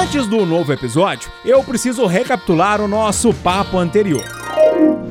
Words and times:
Antes 0.00 0.28
do 0.28 0.46
novo 0.46 0.72
episódio, 0.72 1.28
eu 1.44 1.60
preciso 1.64 2.06
recapitular 2.06 2.80
o 2.80 2.86
nosso 2.86 3.34
papo 3.34 3.78
anterior. 3.78 4.22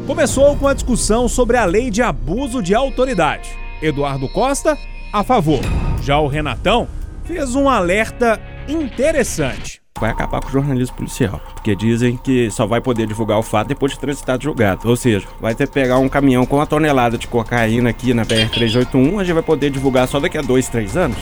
Começou 0.07 0.55
com 0.55 0.65
a 0.65 0.73
discussão 0.73 1.27
sobre 1.27 1.57
a 1.57 1.65
lei 1.65 1.91
de 1.91 2.01
abuso 2.01 2.63
de 2.63 2.73
autoridade. 2.73 3.49
Eduardo 3.81 4.29
Costa, 4.29 4.77
a 5.11 5.25
favor. 5.25 5.59
Já 6.01 6.17
o 6.19 6.27
Renatão 6.27 6.87
fez 7.25 7.53
um 7.53 7.67
alerta 7.67 8.39
interessante. 8.65 9.81
Vai 9.99 10.11
acabar 10.11 10.41
com 10.41 10.47
o 10.47 10.51
jornalismo 10.51 10.95
policial, 10.95 11.41
porque 11.53 11.75
dizem 11.75 12.17
que 12.17 12.51
só 12.51 12.65
vai 12.65 12.79
poder 12.79 13.07
divulgar 13.07 13.39
o 13.39 13.43
fato 13.43 13.67
depois 13.67 13.93
de 13.93 13.99
transitado 13.99 14.43
julgado. 14.43 14.87
Ou 14.87 14.95
seja, 14.95 15.27
vai 15.39 15.55
ter 15.55 15.67
que 15.67 15.73
pegar 15.73 15.97
um 15.97 16.07
caminhão 16.07 16.45
com 16.45 16.57
uma 16.57 16.67
tonelada 16.67 17.17
de 17.17 17.27
cocaína 17.27 17.89
aqui 17.89 18.13
na 18.13 18.25
BR-381, 18.25 19.19
a 19.19 19.23
gente 19.23 19.33
vai 19.33 19.43
poder 19.43 19.69
divulgar 19.69 20.07
só 20.07 20.19
daqui 20.19 20.37
a 20.37 20.41
dois, 20.41 20.67
três 20.67 20.95
anos. 20.95 21.17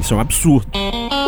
Isso 0.00 0.14
é 0.14 0.16
um 0.16 0.20
absurdo. 0.20 0.68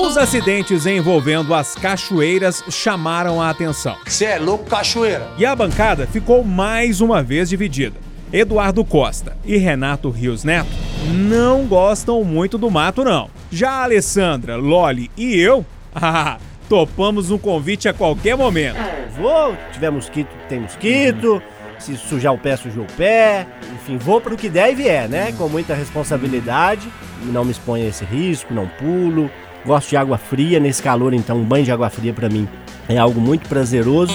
Os 0.02 0.16
acidentes 0.16 0.86
envolvendo 0.86 1.54
as 1.54 1.74
cachoeiras 1.74 2.62
chamaram 2.70 3.40
a 3.40 3.50
atenção. 3.50 3.96
Você 4.06 4.24
é 4.24 4.38
louco, 4.38 4.64
cachoeira. 4.64 5.28
E 5.38 5.44
a 5.44 5.54
bancada 5.54 6.06
ficou 6.06 6.44
mais 6.44 7.00
uma 7.00 7.22
vez 7.22 7.48
dividida. 7.48 7.96
Eduardo 8.32 8.84
Costa 8.84 9.36
e 9.44 9.56
Renato 9.56 10.08
Rios 10.08 10.44
Neto 10.44 10.70
não 11.12 11.66
gostam 11.66 12.22
muito 12.22 12.56
do 12.56 12.70
mato, 12.70 13.02
não. 13.02 13.28
Já 13.50 13.70
a 13.70 13.84
Alessandra, 13.84 14.56
Loli 14.56 15.10
e 15.16 15.36
eu, 15.36 15.66
ah, 15.94 16.38
topamos 16.70 17.32
um 17.32 17.36
convite 17.36 17.88
a 17.88 17.92
qualquer 17.92 18.36
momento. 18.36 18.78
Vou, 19.16 19.56
tiver 19.72 19.90
mosquito, 19.90 20.30
tem 20.48 20.60
mosquito. 20.60 21.42
Se 21.80 21.96
sujar 21.96 22.32
o 22.32 22.38
pé, 22.38 22.56
sujou 22.56 22.84
o 22.84 22.92
pé. 22.92 23.44
Enfim, 23.74 23.98
vou 23.98 24.20
pro 24.20 24.36
que 24.36 24.48
der 24.48 24.70
e 24.70 24.74
vier, 24.76 25.08
né? 25.08 25.32
Com 25.32 25.48
muita 25.48 25.74
responsabilidade. 25.74 26.88
Não 27.24 27.44
me 27.44 27.50
exponho 27.50 27.84
a 27.84 27.88
esse 27.88 28.04
risco, 28.04 28.54
não 28.54 28.68
pulo. 28.68 29.28
Gosto 29.66 29.90
de 29.90 29.96
água 29.96 30.16
fria. 30.16 30.60
Nesse 30.60 30.80
calor, 30.80 31.12
então, 31.12 31.38
um 31.38 31.44
banho 31.44 31.64
de 31.64 31.72
água 31.72 31.90
fria 31.90 32.14
para 32.14 32.28
mim 32.28 32.48
é 32.88 32.96
algo 32.96 33.20
muito 33.20 33.48
prazeroso. 33.48 34.14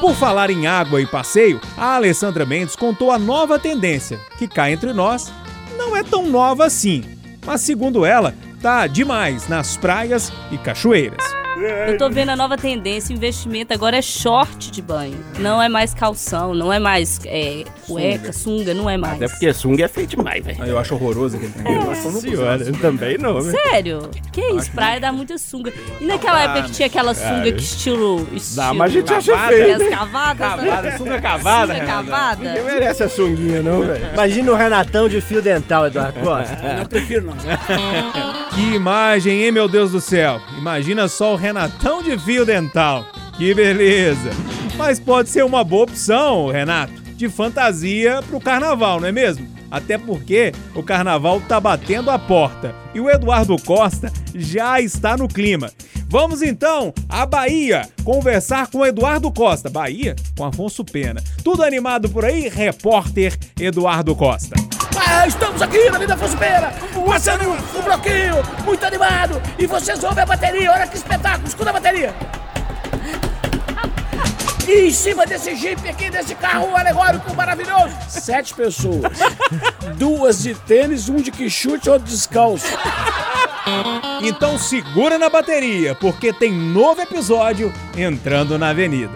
Por 0.00 0.14
falar 0.16 0.50
em 0.50 0.66
água 0.66 1.00
e 1.00 1.06
passeio, 1.06 1.60
a 1.76 1.94
Alessandra 1.94 2.44
Mendes 2.44 2.74
contou 2.74 3.12
a 3.12 3.18
nova 3.18 3.56
tendência, 3.56 4.18
que 4.36 4.48
cá 4.48 4.68
entre 4.68 4.92
nós 4.92 5.32
não 5.78 5.96
é 5.96 6.02
tão 6.02 6.28
nova 6.28 6.66
assim, 6.66 7.04
mas 7.46 7.60
segundo 7.60 8.04
ela, 8.04 8.34
tá 8.60 8.86
demais 8.86 9.48
nas 9.48 9.76
praias 9.76 10.32
e 10.50 10.58
cachoeiras. 10.58 11.33
Eu 11.86 11.98
tô 11.98 12.10
vendo 12.10 12.30
a 12.30 12.36
nova 12.36 12.56
tendência, 12.56 13.12
o 13.12 13.16
investimento 13.16 13.72
agora 13.72 13.96
é 13.96 14.02
short 14.02 14.70
de 14.70 14.82
banho. 14.82 15.18
Não 15.38 15.62
é 15.62 15.68
mais 15.68 15.94
calção, 15.94 16.54
não 16.54 16.72
é 16.72 16.78
mais 16.78 17.20
é, 17.24 17.64
cueca, 17.86 18.32
sunga, 18.32 18.74
não 18.74 18.88
é 18.88 18.96
mais. 18.96 19.14
Até 19.14 19.28
porque 19.28 19.52
sunga 19.52 19.84
é 19.84 19.88
feito 19.88 20.16
demais, 20.16 20.44
velho. 20.44 20.64
Eu 20.64 20.78
acho 20.78 20.94
horroroso 20.94 21.36
aquele 21.36 21.52
negócio. 21.56 22.10
Nossa 22.10 22.20
senhora, 22.20 22.62
eu 22.62 22.72
também 22.80 23.18
não, 23.18 23.40
velho. 23.40 23.50
Sério? 23.50 24.10
Que 24.32 24.40
isso? 24.52 24.70
Praia 24.72 25.00
dá 25.00 25.12
muita 25.12 25.38
sunga. 25.38 25.72
E 26.00 26.04
naquela 26.04 26.42
época 26.42 26.62
que 26.64 26.72
tinha 26.72 26.86
aquela 26.86 27.14
sunga 27.14 27.52
que 27.52 27.62
estilo. 27.62 28.28
estilo 28.32 28.56
Dá, 28.56 28.74
mas 28.74 28.90
a 28.90 28.94
gente 28.94 29.12
acha 29.12 29.32
cavada, 29.32 29.52
feio. 29.54 29.74
As 29.74 29.88
cavadas? 29.88 30.38
Cavada, 30.38 30.96
sunga 30.98 31.20
cavada, 31.20 31.74
Sunga 31.74 31.86
cavada? 31.86 32.44
Ninguém 32.44 32.64
merece 32.64 33.02
a 33.02 33.08
sunguinha, 33.08 33.62
não, 33.62 33.82
velho. 33.82 34.08
Imagina 34.12 34.52
o 34.52 34.54
Renatão 34.54 35.08
de 35.08 35.20
fio 35.20 35.40
dental, 35.40 35.86
Eduardo 35.86 36.20
Costa. 36.20 36.58
Não 36.78 36.86
prefiro 36.86 37.26
não. 37.26 37.34
Que 38.54 38.74
imagem, 38.74 39.44
hein, 39.44 39.52
meu 39.52 39.68
Deus 39.68 39.92
do 39.92 40.00
céu? 40.00 40.40
Imagina 40.56 41.08
só 41.08 41.34
o 41.34 41.36
Renatão 41.44 42.02
de 42.02 42.18
fio 42.18 42.46
dental. 42.46 43.04
Que 43.36 43.52
beleza. 43.52 44.30
Mas 44.78 44.98
pode 44.98 45.28
ser 45.28 45.44
uma 45.44 45.62
boa 45.62 45.82
opção, 45.82 46.48
Renato, 46.48 46.94
de 47.18 47.28
fantasia 47.28 48.22
pro 48.22 48.40
carnaval, 48.40 48.98
não 48.98 49.08
é 49.08 49.12
mesmo? 49.12 49.46
Até 49.70 49.98
porque 49.98 50.52
o 50.74 50.82
carnaval 50.82 51.42
tá 51.42 51.60
batendo 51.60 52.10
a 52.10 52.18
porta 52.18 52.74
e 52.94 53.00
o 53.00 53.10
Eduardo 53.10 53.60
Costa 53.62 54.10
já 54.34 54.80
está 54.80 55.18
no 55.18 55.28
clima. 55.28 55.70
Vamos 56.08 56.40
então 56.40 56.94
à 57.10 57.26
Bahia 57.26 57.90
conversar 58.04 58.68
com 58.68 58.78
o 58.78 58.86
Eduardo 58.86 59.30
Costa. 59.30 59.68
Bahia 59.68 60.16
com 60.38 60.46
Afonso 60.46 60.82
Pena. 60.82 61.22
Tudo 61.42 61.62
animado 61.62 62.08
por 62.08 62.24
aí? 62.24 62.48
Repórter 62.48 63.36
Eduardo 63.60 64.16
Costa. 64.16 64.73
Ah, 64.96 65.26
estamos 65.26 65.60
aqui 65.60 65.90
na 65.90 65.98
Vida 65.98 66.16
Fospeira, 66.16 66.72
passando 67.06 67.50
um 67.50 67.82
bloquinho 67.82 68.36
muito 68.64 68.84
animado. 68.84 69.40
E 69.58 69.66
vocês 69.66 70.02
ouvem 70.04 70.22
a 70.22 70.26
bateria, 70.26 70.70
olha 70.72 70.86
que 70.86 70.96
espetáculo, 70.96 71.46
escuta 71.48 71.70
a 71.70 71.72
bateria. 71.72 72.14
E 74.66 74.86
em 74.86 74.90
cima 74.90 75.26
desse 75.26 75.54
jipe 75.56 75.88
aqui, 75.88 76.08
desse 76.10 76.34
carro 76.34 76.74
alegórico 76.74 77.34
maravilhoso, 77.34 77.94
sete 78.08 78.54
pessoas. 78.54 79.12
Duas 79.96 80.42
de 80.42 80.54
tênis, 80.54 81.08
um 81.08 81.16
de 81.16 81.30
quichute, 81.30 81.90
outro 81.90 82.08
descalço. 82.08 82.66
Então 84.22 84.58
segura 84.58 85.18
na 85.18 85.28
bateria, 85.28 85.94
porque 85.94 86.32
tem 86.32 86.52
novo 86.52 87.00
episódio 87.00 87.72
entrando 87.96 88.58
na 88.58 88.70
avenida. 88.70 89.12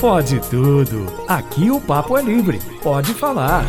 Pode 0.00 0.40
tudo. 0.48 1.04
Aqui 1.28 1.70
o 1.70 1.78
papo 1.78 2.16
é 2.16 2.22
livre. 2.22 2.58
Pode 2.82 3.12
falar. 3.12 3.62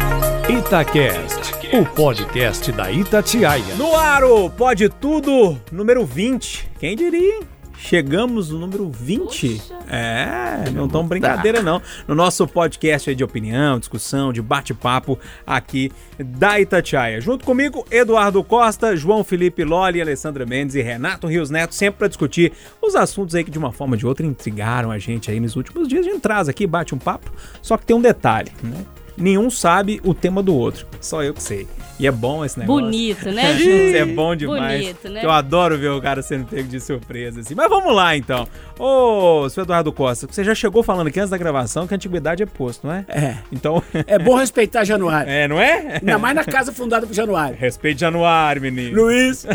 Itacast, 0.50 1.54
o 1.78 1.86
podcast 1.86 2.72
da 2.72 2.90
Itatiaia. 2.90 3.76
No 3.76 3.94
ar, 3.94 4.22
Pode 4.58 4.88
Tudo 4.88 5.60
número 5.70 6.06
20. 6.06 6.72
Quem 6.80 6.96
diria, 6.96 7.36
hein? 7.36 7.61
Chegamos 7.84 8.52
no 8.52 8.60
número 8.60 8.90
20. 8.90 9.60
É, 9.90 10.70
não 10.72 10.88
tão 10.88 11.06
brincadeira 11.06 11.64
não. 11.64 11.82
No 12.08 12.14
nosso 12.14 12.48
podcast 12.48 13.10
aí 13.10 13.16
de 13.16 13.24
opinião, 13.24 13.80
discussão, 13.80 14.32
de 14.32 14.42
bate-papo 14.42 15.20
aqui 15.46 15.92
da 16.18 16.60
Itatiaia. 16.60 17.20
Junto 17.20 17.44
comigo, 17.44 17.86
Eduardo 17.90 18.42
Costa, 18.44 18.96
João 18.96 19.24
Felipe 19.24 19.64
Loli, 19.64 20.00
Alessandra 20.00 20.46
Mendes 20.46 20.76
e 20.76 20.82
Renato 20.82 21.28
Rios 21.28 21.50
Neto, 21.50 21.74
sempre 21.74 21.98
para 21.98 22.08
discutir 22.08 22.54
os 22.82 22.96
assuntos 22.96 23.34
aí 23.34 23.44
que 23.44 23.52
de 23.52 23.58
uma 23.58 23.72
forma 23.72 23.96
ou 23.96 23.98
de 23.98 24.06
outra 24.06 24.26
intrigaram 24.26 24.92
a 24.92 25.00
gente 25.00 25.32
aí 25.32 25.40
nos 25.40 25.56
últimos 25.56 25.88
dias. 25.88 26.06
A 26.06 26.10
gente 26.10 26.22
traz 26.22 26.48
aqui, 26.48 26.68
bate 26.68 26.94
um 26.94 27.00
papo, 27.00 27.32
só 27.64 27.78
que 27.78 27.86
tem 27.86 27.96
um 27.96 28.02
detalhe, 28.02 28.52
né? 28.64 28.86
Nenhum 29.22 29.50
sabe 29.50 30.02
o 30.04 30.14
tema 30.14 30.42
do 30.42 30.56
outro, 30.56 30.88
só 31.00 31.24
eu 31.24 31.34
que 31.34 31.44
sei. 31.44 31.68
E 32.00 32.08
é 32.08 32.12
bom 32.12 32.44
esse 32.44 32.58
negócio. 32.58 32.82
Bonito, 32.82 33.32
né, 33.32 33.54
Isso 33.62 33.96
é 33.96 34.06
bom 34.06 34.36
demais. 34.36 34.82
Bonito, 34.82 35.10
né? 35.10 35.24
Eu 35.24 35.30
adoro 35.30 35.78
ver 35.78 35.90
o 35.90 36.02
cara 36.02 36.24
sendo 36.24 36.48
pego 36.48 36.68
de 36.68 36.80
surpresa, 36.80 37.42
assim. 37.42 37.54
Mas 37.54 37.70
vamos 37.70 37.96
lá, 37.96 38.18
então. 38.18 38.48
Ô, 38.80 39.48
seu 39.50 39.62
Eduardo 39.64 39.94
Costa, 39.94 40.26
você 40.26 40.44
já 40.44 40.56
chegou 40.56 40.82
falando 40.82 41.08
aqui 41.08 41.20
antes 41.20 41.30
da 41.30 41.38
gravação 41.38 41.86
que 41.86 41.94
a 41.94 41.98
antiguidade 41.98 42.42
é 42.42 42.48
posto, 42.48 42.88
não 42.88 42.94
é? 42.96 43.06
É. 43.08 43.38
Então, 43.52 43.84
É 44.08 44.18
bom 44.18 44.36
respeitar 44.36 44.84
Januário. 44.84 45.30
é, 45.32 45.48
não 45.48 45.62
é? 45.62 46.00
Ainda 46.02 46.18
mais 46.18 46.36
na 46.36 46.44
casa 46.44 46.72
fundada 46.72 47.06
por 47.06 47.14
Januário. 47.14 47.56
Respeite 47.56 48.02
Januário, 48.02 48.64
menino. 48.64 49.00
Luiz. 49.00 49.46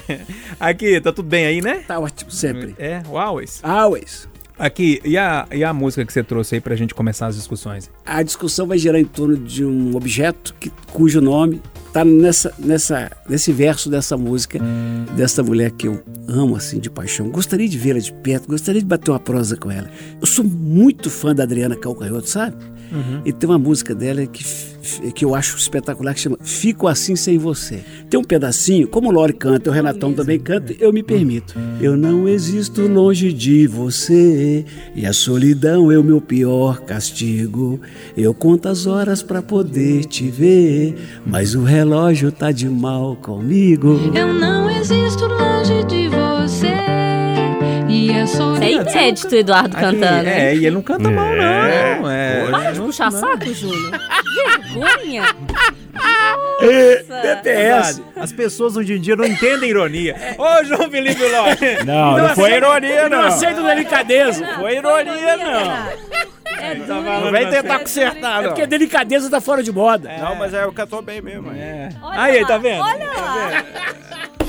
Aqui, 0.58 0.98
tá 0.98 1.12
tudo 1.12 1.28
bem 1.28 1.44
aí, 1.44 1.60
né? 1.60 1.84
Tá 1.86 1.98
ótimo, 1.98 2.30
sempre. 2.30 2.74
É, 2.78 3.02
always. 3.12 3.60
Always. 3.62 4.31
Aqui, 4.62 5.00
e 5.04 5.18
a, 5.18 5.44
e 5.50 5.64
a 5.64 5.74
música 5.74 6.06
que 6.06 6.12
você 6.12 6.22
trouxe 6.22 6.54
aí 6.54 6.60
pra 6.60 6.76
gente 6.76 6.94
começar 6.94 7.26
as 7.26 7.34
discussões? 7.34 7.90
A 8.06 8.22
discussão 8.22 8.64
vai 8.64 8.78
girar 8.78 9.00
em 9.00 9.04
torno 9.04 9.36
de 9.36 9.64
um 9.64 9.96
objeto 9.96 10.54
que, 10.60 10.70
cujo 10.92 11.20
nome 11.20 11.60
tá 11.92 12.04
nessa, 12.04 12.54
nessa, 12.60 13.10
nesse 13.28 13.50
verso 13.50 13.90
dessa 13.90 14.16
música, 14.16 14.60
dessa 15.16 15.42
mulher 15.42 15.72
que 15.72 15.88
eu 15.88 16.00
amo, 16.28 16.54
assim, 16.54 16.78
de 16.78 16.88
paixão. 16.88 17.28
Gostaria 17.28 17.68
de 17.68 17.76
vê-la 17.76 17.98
de 17.98 18.12
perto, 18.12 18.46
gostaria 18.46 18.80
de 18.80 18.86
bater 18.86 19.10
uma 19.10 19.18
prosa 19.18 19.56
com 19.56 19.68
ela. 19.68 19.90
Eu 20.20 20.26
sou 20.28 20.44
muito 20.44 21.10
fã 21.10 21.34
da 21.34 21.42
Adriana 21.42 21.74
Calcanhoto, 21.74 22.28
sabe? 22.28 22.56
E 23.24 23.32
tem 23.32 23.48
uma 23.48 23.58
música 23.58 23.94
dela 23.94 24.26
que, 24.26 24.44
que 25.12 25.24
eu 25.24 25.34
acho 25.34 25.56
espetacular, 25.56 26.14
que 26.14 26.20
chama 26.20 26.38
Fico 26.42 26.88
Assim 26.88 27.16
Sem 27.16 27.38
Você. 27.38 27.80
Tem 28.10 28.18
um 28.18 28.24
pedacinho, 28.24 28.88
como 28.88 29.08
o 29.08 29.12
Lore 29.12 29.32
canta, 29.32 29.70
o 29.70 29.72
Renatão 29.72 30.12
também 30.12 30.38
canta, 30.38 30.74
eu 30.78 30.92
me 30.92 31.02
permito. 31.02 31.54
Eu 31.80 31.96
não 31.96 32.28
existo 32.28 32.86
longe 32.86 33.32
de 33.32 33.66
você, 33.66 34.64
e 34.94 35.06
a 35.06 35.12
solidão 35.12 35.90
é 35.90 35.98
o 35.98 36.04
meu 36.04 36.20
pior 36.20 36.80
castigo. 36.80 37.80
Eu 38.16 38.34
conto 38.34 38.68
as 38.68 38.86
horas 38.86 39.22
pra 39.22 39.42
poder 39.42 40.04
te 40.04 40.28
ver, 40.28 40.94
mas 41.24 41.54
o 41.54 41.62
relógio 41.62 42.30
tá 42.30 42.52
de 42.52 42.68
mal 42.68 43.16
comigo. 43.16 43.98
Eu 44.14 44.32
não 44.34 44.68
existo 44.70 45.26
longe 45.26 45.84
de 45.84 46.08
você. 46.08 46.21
É 48.64 48.70
inédito, 48.72 49.34
Eduardo 49.34 49.76
Aqui, 49.76 49.84
cantando. 49.84 50.28
é, 50.28 50.54
e 50.54 50.66
ele 50.66 50.70
não 50.70 50.82
canta 50.82 51.10
mal, 51.10 51.26
não. 51.26 52.10
É, 52.10 52.46
Para 52.50 52.72
de 52.72 52.80
puxar 52.80 53.10
saco, 53.10 53.52
Júnior. 53.52 53.92
Vergonha. 54.74 55.24
É 56.62 57.02
BTS. 57.36 58.02
As 58.16 58.32
pessoas 58.32 58.76
hoje 58.76 58.94
em 58.94 59.00
dia 59.00 59.14
não 59.16 59.24
entendem 59.24 59.68
ironia. 59.68 60.14
Ô, 60.38 60.64
João 60.64 60.88
Felipe 60.90 61.22
Lopes. 61.22 61.84
Não, 61.84 62.16
não 62.18 62.28
foi 62.34 62.52
ironia, 62.54 63.08
Não 63.08 63.18
não. 63.22 63.28
aceito 63.28 63.62
delicadeza. 63.62 64.46
Foi 64.58 64.76
ironia, 64.76 65.36
não. 65.36 65.88
É 66.58 66.74
Tá 66.86 66.94
Não 67.20 67.32
vem 67.32 67.44
você. 67.44 67.50
tentar 67.62 67.78
consertar, 67.80 68.38
É 68.38 68.42
não. 68.42 68.48
porque 68.50 68.66
delicadeza 68.66 69.28
tá 69.28 69.40
fora 69.40 69.62
de 69.62 69.72
moda. 69.72 70.10
Não, 70.20 70.36
mas 70.36 70.54
é 70.54 70.64
o 70.64 70.72
cantor 70.72 71.02
bem 71.02 71.20
mesmo. 71.20 71.50
É. 71.52 71.88
Aí, 72.12 72.40
lá, 72.40 72.46
tá 72.48 72.58
vendo? 72.58 72.80
Olha 72.82 73.06
Tá 73.06 73.20
lá. 73.20 73.64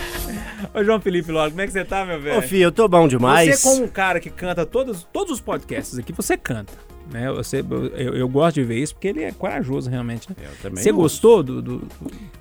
Ô, 0.74 0.84
João 0.84 1.00
Felipe 1.00 1.32
Lopes, 1.32 1.52
como 1.52 1.62
é 1.62 1.66
que 1.68 1.74
você 1.74 1.86
tá, 1.86 2.06
meu 2.06 2.20
velho? 2.20 2.40
Ô, 2.40 2.42
filho, 2.42 2.64
eu 2.64 2.72
tô 2.72 2.88
bom 2.88 3.08
demais. 3.08 3.56
Você, 3.60 3.70
como 3.70 3.84
um 3.84 3.88
cara 3.88 4.20
que 4.20 4.30
canta 4.30 4.66
todos, 4.66 5.04
todos 5.14 5.34
os 5.34 5.40
podcasts 5.42 5.98
aqui, 6.00 6.12
você 6.12 6.36
canta. 6.36 6.74
Né? 7.12 7.32
Você, 7.34 7.60
eu, 7.96 8.16
eu 8.16 8.28
gosto 8.30 8.56
de 8.56 8.64
ver 8.64 8.80
isso 8.80 8.96
porque 8.96 9.10
ele 9.10 9.24
é 9.24 9.32
corajoso, 9.32 9.90
realmente. 9.90 10.28
né? 10.30 10.36
Eu 10.42 10.50
também 10.62 10.82
Você 10.84 10.92
gosto. 10.92 11.02
gostou 11.02 11.44
do. 11.44 11.62
do, 11.62 11.78
do- 11.80 11.88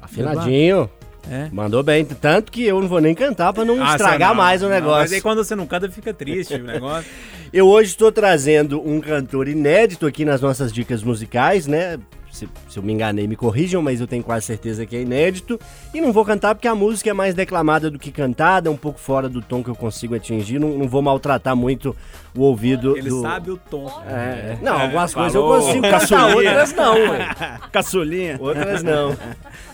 Afinadinho. 0.00 0.88
É. 1.30 1.48
Mandou 1.52 1.84
bem, 1.84 2.04
tanto 2.04 2.50
que 2.50 2.64
eu 2.64 2.80
não 2.80 2.88
vou 2.88 3.00
nem 3.00 3.14
cantar 3.14 3.52
pra 3.52 3.64
não 3.64 3.80
Ah, 3.80 3.92
estragar 3.92 4.30
não, 4.30 4.36
mais 4.36 4.60
o 4.60 4.64
não, 4.64 4.72
negócio. 4.72 5.02
Mas 5.02 5.12
aí 5.12 5.20
quando 5.20 5.44
você 5.44 5.54
não 5.54 5.66
canta, 5.66 5.88
fica 5.88 6.12
triste 6.12 6.54
o 6.54 6.64
negócio. 6.64 7.08
Eu 7.52 7.68
hoje 7.68 7.90
estou 7.90 8.10
trazendo 8.10 8.80
um 8.84 9.00
cantor 9.00 9.46
inédito 9.46 10.04
aqui 10.06 10.24
nas 10.24 10.40
nossas 10.40 10.72
dicas 10.72 11.02
musicais, 11.02 11.66
né? 11.68 11.96
Se, 12.32 12.48
se 12.66 12.78
eu 12.78 12.82
me 12.82 12.94
enganei, 12.94 13.28
me 13.28 13.36
corrijam, 13.36 13.82
mas 13.82 14.00
eu 14.00 14.06
tenho 14.06 14.22
quase 14.22 14.46
certeza 14.46 14.86
que 14.86 14.96
é 14.96 15.02
inédito. 15.02 15.60
E 15.92 16.00
não 16.00 16.12
vou 16.14 16.24
cantar 16.24 16.54
porque 16.54 16.66
a 16.66 16.74
música 16.74 17.10
é 17.10 17.12
mais 17.12 17.34
declamada 17.34 17.90
do 17.90 17.98
que 17.98 18.10
cantada, 18.10 18.70
é 18.70 18.72
um 18.72 18.76
pouco 18.76 18.98
fora 18.98 19.28
do 19.28 19.42
tom 19.42 19.62
que 19.62 19.68
eu 19.68 19.74
consigo 19.76 20.14
atingir. 20.14 20.58
Não, 20.58 20.70
não 20.78 20.88
vou 20.88 21.02
maltratar 21.02 21.54
muito 21.54 21.94
o 22.34 22.40
ouvido 22.40 22.96
Ele 22.96 23.10
do. 23.10 23.20
sabe 23.20 23.50
o 23.50 23.58
tom. 23.58 23.86
É, 24.08 24.56
não, 24.62 24.80
algumas 24.80 25.12
coisas 25.12 25.34
eu 25.34 25.42
consigo 25.42 25.82
cantar, 25.82 26.34
outras 26.34 26.72
não. 26.72 26.94
Caçulinha. 27.70 28.36
Outras 28.40 28.82
não. 28.82 29.14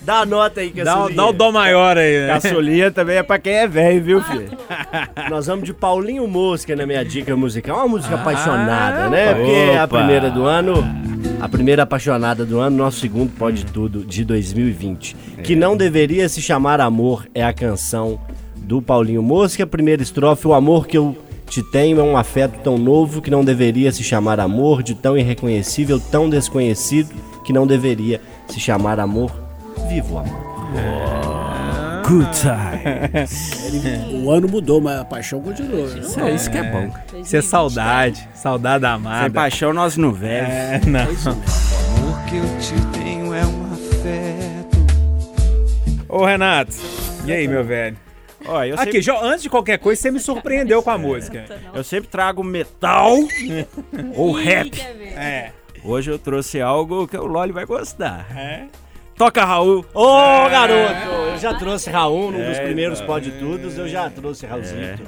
Dá 0.02 0.20
a 0.20 0.26
nota 0.26 0.60
aí, 0.60 0.70
Dá, 0.72 0.84
Caçulinha. 0.84 1.16
dá 1.16 1.26
o 1.28 1.32
dó 1.32 1.52
maior 1.52 1.96
aí, 1.96 2.26
né? 2.26 2.26
Caçulinha 2.40 2.90
também 2.90 3.18
é 3.18 3.22
pra 3.22 3.38
quem 3.38 3.52
é 3.52 3.68
velho, 3.68 4.02
viu, 4.02 4.20
filho? 4.22 4.50
Nós 5.30 5.46
vamos 5.46 5.64
de 5.64 5.72
Paulinho 5.72 6.26
Mosca 6.26 6.74
na 6.74 6.84
minha 6.84 7.04
dica 7.04 7.36
musical. 7.36 7.76
Uma 7.76 7.88
música 7.88 8.16
apaixonada, 8.16 9.08
né? 9.08 9.32
Porque 9.34 9.50
é 9.50 9.78
a 9.78 9.84
Opa. 9.84 9.98
primeira 9.98 10.28
do 10.28 10.44
ano. 10.44 10.82
A 11.40 11.48
primeira 11.48 11.84
apaixonada 11.84 12.44
do 12.44 12.58
ano, 12.58 12.76
nosso 12.76 13.00
segundo 13.00 13.30
Pode 13.30 13.64
Tudo 13.66 14.04
de 14.04 14.24
2020. 14.24 15.16
Que 15.44 15.54
não 15.54 15.76
deveria 15.76 16.28
se 16.28 16.42
chamar 16.42 16.80
Amor 16.80 17.28
é 17.34 17.44
a 17.44 17.52
canção 17.52 18.18
do 18.56 18.82
Paulinho 18.82 19.22
Mosca. 19.22 19.66
Primeira 19.66 20.02
estrofe: 20.02 20.48
O 20.48 20.52
amor 20.52 20.86
que 20.86 20.98
eu 20.98 21.16
te 21.48 21.62
tenho 21.62 22.00
é 22.00 22.02
um 22.02 22.16
afeto 22.16 22.58
tão 22.62 22.76
novo 22.76 23.22
que 23.22 23.30
não 23.30 23.44
deveria 23.44 23.92
se 23.92 24.02
chamar 24.02 24.40
amor, 24.40 24.82
de 24.82 24.94
tão 24.94 25.16
irreconhecível, 25.16 26.00
tão 26.00 26.28
desconhecido 26.28 27.14
que 27.44 27.52
não 27.52 27.66
deveria 27.66 28.20
se 28.48 28.58
chamar 28.58 28.98
amor. 28.98 29.32
Viva 29.88 30.14
o 30.14 30.18
amor. 30.18 31.57
Good 32.08 32.28
time. 32.40 34.18
O 34.24 34.30
ano 34.30 34.48
mudou, 34.48 34.80
mas 34.80 34.98
a 35.00 35.04
paixão 35.04 35.40
continuou. 35.42 35.86
Isso, 35.86 36.18
é, 36.20 36.34
isso 36.34 36.50
que 36.50 36.56
é 36.58 36.62
bom. 36.62 36.90
Isso 37.20 37.36
é 37.36 37.42
saudade. 37.42 38.26
Saudade 38.34 38.84
Sem 38.84 38.90
amada. 38.94 39.30
paixão 39.30 39.72
nós 39.72 39.96
não 39.96 40.12
velhos. 40.12 40.48
É, 40.48 40.80
não. 40.86 41.00
amor 41.00 42.24
que 42.28 42.36
eu 42.36 42.58
te 42.58 42.98
tenho 42.98 43.34
é 43.34 43.44
um 43.44 43.72
afeto. 43.72 44.78
Ô, 46.08 46.24
Renato. 46.24 46.72
E 47.26 47.32
aí, 47.32 47.46
meu 47.46 47.62
velho? 47.64 47.96
Ó, 48.46 48.64
eu, 48.64 48.74
Aqui, 48.74 48.84
sempre, 48.84 49.02
já, 49.02 49.20
antes 49.20 49.42
de 49.42 49.50
qualquer 49.50 49.78
coisa, 49.78 50.00
você 50.00 50.10
me 50.10 50.20
surpreendeu 50.20 50.82
com 50.82 50.90
a 50.90 50.96
música. 50.96 51.44
eu 51.74 51.84
sempre 51.84 52.08
trago 52.08 52.42
metal 52.42 53.14
ou 54.16 54.32
rap. 54.32 54.80
É. 54.80 55.50
Hoje 55.84 56.10
eu 56.10 56.18
trouxe 56.18 56.60
algo 56.60 57.06
que 57.06 57.16
o 57.16 57.26
Loli 57.26 57.52
vai 57.52 57.66
gostar. 57.66 58.26
Toca, 59.18 59.44
Raul. 59.44 59.84
Ô, 59.92 60.48
garoto! 60.48 61.10
Eu 61.32 61.38
já 61.38 61.52
trouxe 61.54 61.90
Raul 61.90 62.30
num 62.30 62.38
dos 62.38 62.56
É, 62.56 62.64
primeiros. 62.64 63.00
Pode 63.00 63.32
Tudos, 63.32 63.76
eu 63.76 63.88
já 63.88 64.08
trouxe 64.08 64.46
Raulzito. 64.46 65.02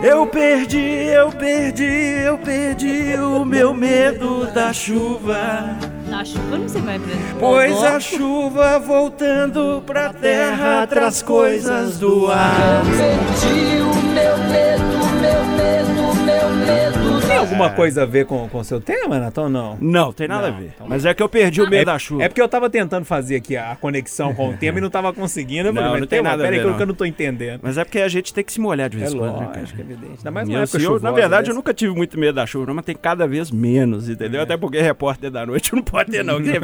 Eu 0.00 0.26
perdi, 0.26 0.78
eu 0.78 1.30
perdi, 1.32 1.84
eu 2.24 2.38
perdi 2.38 3.14
o 3.16 3.44
meu 3.44 3.74
medo 3.74 4.46
da 4.52 4.72
chuva. 4.72 5.76
Na 6.08 6.24
chuva 6.24 6.56
não 6.56 6.68
sei 6.68 6.82
mais 6.82 7.02
pra 7.02 7.14
Pois 7.38 7.82
a 7.82 7.98
chuva 8.00 8.78
voltando 8.78 9.82
pra 9.84 10.12
terra 10.12 10.86
traz 10.86 11.20
coisas 11.20 11.98
do 11.98 12.30
ar. 12.30 12.82
Tem 17.26 17.36
alguma 17.38 17.70
coisa 17.70 18.02
a 18.02 18.06
ver 18.06 18.26
com 18.26 18.48
o 18.52 18.64
seu 18.64 18.80
tema, 18.80 19.14
Renato, 19.14 19.40
ou 19.42 19.48
não? 19.48 19.76
Não, 19.80 20.12
tem 20.12 20.26
nada 20.28 20.48
Não, 20.50 20.56
a 20.56 20.60
ver. 20.60 20.72
então- 20.74 20.86
Mas 20.88 21.04
é 21.04 21.14
que 21.14 21.22
eu 21.22 21.28
perdi 21.28 21.60
o 21.62 21.68
medo 21.68 21.86
da 21.86 21.98
chuva. 21.98 22.22
É 22.24 22.28
porque 22.28 22.40
eu 22.42 22.48
tava 22.48 22.68
tentando 22.68 23.04
fazer 23.04 23.36
aqui 23.36 23.56
a 23.56 23.76
conexão 23.76 24.34
com 24.34 24.50
o 24.50 24.56
tema 24.56 24.78
e 24.78 24.80
não 24.80 24.90
tava 24.90 25.12
conseguindo. 25.12 25.68
Eu 25.68 25.72
falei, 25.72 25.84
Não, 25.84 25.90
mas 25.92 26.00
não 26.00 26.06
tem 26.06 26.20
uma- 26.20 26.30
nada 26.30 26.42
a 26.42 26.46
Peraí 26.46 26.58
ver, 26.58 26.62
que 26.62 26.66
eu- 26.66 26.70
não. 26.70 26.76
que 26.76 26.82
eu 26.82 26.86
não 26.86 26.94
tô 26.94 27.04
entendendo. 27.04 27.60
Mas 27.62 27.78
é 27.78 27.84
porque 27.84 28.00
a 28.00 28.08
gente 28.08 28.34
tem 28.34 28.42
que 28.44 28.52
se 28.52 28.60
molhar 28.60 28.88
de 28.90 28.96
É 28.96 29.00
vez 29.00 29.14
em 29.14 29.18
quando, 29.18 29.38
né, 29.40 29.46
cara? 29.46 29.60
lógico, 29.60 29.78
é 29.80 29.84
evidente. 29.84 30.12
Ainda 30.18 30.30
mais 30.30 30.48
eu- 30.48 30.58
época 30.58 30.76
eu- 30.76 30.80
chuvosa 30.80 31.02
na 31.04 31.10
verdade, 31.12 31.42
eu 31.42 31.46
dessa. 31.46 31.54
nunca 31.54 31.74
tive 31.74 31.94
muito 31.94 32.18
medo 32.18 32.34
da 32.34 32.46
chuva, 32.46 32.66
não, 32.66 32.74
mas 32.74 32.84
tem 32.84 32.96
cada 32.96 33.26
vez 33.26 33.50
menos, 33.50 34.08
entendeu? 34.08 34.40
É. 34.40 34.42
Até 34.44 34.56
porque 34.56 34.80
repórter 34.80 35.30
da 35.30 35.46
noite 35.46 35.74
não 35.74 35.82
pode 35.82 36.10
ter, 36.10 36.24
não, 36.24 36.40
que 36.42 36.50
é 36.56 36.60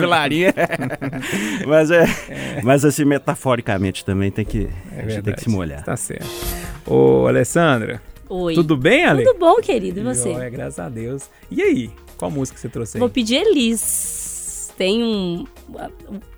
mas 1.67 1.91
é, 1.91 2.05
Mas 2.63 2.85
assim, 2.85 3.05
metaforicamente 3.05 4.05
também 4.05 4.31
tem 4.31 4.45
que, 4.45 4.69
a 4.97 5.09
gente 5.09 5.23
tem 5.23 5.35
que 5.35 5.41
se 5.43 5.49
molhar. 5.51 5.83
Tá 5.85 5.97
certo. 5.97 6.27
Ô, 6.87 7.27
Alessandra, 7.27 8.01
Oi. 8.29 8.55
tudo 8.55 8.77
bem, 8.77 9.05
Ale? 9.05 9.25
Tudo 9.25 9.39
bom, 9.39 9.57
querido? 9.57 10.01
E 10.01 10.03
você? 10.03 10.33
Joia, 10.33 10.51
graças 10.51 10.79
a 10.79 10.89
Deus. 10.89 11.31
E 11.51 11.63
aí? 11.63 11.91
Qual 12.17 12.31
música 12.31 12.59
você 12.59 12.69
trouxe 12.69 12.97
aí? 12.97 13.01
Vou 13.01 13.09
pedir 13.09 13.37
Elis. 13.37 14.73
Tem 14.77 15.03
um, 15.03 15.45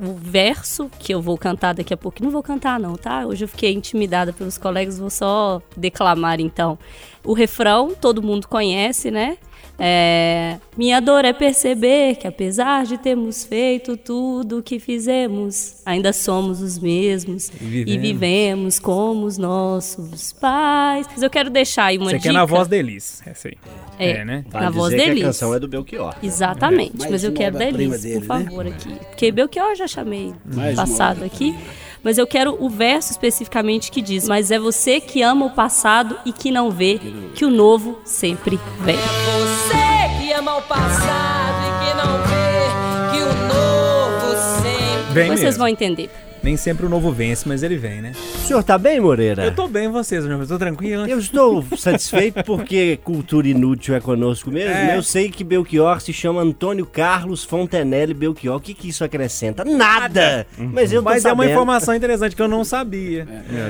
um 0.01 0.15
verso 0.15 0.91
que 0.99 1.13
eu 1.13 1.21
vou 1.21 1.37
cantar 1.37 1.75
daqui 1.75 1.93
a 1.93 1.97
pouco. 1.97 2.23
Não 2.23 2.31
vou 2.31 2.43
cantar, 2.43 2.81
não, 2.81 2.95
tá? 2.97 3.27
Hoje 3.27 3.45
eu 3.45 3.49
fiquei 3.49 3.73
intimidada 3.73 4.33
pelos 4.33 4.57
colegas, 4.57 4.99
vou 4.99 5.11
só 5.11 5.61
declamar 5.77 6.41
então. 6.41 6.79
O 7.23 7.35
refrão 7.35 7.95
todo 7.95 8.23
mundo 8.23 8.49
conhece, 8.49 9.11
né? 9.11 9.37
É, 9.83 10.59
Minha 10.77 11.01
dor 11.01 11.25
é 11.25 11.33
perceber 11.33 12.17
que 12.17 12.27
apesar 12.27 12.85
de 12.85 12.99
termos 12.99 13.45
feito 13.45 13.97
tudo 13.97 14.59
o 14.59 14.63
que 14.63 14.79
fizemos, 14.79 15.77
ainda 15.87 16.13
somos 16.13 16.61
os 16.61 16.79
mesmos 16.79 17.49
E 17.49 17.65
vivemos. 17.65 17.91
e 17.95 17.99
vivemos 17.99 18.79
como 18.79 19.25
os 19.25 19.39
nossos 19.39 20.33
pais. 20.35 21.07
Mas 21.11 21.23
eu 21.23 21.31
quero 21.31 21.49
deixar 21.49 21.87
aí 21.87 21.97
uma 21.99 22.07
Você 22.11 22.17
dica. 22.19 22.29
quer 22.29 22.33
na 22.35 22.45
voz 22.45 22.69
da 22.69 22.77
Elis. 22.77 23.23
Essa 23.27 23.49
aí. 23.49 23.55
É, 23.99 24.11
É, 24.21 24.25
né? 24.25 24.45
Vale 24.49 24.65
na 24.67 24.71
voz 24.71 24.91
deles. 24.95 25.23
a 25.23 25.27
canção 25.27 25.55
é 25.55 25.59
do 25.59 25.67
Belchior. 25.69 26.15
Exatamente, 26.23 26.99
Mais 26.99 27.11
mas 27.11 27.25
eu 27.25 27.33
quero 27.33 27.59
da 27.59 27.65
obra-prima 27.65 27.95
Elis, 27.95 28.03
dele, 28.03 28.27
por 28.27 28.39
né? 28.39 28.45
favor, 28.45 28.67
aqui. 28.67 28.95
Porque 29.09 29.33
Belchior 29.33 29.69
eu 29.71 29.77
já 29.77 29.87
chamei 29.87 30.33
Mais 30.45 30.77
passado 30.77 31.25
aqui. 31.25 31.57
Mas 32.03 32.19
eu 32.19 32.27
quero 32.27 32.57
o 32.59 32.69
verso 32.69 33.11
especificamente 33.13 33.91
que 33.91 34.01
diz: 34.01 34.27
Mas 34.29 34.51
é 34.51 34.59
você 34.59 35.01
que 35.01 35.23
ama 35.23 35.47
o 35.47 35.51
passado 35.51 36.17
e 36.25 36.33
que 36.33 36.51
não 36.51 36.71
vê 36.71 37.01
que 37.35 37.45
o 37.45 37.51
novo 37.51 38.01
sempre 38.05 38.59
vem. 38.81 38.97
Você 38.97 40.19
que 40.21 40.33
ama 40.33 40.57
o 40.57 40.63
passado 40.63 41.61
e 41.67 41.85
que 41.85 41.95
não 41.97 42.19
vê 42.23 43.17
que 43.17 43.23
o 43.23 43.35
novo 43.49 44.37
sempre. 44.63 45.13
Vem 45.13 45.29
vocês 45.29 45.43
mesmo. 45.43 45.59
vão 45.59 45.69
entender. 45.69 46.11
Nem 46.43 46.57
sempre 46.57 46.87
o 46.87 46.89
novo 46.89 47.13
vence, 47.13 47.47
mas 47.47 47.63
ele 47.63 47.77
vem, 47.77 48.01
né? 48.01 48.13
O 48.15 48.47
senhor 48.47 48.63
tá 48.63 48.79
bem, 48.79 48.99
Moreira? 48.99 49.45
Eu 49.45 49.55
tô 49.55 49.69
bem, 49.69 49.89
vocês, 49.91 50.25
eu 50.25 50.47
tô 50.47 50.59
tranquilo. 50.59 51.07
Eu 51.07 51.19
estou 51.19 51.63
satisfeito 51.77 52.43
porque 52.45 52.99
cultura 53.05 53.47
inútil 53.47 53.95
é 53.95 54.01
conosco 54.01 54.51
mesmo. 54.51 54.75
É. 54.75 54.97
Eu 54.97 55.03
sei 55.03 55.31
que 55.31 55.45
Belchior 55.45 56.01
se 56.01 56.13
chama 56.13 56.41
Antônio 56.41 56.87
Carlos 56.87 57.45
Fontenelle 57.45 58.15
Belchior. 58.15 58.57
O 58.57 58.61
que, 58.61 58.73
que 58.73 58.89
isso 58.89 59.05
acrescenta? 59.05 59.65
Nada! 59.65 60.47
Mas 60.57 60.93
eu 60.93 61.03
tô 61.03 61.11
Mas 61.11 61.25
é 61.25 61.29
uma 61.29 61.37
sabendo. 61.43 61.51
informação 61.51 61.95
interessante 61.95 62.35
que 62.35 62.43
eu 62.43 62.49
não 62.49 62.65
sabia. 62.65 63.27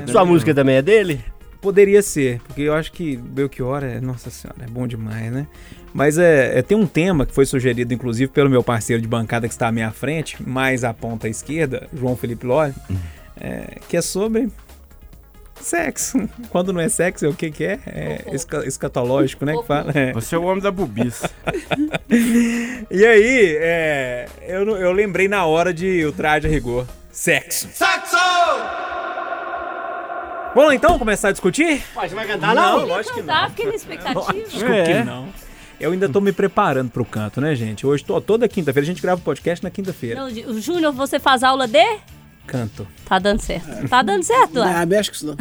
Sua 0.06 0.24
música 0.24 0.54
também 0.54 0.76
é 0.76 0.82
dele? 0.82 1.20
Poderia 1.60 2.00
ser, 2.00 2.40
porque 2.46 2.62
eu 2.62 2.72
acho 2.72 2.90
que 2.90 3.16
Belchior 3.18 3.84
é, 3.84 4.00
nossa 4.00 4.30
senhora, 4.30 4.64
é 4.64 4.66
bom 4.66 4.86
demais, 4.86 5.30
né? 5.30 5.46
Mas 5.92 6.18
é, 6.18 6.58
é- 6.58 6.62
tem 6.62 6.76
um 6.76 6.86
tema 6.86 7.26
que 7.26 7.34
foi 7.34 7.44
sugerido, 7.46 7.92
inclusive, 7.92 8.30
pelo 8.30 8.48
meu 8.48 8.62
parceiro 8.62 9.02
de 9.02 9.08
bancada 9.08 9.46
que 9.48 9.54
está 9.54 9.68
à 9.68 9.72
minha 9.72 9.90
frente, 9.90 10.36
mais 10.46 10.84
à 10.84 10.94
ponta 10.94 11.28
esquerda, 11.28 11.88
João 11.92 12.16
Felipe 12.16 12.46
Loli, 12.46 12.72
é, 13.40 13.78
que 13.88 13.96
é 13.96 14.02
sobre 14.02 14.48
sexo. 15.60 16.18
Quando 16.50 16.72
não 16.72 16.80
é 16.80 16.88
sexo, 16.88 17.26
é 17.26 17.28
o 17.28 17.34
que 17.34 17.50
que 17.50 17.64
é? 17.64 17.78
É 17.86 18.24
esca- 18.32 18.64
escatológico, 18.66 19.44
né? 19.44 19.56
Que 19.56 19.66
fala. 19.66 19.90
É. 19.94 20.12
Você 20.12 20.34
é 20.34 20.38
o 20.38 20.44
homem 20.44 20.62
da 20.62 20.70
bubice. 20.70 21.28
E 22.90 23.06
aí, 23.06 23.56
é, 23.60 24.26
eu, 24.48 24.64
não- 24.66 24.76
eu 24.76 24.90
lembrei 24.90 25.28
na 25.28 25.44
hora 25.46 25.72
de 25.72 26.04
o 26.04 26.12
traje 26.12 26.46
a 26.48 26.50
rigor. 26.50 26.86
Sexo. 27.12 27.68
Sexo! 27.72 28.16
Vamos 30.54 30.74
então 30.74 30.98
começar 30.98 31.28
a 31.28 31.32
discutir? 31.32 31.82
Mas 31.94 32.12
vai 32.12 32.26
cantar 32.26 32.54
não? 32.54 32.84
lógico 32.84 33.14
que 33.14 33.20
não. 33.22 33.26
Tá, 33.28 33.48
fiquei 33.50 33.66
na 33.66 33.74
expectativa. 33.74 34.20
Lógico 34.20 34.64
É. 34.72 34.84
que 34.84 35.04
não. 35.04 35.28
Eu 35.80 35.92
ainda 35.92 36.10
tô 36.10 36.20
me 36.20 36.30
preparando 36.30 36.90
pro 36.90 37.06
canto, 37.06 37.40
né, 37.40 37.54
gente? 37.54 37.86
Hoje, 37.86 38.04
tô, 38.04 38.20
toda 38.20 38.46
quinta-feira, 38.46 38.84
a 38.84 38.86
gente 38.86 39.00
grava 39.00 39.18
o 39.18 39.24
podcast 39.24 39.64
na 39.64 39.70
quinta-feira. 39.70 40.20
Não, 40.20 40.26
o 40.50 40.60
Júnior, 40.60 40.92
você 40.92 41.18
faz 41.18 41.42
aula 41.42 41.66
de? 41.66 41.98
Canto. 42.46 42.86
Tá 43.06 43.18
dando 43.18 43.40
certo. 43.40 43.88
Tá 43.88 44.02
dando 44.02 44.22
certo, 44.22 44.54
Não, 44.54 44.62
lá. 44.62 44.84
mexe 44.84 45.08
com 45.08 45.14
isso 45.16 45.26
não. 45.26 45.36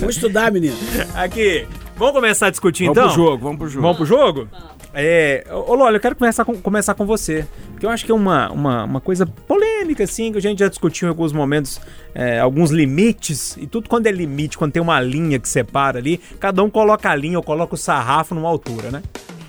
Vou 0.00 0.10
estudar, 0.10 0.52
menino. 0.52 0.76
Aqui, 1.16 1.66
vamos 1.96 2.14
começar 2.14 2.46
a 2.46 2.50
discutir 2.50 2.84
Vamos 2.84 2.98
então? 2.98 3.12
pro 3.12 3.16
jogo, 3.24 3.42
vamos 3.42 3.58
pro 3.58 3.68
jogo. 3.68 3.82
Vamos 3.82 3.96
pro 3.96 4.06
jogo? 4.06 4.48
É, 4.94 5.44
ô 5.50 5.74
Lólio, 5.74 5.96
eu 5.96 6.00
quero 6.00 6.14
começar 6.14 6.44
com, 6.44 6.54
começar 6.60 6.94
com 6.94 7.04
você. 7.04 7.44
Porque 7.72 7.86
eu 7.86 7.90
acho 7.90 8.04
que 8.04 8.12
é 8.12 8.14
uma, 8.14 8.52
uma, 8.52 8.84
uma 8.84 9.00
coisa 9.00 9.26
polêmica, 9.26 10.04
assim, 10.04 10.30
que 10.30 10.38
a 10.38 10.42
gente 10.42 10.58
já 10.60 10.68
discutiu 10.68 11.06
em 11.06 11.08
alguns 11.08 11.32
momentos, 11.32 11.80
é, 12.14 12.38
alguns 12.38 12.70
limites. 12.70 13.56
E 13.56 13.66
tudo 13.66 13.88
quando 13.88 14.06
é 14.06 14.12
limite, 14.12 14.58
quando 14.58 14.72
tem 14.72 14.82
uma 14.82 15.00
linha 15.00 15.38
que 15.40 15.48
separa 15.48 15.98
ali, 15.98 16.18
cada 16.38 16.62
um 16.62 16.70
coloca 16.70 17.10
a 17.10 17.16
linha 17.16 17.38
ou 17.38 17.42
coloca 17.42 17.74
o 17.74 17.78
sarrafo 17.78 18.34
numa 18.34 18.48
altura, 18.48 18.90
né? 18.90 19.02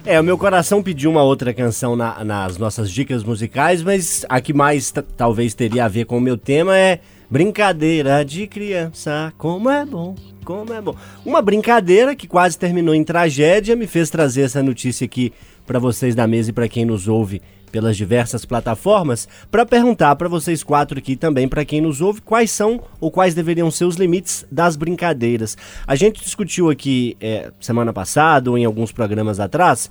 É, 0.03 0.20
o 0.20 0.24
meu 0.24 0.38
coração 0.38 0.81
pediu 0.81 1.12
uma 1.12 1.22
outra 1.22 1.53
canção 1.53 1.96
na- 1.96 2.24
nas 2.24 2.58
nossas 2.58 2.89
dicas 2.91 3.24
musicais, 3.24 3.84
mas 3.84 4.25
a 4.27 4.41
que 4.41 4.51
mais 4.51 4.91
talvez 5.15 5.53
teria 5.53 5.86
a 5.86 5.88
ver 5.88 6.05
com 6.05 6.17
o 6.17 6.22
meu 6.22 6.38
tema 6.38 6.75
é 6.75 7.00
Brincadeira 7.29 8.25
de 8.25 8.48
Criança, 8.48 9.31
como 9.38 9.70
é 9.70 9.86
bom, 9.86 10.15
como 10.43 10.74
é 10.74 10.81
bom. 10.81 10.96
Uma 11.24 11.41
brincadeira 11.41 12.15
que 12.15 12.27
quase 12.27 12.58
terminou 12.58 12.96
em 12.96 13.03
tragédia 13.03 13.75
me 13.75 13.86
fez 13.88 14.10
trazer 14.10 14.41
essa 14.41 14.62
notícia 14.63 15.05
aqui 15.05 15.31
pra 15.67 15.79
vocês 15.79 16.13
da 16.15 16.25
mesa 16.27 16.50
e 16.50 16.53
pra 16.53 16.67
quem 16.67 16.84
nos 16.84 17.08
ouve 17.08 17.41
pelas 17.72 17.96
diversas 17.98 18.46
plataformas 18.46 19.28
para 19.50 19.66
perguntar 19.66 20.16
para 20.16 20.28
vocês 20.28 20.63
quatro 20.63 20.98
aqui 20.98 21.16
também, 21.16 21.48
para 21.48 21.66
quem 21.66 21.82
nos 21.82 22.01
ouve, 22.01 22.22
quais 22.22 22.51
são 22.51 22.82
ou 23.00 23.10
quais 23.10 23.34
deveriam 23.34 23.72
ser 23.72 23.86
os 23.86 23.96
limites 23.96 24.46
das 24.51 24.75
brincadeiras. 24.75 25.58
A 25.88 25.96
gente 25.96 26.24
discutiu 26.24 26.70
aqui 26.70 27.16
é, 27.20 27.51
semana 27.60 27.94
passada 27.94 28.50
ou 28.51 28.58
em 28.58 28.66
alguns 28.66 28.92
programas 28.92 29.40
atrás 29.40 29.90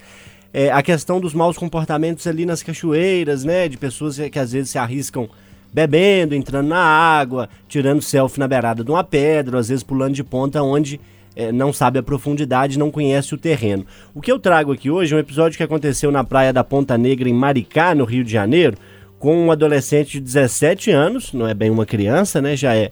é, 0.53 0.71
a 0.71 0.83
questão 0.83 1.21
dos 1.21 1.33
maus 1.33 1.57
comportamentos 1.57 2.27
ali 2.27 2.45
nas 2.45 2.63
cachoeiras, 2.63 3.45
né? 3.45 3.69
De 3.69 3.77
pessoas 3.77 4.19
que 4.19 4.39
às 4.39 4.53
vezes 4.53 4.71
se 4.71 4.79
arriscam 4.79 5.29
bebendo, 5.73 6.35
entrando 6.35 6.69
na 6.69 6.83
água, 6.83 7.49
tirando 7.69 8.03
selfie 8.03 8.41
na 8.41 8.49
beirada 8.49 8.83
de 8.83 8.91
uma 8.91 9.05
pedra, 9.05 9.59
às 9.59 9.69
vezes 9.69 9.85
pulando 9.85 10.15
de 10.15 10.25
ponta 10.25 10.63
onde 10.63 11.01
é, 11.35 11.53
não 11.53 11.73
sabe 11.73 11.99
a 11.99 12.03
profundidade, 12.03 12.79
não 12.79 12.91
conhece 12.91 13.35
o 13.35 13.39
terreno. 13.39 13.87
O 14.15 14.21
que 14.21 14.31
eu 14.31 14.39
trago 14.39 14.73
aqui 14.73 14.91
hoje 14.91 15.15
é 15.15 15.17
um 15.17 15.21
episódio 15.21 15.57
que 15.57 15.63
aconteceu 15.63 16.11
na 16.11 16.25
praia 16.25 16.53
da 16.53 16.65
Ponta 16.65 16.99
Negra, 16.99 17.29
em 17.29 17.35
Maricá, 17.35 17.95
no 17.95 18.05
Rio 18.05 18.25
de 18.25 18.33
Janeiro, 18.33 18.77
com 19.19 19.47
um 19.47 19.53
adolescente 19.53 20.13
de 20.13 20.21
17 20.21 20.91
anos, 20.91 21.33
não 21.33 21.47
é 21.47 21.55
bem 21.55 21.71
uma 21.71 21.85
criança, 21.85 22.41
né? 22.41 22.57
Já 22.57 22.75
é 22.75 22.91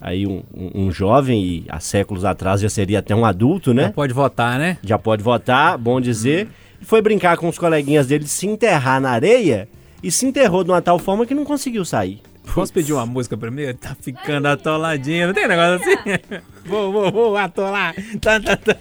aí 0.00 0.26
um, 0.26 0.42
um, 0.54 0.86
um 0.86 0.92
jovem 0.92 1.42
e 1.42 1.64
há 1.68 1.80
séculos 1.80 2.24
atrás 2.24 2.60
já 2.60 2.68
seria 2.68 3.00
até 3.00 3.14
um 3.14 3.24
adulto, 3.24 3.74
né? 3.74 3.84
Já 3.84 3.92
pode 3.92 4.12
votar, 4.12 4.58
né? 4.58 4.78
Já 4.82 4.98
pode 4.98 5.22
votar, 5.22 5.76
bom 5.76 6.00
dizer. 6.00 6.48
Foi 6.80 7.02
brincar 7.02 7.36
com 7.36 7.48
os 7.48 7.58
coleguinhas 7.58 8.06
dele, 8.06 8.26
se 8.26 8.46
enterrar 8.46 9.00
na 9.00 9.10
areia 9.10 9.68
e 10.02 10.10
se 10.10 10.26
enterrou 10.26 10.62
de 10.62 10.70
uma 10.70 10.80
tal 10.80 10.98
forma 10.98 11.26
que 11.26 11.34
não 11.34 11.44
conseguiu 11.44 11.84
sair. 11.84 12.20
Posso 12.54 12.72
pedir 12.72 12.92
uma 12.92 13.06
música 13.06 13.36
primeiro? 13.36 13.74
Tá 13.74 13.96
ficando 14.00 14.46
atoladinho, 14.46 15.28
não 15.28 15.34
tem 15.34 15.46
negócio 15.46 15.74
assim? 15.76 16.40
vou, 16.66 16.90
vou, 16.92 17.12
vou 17.12 17.36
atolar. 17.36 17.94
Tá, 18.20 18.40
tá, 18.40 18.56
tá. 18.56 18.76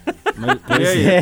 Pois 0.66 0.88
é. 1.06 1.22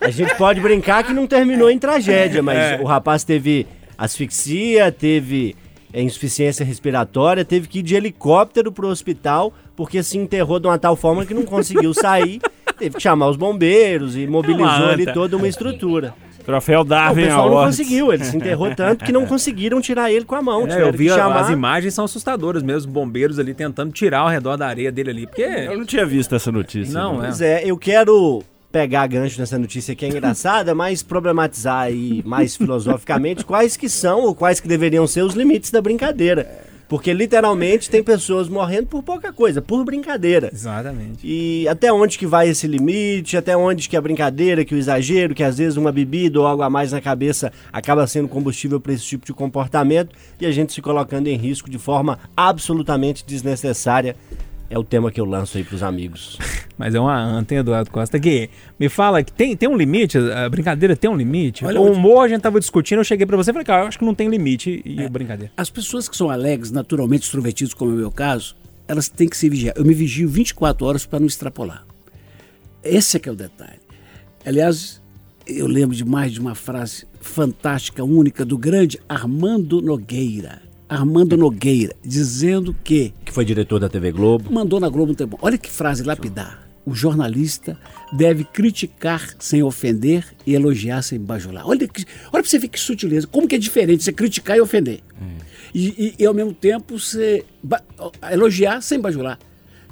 A 0.00 0.10
gente 0.10 0.34
pode 0.36 0.60
brincar 0.60 1.02
que 1.04 1.12
não 1.12 1.26
terminou 1.26 1.70
em 1.70 1.78
tragédia, 1.78 2.42
mas 2.42 2.58
É. 2.58 2.78
o 2.80 2.84
rapaz 2.84 3.24
teve 3.24 3.66
asfixia, 3.96 4.92
teve 4.92 5.56
é, 5.92 6.02
insuficiência 6.02 6.64
respiratória, 6.64 7.44
teve 7.44 7.66
que 7.68 7.78
ir 7.78 7.82
de 7.82 7.94
helicóptero 7.94 8.70
pro 8.70 8.88
hospital 8.88 9.52
porque 9.76 10.02
se 10.02 10.16
enterrou 10.18 10.60
de 10.60 10.66
uma 10.66 10.78
tal 10.78 10.94
forma 10.94 11.24
que 11.26 11.34
não 11.34 11.42
conseguiu 11.44 11.92
sair. 11.94 12.40
Teve 12.78 12.96
que 12.96 13.02
chamar 13.02 13.28
os 13.28 13.36
bombeiros 13.36 14.16
e 14.16 14.26
mobilizou 14.26 14.88
ali 14.88 15.06
toda 15.12 15.36
uma 15.36 15.48
estrutura. 15.48 16.14
Troféu 16.44 16.78
Não, 16.78 16.82
o 16.82 16.84
Darwin 16.84 17.22
pessoal 17.24 17.50
não 17.50 17.64
conseguiu, 17.64 18.12
ele 18.12 18.24
se 18.24 18.36
enterrou 18.36 18.72
tanto 18.76 19.04
que 19.04 19.12
não 19.12 19.26
conseguiram 19.26 19.80
tirar 19.80 20.12
ele 20.12 20.24
com 20.24 20.34
a 20.34 20.42
mão. 20.42 20.66
É, 20.66 20.82
eu 20.82 20.92
vi 20.92 21.08
chamar. 21.08 21.40
as 21.40 21.50
imagens 21.50 21.94
são 21.94 22.04
assustadoras 22.04 22.62
mesmo, 22.62 22.80
os 22.80 22.86
bombeiros 22.86 23.38
ali 23.38 23.54
tentando 23.54 23.92
tirar 23.92 24.20
ao 24.20 24.28
redor 24.28 24.56
da 24.56 24.66
areia 24.66 24.92
dele 24.92 25.10
ali, 25.10 25.26
porque 25.26 25.42
Eu 25.42 25.78
não 25.78 25.84
tinha 25.86 26.04
visto 26.04 26.34
essa 26.34 26.52
notícia. 26.52 26.92
não, 26.92 27.22
é. 27.22 27.26
Pois 27.26 27.40
é, 27.40 27.62
eu 27.64 27.76
quero 27.76 28.42
pegar 28.70 29.06
gancho 29.06 29.38
nessa 29.38 29.56
notícia 29.56 29.94
que 29.94 30.04
é 30.04 30.08
engraçada, 30.08 30.74
mas 30.76 31.02
problematizar 31.02 31.82
aí 31.82 32.22
mais 32.26 32.56
filosoficamente 32.56 33.44
quais 33.44 33.76
que 33.76 33.88
são 33.88 34.22
ou 34.22 34.34
quais 34.34 34.58
que 34.60 34.66
deveriam 34.66 35.06
ser 35.06 35.22
os 35.22 35.34
limites 35.34 35.70
da 35.70 35.80
brincadeira. 35.80 36.73
Porque 36.94 37.12
literalmente 37.12 37.90
tem 37.90 38.04
pessoas 38.04 38.48
morrendo 38.48 38.86
por 38.86 39.02
pouca 39.02 39.32
coisa, 39.32 39.60
por 39.60 39.84
brincadeira. 39.84 40.48
Exatamente. 40.52 41.26
E 41.26 41.66
até 41.66 41.92
onde 41.92 42.16
que 42.16 42.24
vai 42.24 42.48
esse 42.48 42.68
limite? 42.68 43.36
Até 43.36 43.56
onde 43.56 43.88
que 43.88 43.96
a 43.96 44.00
brincadeira, 44.00 44.64
que 44.64 44.76
o 44.76 44.78
exagero, 44.78 45.34
que 45.34 45.42
às 45.42 45.58
vezes 45.58 45.76
uma 45.76 45.90
bebida 45.90 46.38
ou 46.38 46.46
algo 46.46 46.62
a 46.62 46.70
mais 46.70 46.92
na 46.92 47.00
cabeça 47.00 47.52
acaba 47.72 48.06
sendo 48.06 48.28
combustível 48.28 48.80
para 48.80 48.92
esse 48.92 49.04
tipo 49.04 49.26
de 49.26 49.32
comportamento 49.32 50.14
e 50.40 50.46
a 50.46 50.52
gente 50.52 50.72
se 50.72 50.80
colocando 50.80 51.26
em 51.26 51.36
risco 51.36 51.68
de 51.68 51.80
forma 51.80 52.16
absolutamente 52.36 53.26
desnecessária. 53.26 54.14
É 54.70 54.78
o 54.78 54.82
tema 54.84 55.10
que 55.10 55.20
eu 55.20 55.24
lanço 55.24 55.56
aí 55.58 55.64
pros 55.64 55.82
amigos. 55.82 56.38
Mas 56.76 56.94
é 56.94 56.98
uma 57.00 57.16
anta, 57.16 57.54
hein, 57.54 57.60
Eduardo 57.60 57.90
Costa, 57.90 58.18
que 58.18 58.50
me 58.80 58.88
fala 58.88 59.22
que 59.22 59.32
tem, 59.32 59.56
tem 59.56 59.68
um 59.68 59.76
limite, 59.76 60.18
a 60.18 60.48
brincadeira 60.48 60.96
tem 60.96 61.08
um 61.08 61.16
limite. 61.16 61.64
Olha, 61.64 61.80
o 61.80 61.84
onde- 61.84 61.96
humor 61.98 62.24
a 62.24 62.28
gente 62.28 62.40
tava 62.40 62.58
discutindo, 62.58 62.98
eu 62.98 63.04
cheguei 63.04 63.24
pra 63.26 63.36
você 63.36 63.50
e 63.50 63.52
falei, 63.52 63.64
cara, 63.64 63.82
eu 63.84 63.86
acho 63.88 63.98
que 63.98 64.04
não 64.04 64.14
tem 64.14 64.28
limite 64.28 64.82
e 64.84 65.08
brincadeira. 65.08 65.52
As 65.56 65.70
pessoas 65.70 66.08
que 66.08 66.16
são 66.16 66.30
alegres, 66.30 66.72
naturalmente 66.72 67.22
extrovertidos, 67.24 67.74
como 67.74 67.92
é 67.92 67.94
o 67.94 67.98
meu 67.98 68.10
caso, 68.10 68.56
elas 68.88 69.08
têm 69.08 69.28
que 69.28 69.36
se 69.36 69.48
vigiar. 69.48 69.74
Eu 69.76 69.84
me 69.84 69.94
vigio 69.94 70.28
24 70.28 70.84
horas 70.84 71.06
para 71.06 71.20
não 71.20 71.26
extrapolar. 71.28 71.86
Esse 72.82 73.16
é 73.18 73.20
que 73.20 73.28
é 73.28 73.32
o 73.32 73.36
detalhe. 73.36 73.78
Aliás, 74.44 75.00
eu 75.46 75.66
lembro 75.68 75.94
de 75.94 76.04
mais 76.04 76.32
de 76.32 76.40
uma 76.40 76.54
frase 76.56 77.06
fantástica, 77.20 78.02
única, 78.02 78.44
do 78.44 78.58
grande 78.58 78.98
Armando 79.08 79.80
Nogueira. 79.80 80.60
Armando 80.94 81.36
Nogueira, 81.36 81.94
dizendo 82.04 82.74
que 82.84 83.12
Que 83.24 83.32
foi 83.32 83.44
diretor 83.44 83.78
da 83.80 83.88
TV 83.88 84.12
Globo. 84.12 84.52
mandou 84.52 84.78
na 84.80 84.88
Globo 84.88 85.12
um 85.12 85.14
tempo. 85.14 85.38
Olha 85.42 85.58
que 85.58 85.70
frase 85.70 86.02
lapidar. 86.02 86.62
O 86.86 86.94
jornalista 86.94 87.78
deve 88.12 88.44
criticar 88.44 89.34
sem 89.38 89.62
ofender 89.62 90.26
e 90.46 90.54
elogiar 90.54 91.00
sem 91.02 91.18
bajular. 91.18 91.66
Olha, 91.66 91.88
que, 91.88 92.04
olha 92.32 92.42
pra 92.42 92.44
você 92.44 92.58
ver 92.58 92.68
que 92.68 92.78
sutileza. 92.78 93.26
Como 93.26 93.48
que 93.48 93.54
é 93.54 93.58
diferente 93.58 94.04
você 94.04 94.12
criticar 94.12 94.56
e 94.56 94.60
ofender. 94.60 95.00
E, 95.74 95.88
e- 95.88 96.14
e, 96.18 96.26
ao 96.26 96.34
mesmo 96.34 96.52
tempo 96.52 96.98
você 96.98 97.42
elogiar 98.30 98.80
sem 98.82 99.00
bajular. 99.00 99.38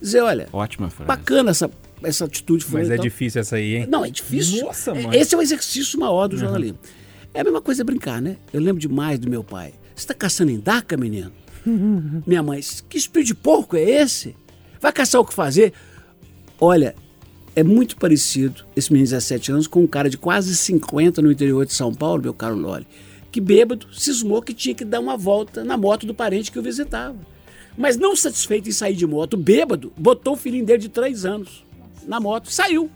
Dizer, 0.00 0.20
olha, 0.20 0.48
Ótima 0.52 0.90
frase. 0.90 1.06
bacana 1.08 1.50
essa, 1.50 1.70
essa 2.02 2.24
atitude. 2.26 2.64
Mas 2.64 2.70
fulano 2.70 2.92
é 2.94 2.98
difícil 2.98 3.40
essa 3.40 3.56
aí, 3.56 3.76
hein? 3.76 3.86
Não, 3.88 4.04
é 4.04 4.10
difícil. 4.10 4.64
Nossa, 4.64 4.94
mano. 4.94 5.14
Esse 5.14 5.34
é 5.34 5.38
o 5.38 5.42
exercício 5.42 5.98
maior 5.98 6.26
do 6.28 6.36
jornalismo. 6.36 6.78
É 7.34 7.40
a 7.40 7.44
mesma 7.44 7.62
coisa 7.62 7.82
brincar, 7.84 8.20
né? 8.20 8.36
Eu 8.52 8.60
lembro 8.60 8.80
demais 8.80 9.18
do 9.18 9.30
meu 9.30 9.42
pai. 9.42 9.72
Você 9.94 10.06
tá 10.06 10.14
caçando 10.14 10.50
em 10.50 10.58
daca, 10.58 10.96
menino? 10.96 11.32
Minha 12.26 12.42
mãe, 12.42 12.60
que 12.88 12.98
espírito 12.98 13.28
de 13.28 13.34
porco 13.34 13.76
é 13.76 13.82
esse? 13.82 14.36
Vai 14.80 14.92
caçar 14.92 15.20
o 15.20 15.24
que 15.24 15.34
fazer? 15.34 15.72
Olha, 16.60 16.94
é 17.54 17.62
muito 17.62 17.96
parecido 17.96 18.64
esse 18.74 18.92
menino 18.92 19.06
de 19.06 19.14
17 19.14 19.52
anos 19.52 19.66
com 19.66 19.82
um 19.82 19.86
cara 19.86 20.08
de 20.08 20.18
quase 20.18 20.56
50 20.56 21.22
no 21.22 21.30
interior 21.30 21.66
de 21.66 21.72
São 21.72 21.94
Paulo, 21.94 22.22
meu 22.22 22.34
caro 22.34 22.56
Loli, 22.56 22.86
que 23.30 23.40
bêbado 23.40 23.86
cismou 23.92 24.42
que 24.42 24.54
tinha 24.54 24.74
que 24.74 24.84
dar 24.84 25.00
uma 25.00 25.16
volta 25.16 25.62
na 25.64 25.76
moto 25.76 26.06
do 26.06 26.14
parente 26.14 26.50
que 26.50 26.58
o 26.58 26.62
visitava. 26.62 27.18
Mas 27.76 27.96
não 27.96 28.14
satisfeito 28.14 28.68
em 28.68 28.72
sair 28.72 28.94
de 28.94 29.06
moto, 29.06 29.36
bêbado, 29.36 29.92
botou 29.96 30.34
o 30.34 30.36
filhinho 30.36 30.64
dele 30.64 30.78
de 30.78 30.88
3 30.88 31.24
anos 31.24 31.64
na 32.06 32.20
moto 32.20 32.50
saiu. 32.50 32.90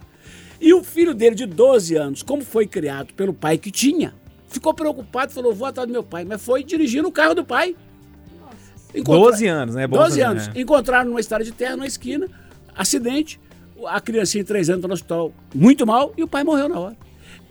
E 0.60 0.72
o 0.72 0.82
filho 0.82 1.14
dele 1.14 1.34
de 1.34 1.46
12 1.46 1.96
anos, 1.96 2.22
como 2.22 2.42
foi 2.42 2.66
criado 2.66 3.12
pelo 3.14 3.34
pai 3.34 3.58
que 3.58 3.70
tinha, 3.70 4.14
ficou 4.48 4.72
preocupado, 4.74 5.32
falou: 5.32 5.52
vou 5.54 5.66
atrás 5.66 5.86
do 5.88 5.92
meu 5.92 6.02
pai. 6.02 6.24
Mas 6.24 6.42
foi 6.42 6.62
dirigindo 6.64 7.08
o 7.08 7.12
carro 7.12 7.34
do 7.34 7.44
pai. 7.44 7.76
Encontra- 8.94 9.30
12 9.30 9.46
anos, 9.46 9.74
né? 9.74 9.82
É 9.84 9.86
bom 9.86 9.96
12 9.98 10.10
saber, 10.10 10.22
anos. 10.24 10.46
né? 10.48 10.52
Encontraram 10.56 11.10
numa 11.10 11.20
estrada 11.20 11.44
de 11.44 11.52
terra, 11.52 11.76
na 11.76 11.86
esquina, 11.86 12.28
acidente, 12.74 13.38
a 13.86 14.00
criancinha 14.00 14.42
de 14.42 14.48
3 14.48 14.70
anos 14.70 14.78
está 14.78 14.88
no 14.88 14.94
hospital 14.94 15.32
muito 15.54 15.86
mal 15.86 16.12
e 16.16 16.22
o 16.22 16.28
pai 16.28 16.44
morreu 16.44 16.68
na 16.68 16.78
hora. 16.78 16.96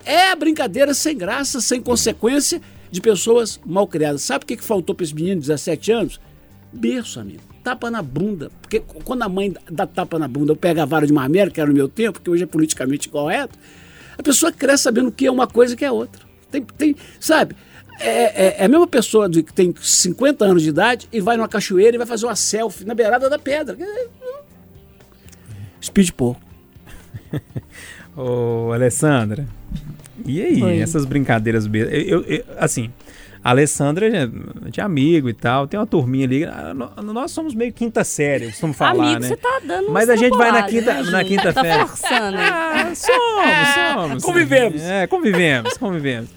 É 0.03 0.31
a 0.31 0.35
brincadeira 0.35 0.93
sem 0.93 1.17
graça, 1.17 1.61
sem 1.61 1.81
consequência 1.81 2.61
de 2.91 3.01
pessoas 3.01 3.59
mal 3.65 3.87
criadas. 3.87 4.21
Sabe 4.21 4.43
o 4.43 4.47
que, 4.47 4.57
que 4.57 4.63
faltou 4.63 4.95
para 4.95 5.03
esse 5.03 5.13
menino 5.13 5.35
de 5.41 5.47
17 5.47 5.91
anos? 5.91 6.19
Berço, 6.71 7.19
amigo. 7.19 7.41
Tapa 7.63 7.89
na 7.91 8.01
bunda. 8.01 8.51
Porque 8.61 8.79
quando 8.79 9.23
a 9.23 9.29
mãe 9.29 9.53
dá 9.69 9.85
tapa 9.87 10.17
na 10.19 10.27
bunda, 10.27 10.51
eu 10.51 10.55
pego 10.55 10.81
a 10.81 10.85
vara 10.85 11.05
de 11.07 11.13
marmelo, 11.13 11.51
que 11.51 11.59
era 11.59 11.69
no 11.69 11.75
meu 11.75 11.87
tempo, 11.89 12.21
que 12.21 12.29
hoje 12.29 12.43
é 12.43 12.47
politicamente 12.47 13.09
correto, 13.09 13.57
a 14.17 14.23
pessoa 14.23 14.51
cresce 14.51 14.83
sabendo 14.83 15.09
o 15.09 15.11
que 15.11 15.25
é 15.25 15.31
uma 15.31 15.47
coisa 15.47 15.73
e 15.73 15.75
o 15.75 15.77
que 15.77 15.85
é 15.85 15.91
outra. 15.91 16.24
Tem, 16.61 16.93
tem, 16.93 16.95
sabe? 17.19 17.55
É, 17.99 18.45
é- 18.47 18.55
é 18.59 18.65
a 18.65 18.67
mesma 18.67 18.87
pessoa 18.87 19.29
que 19.29 19.41
tem 19.53 19.73
50 19.81 20.43
anos 20.45 20.61
de 20.63 20.69
idade 20.69 21.07
e 21.13 21.21
vai 21.21 21.37
numa 21.37 21.47
cachoeira 21.47 21.95
e 21.95 21.97
vai 21.97 22.05
fazer 22.07 22.25
uma 22.25 22.35
selfie 22.35 22.83
na 22.85 22.93
beirada 22.93 23.29
da 23.29 23.39
pedra. 23.39 23.77
É, 23.79 24.07
Speed 25.81 26.11
porco. 26.11 26.41
Ô, 28.15 28.71
Alessandra, 28.73 29.45
e 30.25 30.41
aí, 30.41 30.63
Oi. 30.63 30.79
essas 30.79 31.05
brincadeiras? 31.05 31.65
Eu, 31.65 31.73
eu- 31.89 32.21
eu- 32.23 32.43
assim, 32.57 32.89
a 33.43 33.49
Alessandra 33.49 34.07
é 34.07 34.29
de 34.69 34.79
amigo 34.81 35.29
e 35.29 35.33
tal, 35.33 35.67
tem 35.67 35.79
uma 35.79 35.85
turminha 35.85 36.25
ali. 36.25 36.45
ah, 36.45 36.73
Nós 37.03 37.31
somos 37.31 37.53
meio 37.53 37.71
quinta 37.73 38.03
série, 38.03 38.45
eu 38.45 38.49
costumo 38.51 38.73
falar, 38.73 39.03
Amigo, 39.03 39.19
né? 39.21 39.27
você 39.27 39.35
tá 39.37 39.59
dando 39.65 39.91
Mas 39.91 40.09
a 40.09 40.15
gente 40.15 40.35
vai 40.37 40.51
na 40.51 40.63
quinta- 40.63 40.93
né, 41.03 41.11
na 41.11 41.23
quinta-feira. 41.23 41.77
Tá 41.79 41.87
forçando. 41.87 42.37
Ah, 42.77 42.93
somos, 42.95 43.99
somos. 44.09 44.23
Convivemos. 44.23 44.81
É, 44.81 45.07
convivemos, 45.07 45.77
convivemos. 45.77 46.29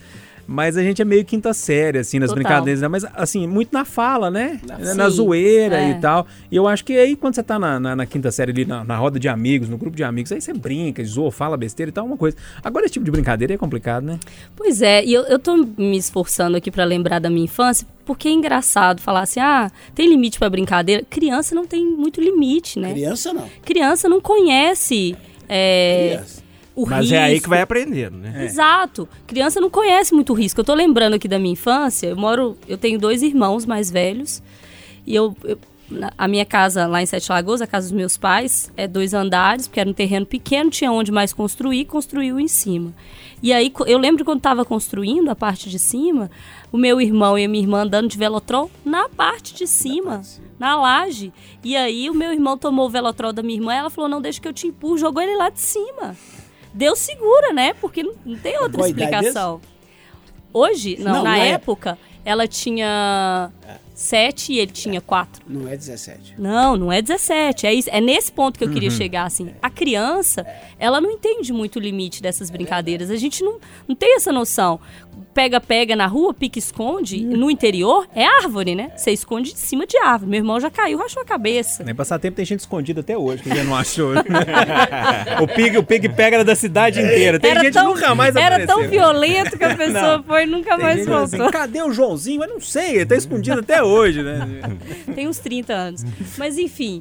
Mas 0.50 0.78
a 0.78 0.82
gente 0.82 1.02
é 1.02 1.04
meio 1.04 1.26
quinta 1.26 1.52
série, 1.52 1.98
assim, 1.98 2.18
nas 2.18 2.30
Total. 2.30 2.42
brincadeiras, 2.42 2.80
né? 2.80 2.88
Mas, 2.88 3.04
assim, 3.14 3.46
muito 3.46 3.68
na 3.70 3.84
fala, 3.84 4.30
né? 4.30 4.58
Sim, 4.82 4.94
na 4.96 5.08
zoeira 5.10 5.78
é. 5.78 5.90
e 5.90 5.94
tal. 6.00 6.26
E 6.50 6.56
eu 6.56 6.66
acho 6.66 6.82
que 6.86 6.94
aí, 6.96 7.14
quando 7.14 7.34
você 7.34 7.42
tá 7.42 7.58
na, 7.58 7.78
na- 7.78 7.94
na 7.94 8.06
quinta 8.06 8.30
série 8.32 8.50
ali, 8.52 8.64
na, 8.64 8.82
na 8.82 8.96
roda 8.96 9.20
de 9.20 9.28
amigos, 9.28 9.68
no 9.68 9.76
grupo 9.76 9.94
de 9.94 10.02
amigos, 10.02 10.32
aí 10.32 10.40
você 10.40 10.54
brinca, 10.54 11.04
zoa, 11.04 11.30
fala 11.30 11.54
besteira 11.54 11.90
e 11.90 11.92
tal, 11.92 12.06
uma 12.06 12.16
coisa. 12.16 12.34
Agora, 12.64 12.86
esse 12.86 12.94
tipo 12.94 13.04
de 13.04 13.10
brincadeira 13.10 13.52
é 13.52 13.58
complicado, 13.58 14.04
né? 14.04 14.18
Pois 14.56 14.80
é, 14.80 15.04
e 15.04 15.12
eu, 15.12 15.24
eu 15.24 15.38
tô 15.38 15.54
me 15.54 15.98
esforçando 15.98 16.56
aqui 16.56 16.70
pra 16.70 16.84
lembrar 16.84 17.18
da 17.18 17.28
minha 17.28 17.44
infância, 17.44 17.86
porque 18.06 18.26
é 18.26 18.30
engraçado 18.32 19.02
falar 19.02 19.20
assim, 19.24 19.40
ah, 19.40 19.70
tem 19.94 20.08
limite 20.08 20.38
pra 20.38 20.48
brincadeira. 20.48 21.02
Criança 21.10 21.54
não 21.54 21.66
tem 21.66 21.84
muito 21.84 22.22
limite, 22.22 22.78
né? 22.80 22.92
Criança 22.94 23.34
não. 23.34 23.46
Criança 23.62 24.08
não 24.08 24.18
conhece 24.18 25.14
é, 25.46 26.14
Criança. 26.14 26.42
O 26.78 26.88
Mas 26.88 27.06
risco. 27.06 27.14
é 27.16 27.18
aí 27.18 27.40
que 27.40 27.48
vai 27.48 27.60
aprendendo, 27.60 28.18
né? 28.18 28.44
Exato. 28.44 29.08
Criança 29.26 29.60
não 29.60 29.68
conhece 29.68 30.14
muito 30.14 30.32
risco. 30.32 30.60
Eu 30.60 30.64
tô 30.64 30.74
lembrando 30.74 31.14
aqui 31.14 31.26
da 31.26 31.36
minha 31.36 31.52
infância. 31.52 32.06
Eu 32.06 32.16
moro, 32.16 32.56
eu 32.68 32.78
tenho 32.78 33.00
dois 33.00 33.20
irmãos 33.20 33.66
mais 33.66 33.90
velhos 33.90 34.40
e 35.04 35.12
eu, 35.12 35.36
eu 35.42 35.58
a 36.18 36.28
minha 36.28 36.44
casa 36.44 36.86
lá 36.86 37.02
em 37.02 37.06
Sete 37.06 37.32
Lagoas, 37.32 37.62
a 37.62 37.66
casa 37.66 37.88
dos 37.88 37.96
meus 37.96 38.18
pais, 38.18 38.70
é 38.76 38.86
dois 38.86 39.14
andares, 39.14 39.66
porque 39.66 39.80
era 39.80 39.88
um 39.88 39.94
terreno 39.94 40.26
pequeno, 40.26 40.68
tinha 40.68 40.92
onde 40.92 41.10
mais 41.10 41.32
construir, 41.32 41.86
construiu 41.86 42.38
em 42.38 42.46
cima. 42.46 42.92
E 43.42 43.54
aí, 43.54 43.72
eu 43.86 43.96
lembro 43.96 44.22
quando 44.22 44.36
estava 44.38 44.66
construindo 44.66 45.30
a 45.30 45.34
parte 45.34 45.70
de 45.70 45.78
cima, 45.78 46.30
o 46.70 46.76
meu 46.76 47.00
irmão 47.00 47.38
e 47.38 47.44
a 47.44 47.48
minha 47.48 47.62
irmã 47.64 47.82
andando 47.84 48.06
de 48.06 48.18
velotrol 48.18 48.70
na 48.84 49.08
parte 49.08 49.54
de 49.54 49.66
cima, 49.66 50.20
na 50.58 50.76
laje. 50.78 51.32
E 51.64 51.74
aí, 51.74 52.10
o 52.10 52.14
meu 52.14 52.34
irmão 52.34 52.58
tomou 52.58 52.86
o 52.86 52.90
velotrol 52.90 53.32
da 53.32 53.42
minha 53.42 53.58
irmã, 53.58 53.72
ela 53.72 53.90
falou, 53.90 54.10
não, 54.10 54.20
deixa 54.20 54.40
que 54.40 54.46
eu 54.46 54.52
te 54.52 54.66
empurro, 54.66 54.98
jogou 54.98 55.22
ele 55.22 55.36
lá 55.36 55.48
de 55.48 55.60
cima. 55.60 56.14
Deus 56.78 56.98
segura, 57.00 57.52
né? 57.52 57.74
Porque 57.74 58.02
não, 58.02 58.14
não 58.24 58.38
tem 58.38 58.56
outra 58.62 58.80
explicação. 58.88 59.60
Hoje, 60.52 60.96
não, 60.98 61.12
Não, 61.14 61.22
na 61.24 61.30
na 61.30 61.38
época, 61.38 61.98
ela 62.24 62.46
tinha 62.46 63.50
sete 63.94 64.52
e 64.52 64.58
ele 64.60 64.70
tinha 64.70 65.00
quatro. 65.00 65.42
Não 65.46 65.66
é 65.68 65.76
17. 65.76 66.34
Não, 66.38 66.76
não 66.76 66.92
é 66.92 67.02
17. 67.02 67.66
É, 67.66 67.74
isso- 67.74 67.90
é 67.92 68.00
nesse 68.00 68.30
ponto 68.30 68.56
que 68.58 68.64
eu 68.64 68.70
queria 68.70 68.90
chegar, 68.90 69.24
assim. 69.26 69.50
A 69.60 69.68
criança, 69.68 70.46
ela 70.78 71.00
não 71.00 71.10
entende 71.10 71.52
muito 71.52 71.76
o 71.76 71.80
limite 71.80 72.22
dessas 72.22 72.48
brincadeiras. 72.48 73.10
A 73.10 73.16
gente 73.16 73.42
não, 73.42 73.58
não 73.88 73.94
tem 73.96 74.14
essa 74.14 74.30
noção. 74.32 74.78
Pega, 75.38 75.60
pega 75.60 75.94
na 75.94 76.08
rua, 76.08 76.34
pica, 76.34 76.58
esconde. 76.58 77.20
No 77.20 77.48
interior, 77.48 78.08
é 78.12 78.24
árvore, 78.24 78.74
né? 78.74 78.90
Você 78.96 79.12
esconde 79.12 79.52
de 79.52 79.58
cima 79.60 79.86
de 79.86 79.96
árvore. 79.96 80.28
Meu 80.32 80.38
irmão 80.38 80.58
já 80.58 80.68
caiu, 80.68 80.98
rachou 80.98 81.22
a 81.22 81.24
cabeça. 81.24 81.84
Nem 81.84 81.94
passar 81.94 82.18
tempo 82.18 82.34
tem 82.34 82.44
gente 82.44 82.58
escondida 82.58 83.02
até 83.02 83.16
hoje, 83.16 83.44
que 83.44 83.48
já 83.48 83.62
não 83.62 83.76
achou. 83.76 84.14
né? 84.14 84.22
o 85.40 85.46
pig, 85.46 85.78
o 85.78 85.84
pig 85.84 86.08
pega 86.08 86.42
da 86.44 86.56
cidade 86.56 87.00
inteira. 87.00 87.38
Tem 87.38 87.54
gente 87.54 87.72
que 87.78 87.84
nunca 87.84 88.16
mais 88.16 88.34
era 88.34 88.56
apareceu. 88.56 88.76
tão 88.80 88.88
violento 88.88 89.56
que 89.56 89.62
a 89.62 89.76
pessoa 89.78 90.16
Não. 90.16 90.24
foi 90.24 90.42
e 90.42 90.46
nunca 90.46 90.76
mais 90.76 91.04
fala 91.04 91.18
voltou. 91.24 91.42
assim, 91.46 91.52
cadê 91.52 91.82
o 91.82 91.92
Joãozinho? 91.92 92.42
Eu 92.42 92.48
não 92.48 92.60
sei, 92.60 92.96
ele 92.96 93.06
tá 93.06 93.14
escondido 93.14 93.60
até 93.60 93.80
hoje, 93.80 94.24
né? 94.24 94.40
tem 95.14 95.28
uns 95.28 95.38
30 95.38 95.72
anos. 95.72 96.04
Mas 96.36 96.58
enfim, 96.58 97.00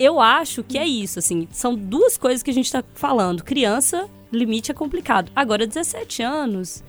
eu 0.00 0.18
acho 0.18 0.62
que 0.64 0.78
é 0.78 0.86
isso, 0.86 1.18
assim, 1.18 1.46
são 1.52 1.74
duas 1.74 2.16
coisas 2.16 2.42
que 2.42 2.50
a 2.50 2.54
gente 2.54 2.72
tá 2.72 2.82
falando. 2.94 3.44
Criança, 3.44 4.08
limite 4.32 4.70
é 4.70 4.74
complicado. 4.74 5.30
Agora, 5.36 5.66
17 5.66 6.22
anos. 6.22 6.82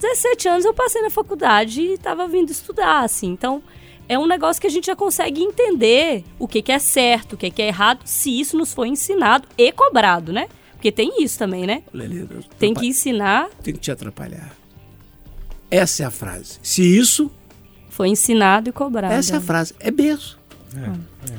17 0.00 0.48
anos 0.48 0.64
eu 0.64 0.74
passei 0.74 1.02
na 1.02 1.10
faculdade 1.10 1.80
e 1.80 1.98
tava 1.98 2.26
vindo 2.28 2.50
estudar, 2.50 3.00
assim. 3.04 3.28
Então, 3.28 3.62
é 4.08 4.18
um 4.18 4.26
negócio 4.26 4.60
que 4.60 4.66
a 4.66 4.70
gente 4.70 4.86
já 4.86 4.96
consegue 4.96 5.42
entender 5.42 6.24
o 6.38 6.46
que, 6.46 6.62
que 6.62 6.72
é 6.72 6.78
certo, 6.78 7.32
o 7.32 7.36
que, 7.36 7.50
que 7.50 7.62
é 7.62 7.68
errado, 7.68 8.00
se 8.04 8.38
isso 8.38 8.56
nos 8.56 8.72
foi 8.72 8.88
ensinado 8.88 9.48
e 9.56 9.72
cobrado, 9.72 10.32
né? 10.32 10.48
Porque 10.72 10.92
tem 10.92 11.22
isso 11.22 11.38
também, 11.38 11.66
né? 11.66 11.82
Lelê, 11.92 12.26
Tem 12.58 12.74
que 12.74 12.86
ensinar, 12.86 13.48
Tem 13.62 13.74
que 13.74 13.80
te 13.80 13.90
atrapalhar. 13.90 14.54
Essa 15.70 16.04
é 16.04 16.06
a 16.06 16.10
frase. 16.10 16.58
Se 16.62 16.82
isso, 16.82 17.30
foi 17.88 18.08
ensinado 18.08 18.68
e 18.68 18.72
cobrado. 18.72 19.12
essa 19.14 19.34
é 19.34 19.38
a 19.38 19.40
frase. 19.40 19.74
É 19.80 19.90
beijo. 19.90 20.38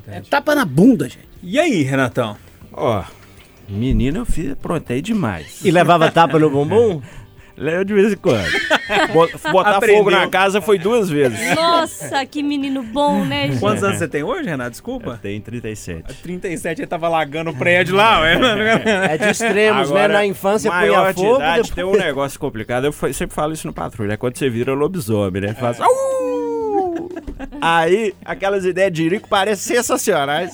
É, 0.07 0.21
tapa 0.21 0.55
na 0.55 0.65
bunda, 0.65 1.07
gente. 1.07 1.27
E 1.41 1.59
aí, 1.59 1.83
Renatão? 1.83 2.35
Ó, 2.73 3.03
menino 3.69 4.19
eu 4.19 4.25
fiz, 4.25 4.51
aprontei 4.51 5.01
demais. 5.01 5.63
E 5.63 5.71
levava 5.71 6.11
tapa 6.11 6.39
no 6.39 6.49
bumbum? 6.49 7.01
Leva 7.57 7.83
de 7.83 7.93
vez 7.93 8.13
em 8.13 8.17
quando. 8.17 8.45
Bot- 9.13 9.33
Botar 9.51 9.77
Aprendeu. 9.77 9.97
fogo 9.97 10.11
na 10.11 10.27
casa 10.27 10.61
foi 10.61 10.77
duas 10.77 11.09
vezes. 11.09 11.55
Nossa, 11.55 12.25
que 12.25 12.43
menino 12.43 12.83
bom, 12.83 13.25
né, 13.25 13.47
gente? 13.51 13.59
Quantos 13.59 13.83
anos 13.83 13.97
você 13.97 14.07
tem 14.07 14.21
hoje, 14.23 14.47
Renato? 14.47 14.67
Eu 14.67 14.71
Desculpa. 14.71 15.19
tenho 15.21 15.41
37. 15.41 16.13
37, 16.21 16.81
ele 16.81 16.87
tava 16.87 17.09
lagando 17.09 17.49
o 17.49 17.55
prédio 17.55 17.95
lá, 17.95 18.21
ué. 18.21 18.37
É 19.11 19.17
de 19.17 19.29
extremos, 19.31 19.89
né? 19.91 20.07
Na 20.07 20.25
infância 20.25 20.69
maior 20.71 21.13
punha 21.13 21.27
fogo, 21.27 21.35
idade 21.37 21.61
depois... 21.63 21.75
tem 21.75 21.83
um 21.83 21.91
negócio 22.05 22.39
complicado. 22.39 22.85
Eu 22.85 23.13
sempre 23.13 23.35
falo 23.35 23.53
isso 23.53 23.65
no 23.65 23.73
patrulha. 23.73 24.13
É 24.13 24.17
quando 24.17 24.37
você 24.37 24.49
vira 24.49 24.73
lobisomem, 24.73 25.41
né? 25.41 25.53
Faz... 25.53 25.81
"Au!" 25.81 25.89
Aí, 27.61 28.13
aquelas 28.23 28.65
ideias 28.65 28.91
de 28.91 29.03
Irico 29.03 29.27
parecem 29.27 29.75
sensacionais. 29.75 30.51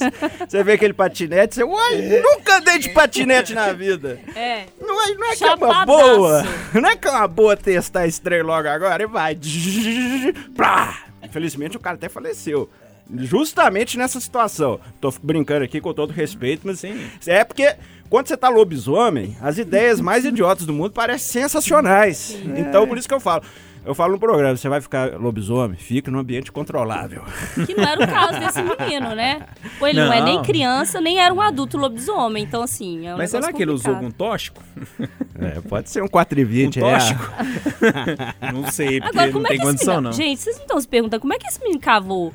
Você 0.47 0.63
vê 0.63 0.73
aquele 0.73 0.93
patinete, 0.93 1.55
você, 1.55 1.63
uai, 1.63 2.21
nunca 2.21 2.57
andei 2.57 2.79
de 2.79 2.89
patinete 2.89 3.53
na 3.53 3.73
vida. 3.73 4.19
É. 4.35 4.65
Não 4.81 5.01
é, 5.03 5.13
não 5.13 5.31
é 5.31 5.35
que 5.35 5.43
é 5.43 5.53
uma 5.53 5.85
boa. 5.85 6.43
Não 6.73 6.89
é 6.89 6.95
que 6.95 7.07
é 7.07 7.11
uma 7.11 7.27
boa 7.27 7.55
testar 7.57 8.07
esse 8.07 8.21
trem 8.21 8.41
logo 8.41 8.67
agora 8.67 9.03
e 9.03 9.07
vai. 9.07 9.37
Plá. 10.55 10.97
Infelizmente 11.23 11.77
o 11.77 11.79
cara 11.79 11.95
até 11.95 12.09
faleceu. 12.09 12.69
Justamente 13.15 13.97
nessa 13.97 14.19
situação. 14.19 14.79
Tô 15.01 15.13
brincando 15.21 15.63
aqui 15.65 15.81
com 15.81 15.93
todo 15.93 16.11
respeito, 16.11 16.61
mas 16.65 16.79
Sim. 16.79 16.99
é 17.27 17.43
porque 17.43 17.75
quando 18.09 18.27
você 18.27 18.37
tá 18.37 18.49
lobisomem, 18.49 19.35
as 19.41 19.57
ideias 19.57 19.99
mais 19.99 20.23
idiotas 20.25 20.65
do 20.65 20.73
mundo 20.73 20.91
parecem 20.91 21.41
sensacionais. 21.41 22.37
Então 22.55 22.87
por 22.87 22.97
isso 22.97 23.07
que 23.07 23.13
eu 23.13 23.19
falo. 23.19 23.43
Eu 23.85 23.93
falo 23.93 24.13
no 24.13 24.19
programa, 24.19 24.55
você 24.55 24.69
vai 24.69 24.79
ficar 24.79 25.19
lobisomem, 25.19 25.77
fica 25.77 26.09
num 26.09 26.19
ambiente 26.19 26.51
controlável. 26.51 27.23
Que 27.65 27.73
não 27.73 27.83
era 27.83 28.03
o 28.03 28.07
caso 28.07 28.39
desse 28.39 28.61
menino, 28.61 29.13
né? 29.13 29.45
Ou 29.81 29.87
ele 29.87 29.99
não, 29.99 30.13
é 30.13 30.19
Não. 30.19 30.25
nem 30.25 30.41
criança, 30.41 31.01
nem 31.01 31.19
era 31.19 31.33
um 31.33 31.41
adulto 31.41 31.77
lobisomem. 31.77 32.43
Então, 32.43 32.63
assim, 32.63 33.05
é 33.07 33.13
um 33.13 33.17
Mas 33.17 33.31
será 33.31 33.51
que 33.51 33.61
ele 33.61 33.71
usou 33.71 33.93
algum 33.93 34.09
tóxico? 34.09 34.63
É, 35.39 35.59
pode 35.61 35.89
ser 35.89 36.01
um 36.01 36.07
4,20. 36.07 36.81
Um 36.81 36.87
é. 36.87 36.91
tóxico? 36.91 37.31
não 38.53 38.71
sei, 38.71 39.01
porque 39.01 39.17
Agora, 39.17 39.25
não 39.25 39.33
como 39.33 39.47
é 39.47 39.49
tem 39.49 39.57
que 39.57 39.63
esse 39.63 39.71
condição, 39.71 39.95
menino... 39.95 40.09
não. 40.09 40.13
Gente, 40.13 40.39
vocês 40.39 40.55
não 40.55 40.63
estão 40.63 40.81
se 40.81 40.87
perguntando 40.87 41.21
como 41.21 41.33
é 41.33 41.37
que 41.37 41.47
esse 41.47 41.59
menino 41.59 41.79
cavou 41.79 42.33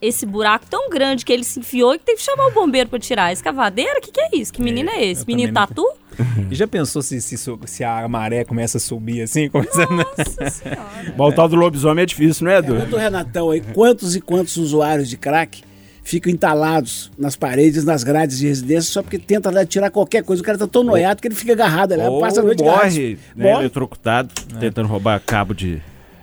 esse 0.00 0.24
buraco 0.24 0.64
tão 0.68 0.88
grande 0.88 1.24
que 1.24 1.32
ele 1.32 1.44
se 1.44 1.60
enfiou 1.60 1.94
e 1.94 1.98
que 1.98 2.04
teve 2.04 2.18
que 2.18 2.24
chamar 2.24 2.46
o 2.46 2.52
bombeiro 2.52 2.88
pra 2.88 2.98
tirar? 2.98 3.32
Escavadeira? 3.32 3.98
O 3.98 4.00
que, 4.00 4.10
que 4.10 4.20
é 4.20 4.30
isso? 4.36 4.52
Que 4.52 4.62
menino 4.62 4.90
é, 4.90 5.04
esse? 5.04 5.22
eu 5.22 5.26
Menino 5.26 5.52
tatu? 5.52 5.86
E 6.50 6.54
já 6.54 6.66
pensou 6.66 7.02
se, 7.02 7.20
se, 7.20 7.36
se 7.36 7.84
a 7.84 8.06
maré 8.08 8.44
começa 8.44 8.78
a 8.78 8.80
subir 8.80 9.22
assim? 9.22 9.48
Começa 9.48 9.84
a... 9.84 9.86
Nossa 9.90 10.50
senhora. 10.50 11.14
Bom, 11.16 11.28
o 11.28 11.32
tal 11.32 11.48
do 11.48 11.56
lobisomem 11.56 12.02
é 12.02 12.06
difícil, 12.06 12.46
não 12.46 12.52
é, 12.52 12.58
Edu? 12.58 12.76
Conta 12.76 12.96
o 12.96 12.98
Renatão 12.98 13.50
aí, 13.50 13.60
quantos 13.60 14.16
e 14.16 14.20
quantos 14.20 14.56
usuários 14.56 15.08
de 15.08 15.16
crack 15.16 15.62
ficam 16.02 16.32
entalados 16.32 17.10
nas 17.16 17.36
paredes, 17.36 17.84
nas 17.84 18.02
grades 18.02 18.38
de 18.38 18.48
residência, 18.48 18.90
só 18.92 19.02
porque 19.02 19.18
tenta 19.18 19.50
lá 19.50 19.64
tirar 19.64 19.90
qualquer 19.90 20.24
coisa. 20.24 20.42
O 20.42 20.44
cara 20.44 20.58
tá 20.58 20.66
tão 20.66 20.82
noiado 20.82 21.20
que 21.20 21.28
ele 21.28 21.34
fica 21.34 21.52
agarrado 21.52 21.92
ali, 21.92 22.02
Ou 22.02 22.20
passa 22.20 22.40
a 22.40 22.42
noite 22.42 22.62
morre, 22.62 23.18
né, 23.36 23.44
Morre. 23.44 23.62
eletrocutado, 23.62 24.30
tentando 24.58 24.88
roubar 24.88 25.20
cabo 25.20 25.54
de, 25.54 25.76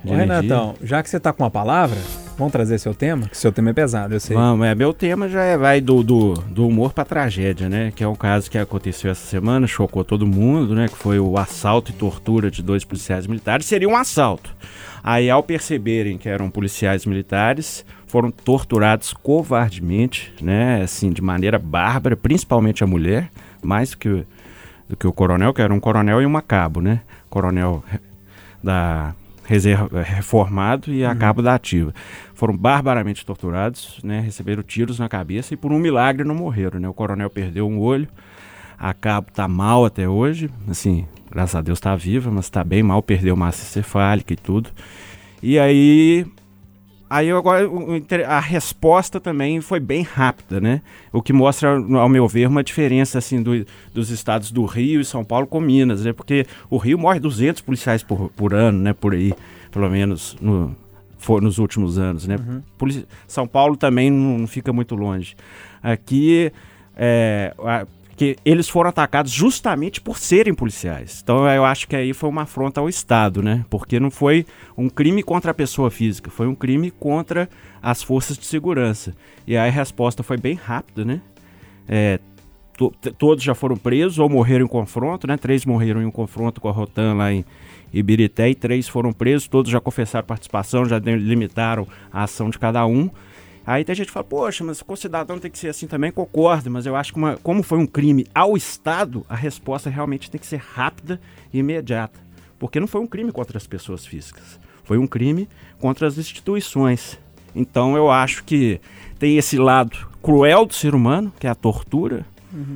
de 0.04 0.12
Ô, 0.12 0.14
energia. 0.14 0.42
Renatão, 0.42 0.76
já 0.84 1.02
que 1.02 1.10
você 1.10 1.20
tá 1.20 1.32
com 1.32 1.46
a 1.46 1.50
palavra, 1.50 1.98
vamos 2.38 2.52
trazer 2.52 2.78
seu 2.80 2.94
tema? 2.94 3.28
Que 3.28 3.38
seu 3.38 3.52
tema 3.52 3.72
é 3.72 3.74
pesado, 3.74 4.14
eu 4.14 4.20
sei. 4.20 4.36
Vamos, 4.36 4.66
é, 4.66 4.76
meu 4.76 4.94
tema 4.94 5.28
já 5.28 5.44
é, 5.44 5.58
vai 5.58 5.82
do, 5.82 6.04
do, 6.04 6.34
do 6.34 6.68
humor 6.68 6.94
pra 6.94 7.04
tragédia, 7.04 7.68
né? 7.68 7.92
Que 7.96 8.04
é 8.04 8.08
um 8.08 8.16
caso 8.16 8.50
que 8.50 8.58
aconteceu 8.58 9.12
essa 9.12 9.26
semana, 9.26 9.66
chocou 9.68 10.04
todo 10.04 10.26
mundo, 10.28 10.74
né? 10.76 10.88
Que 10.88 10.96
foi 10.96 11.20
o 11.20 11.38
assalto 11.38 11.92
e 11.92 11.94
tortura 11.96 12.50
de 12.52 12.62
dois 12.62 12.84
policiais 12.86 13.26
militares. 13.28 13.66
Seria 13.66 13.90
um 13.90 13.96
assalto. 13.96 14.54
Aí, 15.04 15.30
ao 15.30 15.42
perceberem 15.42 16.18
que 16.18 16.28
eram 16.28 16.50
policiais 16.50 17.06
militares, 17.06 17.86
foram 18.08 18.30
torturados 18.30 19.14
covardemente, 19.14 20.34
né? 20.42 20.82
Assim, 20.84 21.12
de 21.12 21.22
maneira 21.22 21.58
bárbara, 21.58 22.16
principalmente 22.16 22.84
a 22.84 22.88
mulher, 22.88 23.30
mais 23.64 23.92
do 23.92 23.98
que, 23.98 24.26
do 24.90 24.96
que 24.98 25.08
o 25.08 25.14
coronel, 25.14 25.54
que 25.54 25.62
era 25.62 25.74
um 25.74 25.80
coronel 25.80 26.22
e 26.22 26.26
uma 26.26 26.42
cabo, 26.42 26.82
né? 26.82 27.02
Coronel 27.30 27.84
re- 27.90 28.00
da 28.64 29.14
reserva 29.48 30.04
reformado 30.04 30.94
e 30.94 31.06
a 31.06 31.16
cabo 31.16 31.42
da 31.42 31.56
ativa. 31.56 31.94
Foram 32.34 32.56
barbaramente 32.56 33.26
torturados, 33.26 34.00
né? 34.04 34.20
Receberam 34.20 34.62
tiros 34.62 35.00
na 35.00 35.08
cabeça 35.08 35.54
e 35.54 35.58
por 35.58 35.72
um 35.72 35.80
milagre 35.80 36.28
não 36.28 36.36
morreram, 36.36 36.80
né? 36.80 36.88
O 36.88 36.94
coronel 36.94 37.30
perdeu 37.30 37.66
um 37.66 37.80
olho, 37.80 38.10
a 38.78 38.94
cabo 38.94 39.32
tá 39.32 39.48
mal 39.48 39.86
até 39.86 40.08
hoje, 40.08 40.50
assim, 40.70 41.08
graças 41.32 41.56
a 41.56 41.62
Deus 41.62 41.80
tá 41.80 41.96
viva, 41.96 42.30
mas 42.30 42.50
tá 42.50 42.62
bem 42.62 42.84
mal, 42.84 43.02
perdeu 43.02 43.38
massa 43.38 43.64
encefálica 43.64 44.34
e 44.34 44.38
tudo. 44.38 44.70
E 45.42 45.58
aí 45.58 46.26
Aí 47.10 47.28
eu 47.30 47.38
agora 47.38 47.70
a 48.28 48.40
resposta 48.40 49.20
também 49.20 49.62
foi 49.62 49.80
bem 49.80 50.02
rápida, 50.04 50.60
né? 50.60 50.82
O 51.14 51.22
que 51.22 51.32
mostra, 51.32 51.70
ao 51.78 52.10
meu 52.10 52.28
ver, 52.28 52.48
uma 52.48 52.64
diferença 52.64 53.18
assim 53.18 53.42
do- 53.42 53.66
dos 53.94 54.10
estados 54.10 54.52
do 54.52 54.66
Rio 54.66 55.00
e 55.00 55.06
São 55.06 55.24
Paulo 55.24 55.48
com 55.48 55.60
Minas, 55.62 56.04
né? 56.04 56.12
Porque 56.12 56.46
o 56.70 56.78
Rio 56.78 56.98
morre 57.00 57.20
200 57.20 57.62
policiais 57.62 58.04
por, 58.04 58.30
por 58.32 58.54
ano, 58.54 58.80
né? 58.80 58.94
Por 58.94 59.14
aí, 59.14 59.34
pelo 59.72 59.90
menos 59.90 60.36
no, 60.42 60.76
for, 61.18 61.42
nos 61.42 61.58
últimos 61.60 61.98
anos, 61.98 62.28
né? 62.28 62.36
Polici- 62.78 63.06
São 63.28 63.48
Paulo 63.48 63.78
também 63.78 64.10
não, 64.12 64.40
não 64.40 64.48
fica 64.48 64.74
muito 64.74 64.94
longe. 64.94 65.36
Aqui 65.82 66.52
é, 66.96 67.54
a- 67.60 67.86
que 68.18 68.36
eles 68.44 68.68
foram 68.68 68.90
atacados 68.90 69.32
justamente 69.32 70.02
por 70.02 70.18
serem 70.18 70.52
policiais. 70.52 71.22
Então 71.24 71.48
eu 71.48 71.64
acho 71.64 71.88
que 71.88 71.96
aí 71.96 72.14
foi 72.14 72.28
uma 72.28 72.42
afronta 72.42 72.82
ao 72.82 72.90
Estado, 72.90 73.44
né? 73.44 73.64
Porque 73.70 74.00
não 74.00 74.10
foi 74.10 74.44
um 74.76 74.90
crime 74.90 75.22
contra 75.22 75.52
a 75.52 75.54
pessoa 75.54 75.92
física, 75.92 76.32
foi 76.32 76.48
um 76.48 76.56
crime 76.56 76.90
contra 76.90 77.48
as 77.80 78.02
forças 78.02 78.36
de 78.36 78.48
segurança. 78.48 79.16
E 79.46 79.56
aí 79.56 79.70
a 79.70 79.72
resposta 79.72 80.24
foi 80.24 80.36
bem 80.36 80.56
rápida, 80.56 81.06
né? 81.06 81.22
É, 81.88 82.20
to- 82.76 82.92
todos 83.20 83.44
já 83.44 83.54
foram 83.54 83.78
presos 83.78 84.18
ou 84.18 84.28
morreram 84.28 84.66
em 84.66 84.68
confronto, 84.68 85.28
né? 85.28 85.38
Três 85.38 85.64
morreram 85.64 86.02
em 86.02 86.06
um 86.06 86.12
confronto 86.12 86.60
com 86.60 86.68
a 86.68 86.72
Rotan 86.72 87.14
lá 87.14 87.32
em 87.32 87.46
Ibirité 87.94 88.50
e 88.50 88.56
três 88.56 88.88
foram 88.88 89.14
presos, 89.14 89.48
todos 89.48 89.72
já 89.72 89.80
confessaram 89.80 90.26
participação, 90.26 90.86
já 90.86 90.98
limitaram 90.98 91.88
a 92.12 92.24
ação 92.24 92.50
de 92.50 92.58
cada 92.58 92.84
um. 92.88 93.12
Aí 93.68 93.84
tem 93.84 93.94
gente 93.94 94.08
que 94.08 94.14
fala, 94.14 94.24
poxa, 94.24 94.64
mas 94.64 94.82
o 94.88 94.96
cidadão 94.96 95.38
tem 95.38 95.52
que 95.52 95.60
ser 95.60 95.68
assim 95.68 95.88
também, 95.88 96.10
concordo, 96.10 96.72
mas 96.72 96.86
eu 96.86 96.96
acho 96.96 97.12
que 97.12 97.20
uma- 97.20 97.36
como 97.44 97.62
foi 97.62 97.78
um 97.78 97.86
crime 97.86 98.26
ao 98.34 98.56
Estado, 98.56 99.26
a 99.28 99.36
resposta 99.36 99.90
realmente 99.90 100.32
tem 100.32 100.40
que 100.40 100.48
ser 100.48 100.62
rápida 100.74 101.20
e 101.54 101.60
imediata. 101.60 102.18
Porque 102.58 102.80
não 102.80 102.88
foi 102.88 103.02
um 103.02 103.06
crime 103.06 103.30
contra 103.30 103.58
as 103.58 103.68
pessoas 103.68 104.06
físicas, 104.06 104.58
foi 104.86 104.98
um 104.98 105.06
crime 105.06 105.50
contra 105.82 106.08
as 106.08 106.18
instituições. 106.18 107.20
Então 107.54 107.98
eu 107.98 108.10
acho 108.10 108.46
que 108.46 108.80
tem 109.20 109.38
esse 109.38 109.58
lado 109.58 109.98
cruel 110.24 110.66
do 110.66 110.74
ser 110.74 110.96
humano, 110.96 111.34
que 111.38 111.46
é 111.46 111.50
a 111.50 111.56
tortura, 111.56 112.26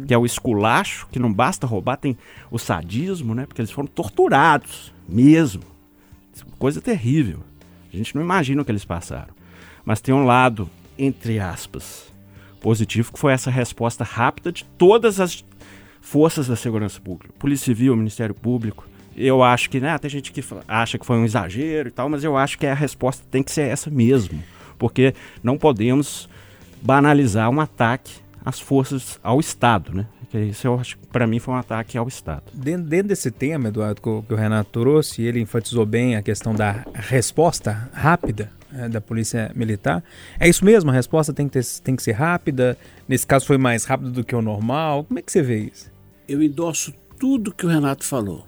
que 0.06 0.14
é 0.14 0.18
o 0.18 0.26
esculacho, 0.26 1.08
que 1.10 1.18
não 1.20 1.32
basta 1.32 1.66
roubar, 1.66 1.96
tem 1.96 2.18
o 2.52 2.60
sadismo, 2.60 3.34
né? 3.34 3.46
Porque 3.46 3.62
eles 3.62 3.72
foram 3.72 3.88
torturados 3.88 4.94
mesmo. 5.08 5.64
Coisa 6.60 6.82
terrível. 6.82 7.40
A 7.92 7.96
gente 7.96 8.14
não 8.14 8.22
imagina 8.22 8.62
o 8.62 8.66
que 8.66 8.72
eles 8.72 8.84
passaram. 8.86 9.34
Mas 9.86 10.02
tem 10.02 10.14
um 10.14 10.26
lado, 10.26 10.70
entre 10.98 11.40
aspas, 11.40 12.12
positivo, 12.62 13.12
que 13.12 13.20
foi 13.20 13.34
essa 13.34 13.50
resposta 13.50 14.04
rápida 14.04 14.52
de 14.52 14.64
todas 14.64 15.20
as 15.20 15.44
forças 16.00 16.48
da 16.48 16.56
segurança 16.56 17.00
pública. 17.00 17.34
Polícia 17.38 17.66
Civil, 17.66 17.96
Ministério 17.96 18.36
Público. 18.36 18.86
Eu 19.16 19.44
acho 19.44 19.70
que, 19.70 19.80
né, 19.80 19.98
tem 19.98 20.10
gente 20.10 20.32
que 20.32 20.44
acha 20.68 20.98
que 20.98 21.06
foi 21.06 21.18
um 21.18 21.26
exagero 21.26 21.90
e 21.90 21.92
tal, 21.92 22.08
mas 22.08 22.24
eu 22.24 22.38
acho 22.38 22.58
que 22.58 22.66
a 22.66 22.74
resposta 22.74 23.24
tem 23.30 23.44
que 23.44 23.52
ser 23.52 23.64
essa 23.64 23.90
mesmo. 23.90 24.42
Porque 24.78 25.14
não 25.44 25.58
podemos 25.58 26.30
banalizar 26.82 27.50
um 27.50 27.60
ataque 27.60 28.14
às 28.44 28.60
forças, 28.60 29.20
ao 29.22 29.40
Estado, 29.40 29.94
né? 29.94 30.08
Isso 30.34 30.66
eu 30.66 30.80
acho 30.80 30.98
que 30.98 31.08
para 31.08 31.28
mim 31.28 31.40
foi 31.40 31.54
um 31.54 31.58
ataque 31.58 31.98
ao 31.98 32.08
Estado. 32.08 32.44
Dentro, 32.54 32.88
dentro 32.88 33.10
desse 33.10 33.30
tema, 33.30 33.68
Eduardo, 33.68 34.02
que 34.02 34.10
o, 34.10 34.24
que 34.24 34.34
o 34.34 34.38
Renato 34.38 34.72
trouxe, 34.72 35.22
ele 35.22 35.42
enfatizou 35.42 35.86
bem 35.86 36.16
a 36.16 36.22
questão 36.22 36.56
da 36.56 36.86
resposta 36.94 37.90
rápida 37.94 38.50
eh, 38.74 38.90
da 38.90 39.00
Polícia 39.02 39.52
Militar. 39.56 40.04
É 40.40 40.48
isso 40.50 40.64
mesmo? 40.66 40.90
A 40.90 40.94
resposta 40.94 41.32
tem 41.34 41.48
que, 41.48 41.54
ter- 41.54 41.80
tem 41.84 41.96
que 41.96 42.04
ser 42.04 42.14
rápida? 42.14 42.78
Nesse 43.08 43.26
caso 43.28 43.46
foi 43.46 43.58
mais 43.58 43.84
rápido 43.86 44.12
do 44.12 44.24
que 44.24 44.36
o 44.36 44.42
normal? 44.42 45.04
Como 45.06 45.20
é 45.20 45.22
que 45.22 45.32
você 45.32 45.42
vê 45.42 45.70
isso? 45.74 45.92
Eu 46.28 46.42
endosso 46.42 46.94
tudo 47.20 47.52
que 47.54 47.66
o 47.66 47.70
Renato 47.70 48.04
falou. 48.06 48.46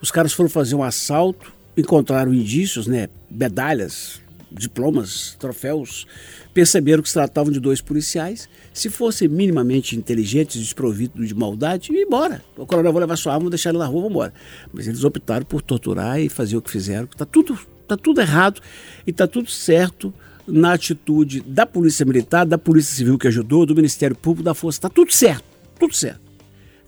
Os 0.00 0.10
caras 0.10 0.32
foram 0.32 0.48
fazer 0.48 0.74
um 0.74 0.82
assalto, 0.82 1.52
encontraram 1.76 2.32
indícios, 2.32 2.86
né? 2.86 3.08
Medalhas, 3.30 4.20
diplomas, 4.50 5.36
troféus. 5.38 6.06
Perceberam 6.54 7.02
que 7.02 7.08
se 7.08 7.14
tratavam 7.14 7.52
de 7.52 7.60
dois 7.60 7.80
policiais. 7.80 8.48
Se 8.72 8.88
fossem 8.88 9.28
minimamente 9.28 9.96
inteligentes, 9.96 10.60
desprovidos 10.60 11.28
de 11.28 11.34
maldade, 11.34 11.92
iam 11.92 12.02
embora. 12.02 12.42
O 12.56 12.64
coronel 12.66 12.92
vou 12.92 13.00
levar 13.00 13.16
sua 13.16 13.32
arma, 13.32 13.42
vou 13.42 13.50
deixar 13.50 13.70
ele 13.70 13.78
na 13.78 13.86
rua, 13.86 14.02
vou 14.02 14.10
embora. 14.10 14.32
Mas 14.72 14.86
eles 14.88 15.04
optaram 15.04 15.44
por 15.44 15.60
torturar 15.62 16.20
e 16.20 16.28
fazer 16.28 16.56
o 16.56 16.62
que 16.62 16.70
fizeram. 16.70 17.04
Está 17.04 17.24
tudo, 17.24 17.58
tá 17.96 18.02
tudo 18.02 18.20
errado 18.20 18.60
e 19.06 19.10
está 19.10 19.26
tudo 19.26 19.50
certo 19.50 20.12
na 20.46 20.72
atitude 20.72 21.40
da 21.40 21.64
Polícia 21.64 22.04
Militar, 22.04 22.44
da 22.44 22.58
Polícia 22.58 22.94
Civil 22.94 23.18
que 23.18 23.28
ajudou, 23.28 23.66
do 23.66 23.74
Ministério 23.74 24.16
Público, 24.16 24.44
da 24.44 24.54
Força. 24.54 24.78
Está 24.78 24.88
tudo 24.88 25.12
certo, 25.12 25.44
tudo 25.78 25.94
certo 25.94 26.30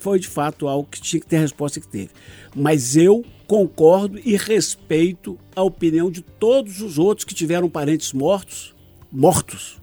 foi 0.03 0.19
de 0.19 0.27
fato 0.27 0.67
algo 0.67 0.88
que 0.91 1.01
tinha 1.01 1.21
que 1.21 1.27
ter 1.27 1.37
a 1.37 1.41
resposta 1.41 1.81
que 1.81 1.87
teve. 1.87 2.11
Mas 2.57 2.97
eu 2.97 3.25
concordo 3.47 4.19
e 4.25 4.37
respeito 4.37 5.38
a 5.55 5.62
opinião 5.62 6.11
de 6.11 6.23
todos 6.23 6.81
os 6.81 6.99
outros 6.99 7.25
que 7.25 7.33
tiveram 7.33 7.71
parentes 7.71 8.12
mortos, 8.12 8.75
mortos, 9.12 9.81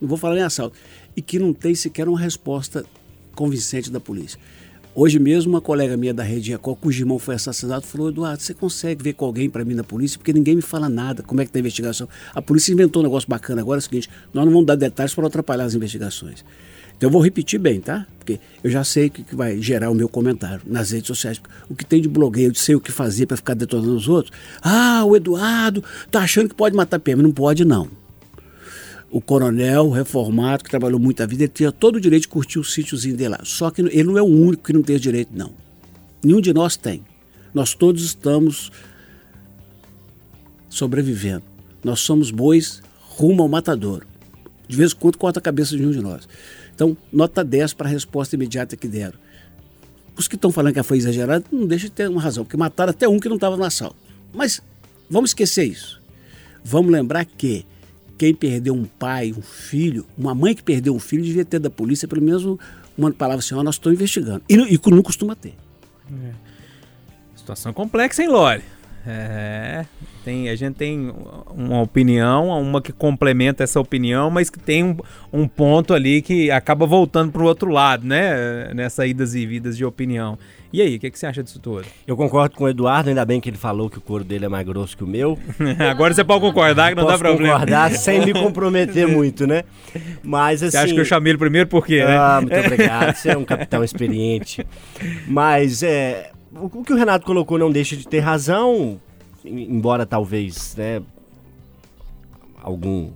não 0.00 0.08
vou 0.08 0.16
falar 0.16 0.38
em 0.38 0.42
assalto, 0.42 0.76
e 1.16 1.22
que 1.22 1.38
não 1.38 1.52
tem 1.52 1.74
sequer 1.74 2.08
uma 2.08 2.18
resposta 2.18 2.84
convincente 3.34 3.90
da 3.90 3.98
polícia. 3.98 4.38
Hoje 4.96 5.18
mesmo, 5.18 5.50
uma 5.50 5.60
colega 5.60 5.96
minha 5.96 6.14
da 6.14 6.22
Rede 6.22 6.52
Record, 6.52 6.78
cujo 6.78 7.02
irmão 7.02 7.18
foi 7.18 7.34
assassinado, 7.34 7.84
falou: 7.84 8.10
Eduardo, 8.10 8.40
você 8.40 8.54
consegue 8.54 9.02
ver 9.02 9.14
com 9.14 9.24
alguém 9.24 9.50
para 9.50 9.64
mim 9.64 9.74
na 9.74 9.82
polícia? 9.82 10.16
Porque 10.16 10.32
ninguém 10.32 10.54
me 10.54 10.62
fala 10.62 10.88
nada. 10.88 11.20
Como 11.20 11.40
é 11.40 11.44
que 11.44 11.48
está 11.48 11.58
a 11.58 11.60
investigação? 11.60 12.08
A 12.32 12.40
polícia 12.40 12.72
inventou 12.72 13.02
um 13.02 13.04
negócio 13.04 13.28
bacana 13.28 13.60
agora: 13.60 13.78
é 13.78 13.80
o 13.80 13.82
seguinte, 13.82 14.08
nós 14.32 14.44
não 14.44 14.52
vamos 14.52 14.66
dar 14.66 14.76
detalhes 14.76 15.12
para 15.12 15.26
atrapalhar 15.26 15.64
as 15.64 15.74
investigações. 15.74 16.44
Então 16.96 17.08
eu 17.08 17.10
vou 17.10 17.20
repetir 17.20 17.58
bem, 17.58 17.80
tá? 17.80 18.06
Porque 18.20 18.38
eu 18.62 18.70
já 18.70 18.84
sei 18.84 19.08
o 19.08 19.10
que 19.10 19.24
que 19.24 19.34
vai 19.34 19.60
gerar 19.60 19.90
o 19.90 19.94
meu 19.96 20.08
comentário 20.08 20.60
nas 20.64 20.92
redes 20.92 21.08
sociais. 21.08 21.42
O 21.68 21.74
que 21.74 21.84
tem 21.84 22.00
de 22.00 22.08
blogueiro, 22.08 22.52
de 22.52 22.60
sei 22.60 22.76
o 22.76 22.80
que 22.80 22.92
fazer 22.92 23.26
para 23.26 23.36
ficar 23.36 23.54
detonando 23.54 23.96
os 23.96 24.06
outros. 24.08 24.32
Ah, 24.62 25.04
o 25.04 25.16
Eduardo 25.16 25.82
tá 26.08 26.20
achando 26.20 26.48
que 26.48 26.54
pode 26.54 26.76
matar 26.76 27.00
PM. 27.00 27.20
Não 27.20 27.32
pode, 27.32 27.64
não. 27.64 28.03
O 29.14 29.20
coronel 29.20 29.90
reformado, 29.90 30.64
que 30.64 30.70
trabalhou 30.70 30.98
muita 30.98 31.24
vida, 31.24 31.44
ele 31.44 31.52
tinha 31.52 31.70
todo 31.70 31.94
o 31.94 32.00
direito 32.00 32.22
de 32.22 32.28
curtir 32.28 32.58
o 32.58 32.64
sítiozinho 32.64 33.16
dele 33.16 33.28
lá. 33.28 33.40
Só 33.44 33.70
que 33.70 33.80
ele 33.80 34.02
não 34.02 34.18
é 34.18 34.22
o 34.22 34.24
único 34.24 34.64
que 34.64 34.72
não 34.72 34.82
tem 34.82 34.98
direito, 34.98 35.30
não. 35.32 35.52
Nenhum 36.20 36.40
de 36.40 36.52
nós 36.52 36.76
tem. 36.76 37.04
Nós 37.54 37.74
todos 37.74 38.02
estamos 38.02 38.72
sobrevivendo. 40.68 41.44
Nós 41.84 42.00
somos 42.00 42.32
bois 42.32 42.82
rumo 43.02 43.44
ao 43.44 43.48
matadouro. 43.48 44.04
De 44.66 44.76
vez 44.76 44.90
em 44.90 44.96
quando 44.96 45.16
corta 45.16 45.38
a 45.38 45.42
cabeça 45.42 45.76
de 45.76 45.86
um 45.86 45.92
de 45.92 46.00
nós. 46.00 46.28
Então, 46.74 46.96
nota 47.12 47.44
10 47.44 47.72
para 47.74 47.86
a 47.86 47.92
resposta 47.92 48.34
imediata 48.34 48.76
que 48.76 48.88
deram. 48.88 49.16
Os 50.16 50.26
que 50.26 50.34
estão 50.34 50.50
falando 50.50 50.74
que 50.74 50.82
foi 50.82 50.98
exagerado, 50.98 51.44
não 51.52 51.68
deixa 51.68 51.86
de 51.86 51.92
ter 51.92 52.08
uma 52.08 52.20
razão, 52.20 52.42
porque 52.42 52.56
mataram 52.56 52.90
até 52.90 53.08
um 53.08 53.20
que 53.20 53.28
não 53.28 53.36
estava 53.36 53.56
no 53.56 53.62
assalto. 53.62 53.94
Mas 54.34 54.60
vamos 55.08 55.30
esquecer 55.30 55.66
isso. 55.66 56.02
Vamos 56.64 56.90
lembrar 56.90 57.24
que 57.24 57.64
quem 58.16 58.34
perdeu 58.34 58.74
um 58.74 58.84
pai, 58.84 59.32
um 59.36 59.42
filho, 59.42 60.06
uma 60.16 60.34
mãe 60.34 60.54
que 60.54 60.62
perdeu 60.62 60.94
um 60.94 60.98
filho, 60.98 61.22
devia 61.22 61.44
ter 61.44 61.58
da 61.58 61.70
polícia 61.70 62.06
pelo 62.06 62.22
menos 62.22 62.44
uma 62.96 63.12
palavra 63.12 63.40
assim, 63.40 63.54
ó, 63.54 63.62
nós 63.62 63.74
estamos 63.76 63.96
investigando. 63.96 64.42
E, 64.48 64.54
e 64.54 64.80
não 64.90 65.02
costuma 65.02 65.34
ter. 65.34 65.54
Situação 67.34 67.72
complexa, 67.72 68.22
hein, 68.22 68.28
Lore? 68.28 68.62
É, 69.06 69.84
tem, 70.24 70.48
a 70.48 70.56
gente 70.56 70.76
tem 70.76 71.12
uma 71.54 71.82
opinião, 71.82 72.48
uma 72.60 72.80
que 72.80 72.92
complementa 72.92 73.62
essa 73.62 73.78
opinião, 73.78 74.30
mas 74.30 74.48
que 74.48 74.58
tem 74.58 74.82
um, 74.82 74.96
um 75.32 75.46
ponto 75.46 75.92
ali 75.92 76.22
que 76.22 76.50
acaba 76.50 76.86
voltando 76.86 77.30
para 77.30 77.42
o 77.42 77.44
outro 77.44 77.70
lado, 77.70 78.06
né? 78.06 78.72
Nessa 78.72 79.06
idas 79.06 79.34
e 79.34 79.44
vidas 79.44 79.76
de 79.76 79.84
opinião. 79.84 80.38
E 80.72 80.82
aí, 80.82 80.96
o 80.96 80.98
que, 80.98 81.08
que 81.08 81.16
você 81.16 81.26
acha 81.26 81.40
disso 81.40 81.60
tudo? 81.60 81.84
Eu 82.04 82.16
concordo 82.16 82.56
com 82.56 82.64
o 82.64 82.68
Eduardo, 82.68 83.08
ainda 83.08 83.24
bem 83.24 83.40
que 83.40 83.48
ele 83.48 83.56
falou 83.56 83.88
que 83.88 83.98
o 83.98 84.00
couro 84.00 84.24
dele 84.24 84.46
é 84.46 84.48
mais 84.48 84.66
grosso 84.66 84.96
que 84.96 85.04
o 85.04 85.06
meu. 85.06 85.38
Agora 85.88 86.12
você 86.12 86.24
pode 86.24 86.40
concordar 86.40 86.88
que 86.88 86.96
não 86.96 87.04
Posso 87.04 87.22
dá 87.22 87.28
problema. 87.28 87.52
concordar 87.52 87.92
sem 87.94 88.24
me 88.24 88.32
comprometer 88.32 89.06
muito, 89.06 89.46
né? 89.46 89.62
Mas 90.20 90.64
assim. 90.64 90.72
Você 90.72 90.78
acha 90.78 90.94
que 90.94 91.00
eu 91.00 91.04
chamei 91.04 91.30
ele 91.30 91.38
primeiro 91.38 91.68
por 91.68 91.86
quê, 91.86 92.04
né? 92.04 92.16
Ah, 92.16 92.40
muito 92.40 92.58
obrigado. 92.58 93.14
Você 93.14 93.30
é 93.30 93.36
um 93.36 93.44
capitão 93.44 93.84
experiente. 93.84 94.66
Mas 95.28 95.84
é, 95.84 96.32
o 96.60 96.82
que 96.84 96.92
o 96.92 96.96
Renato 96.96 97.24
colocou 97.26 97.58
não 97.58 97.70
deixa 97.70 97.96
de 97.96 98.06
ter 98.06 98.20
razão, 98.20 99.00
em- 99.44 99.64
embora 99.64 100.06
talvez, 100.06 100.74
né, 100.76 101.02
algum 102.62 103.10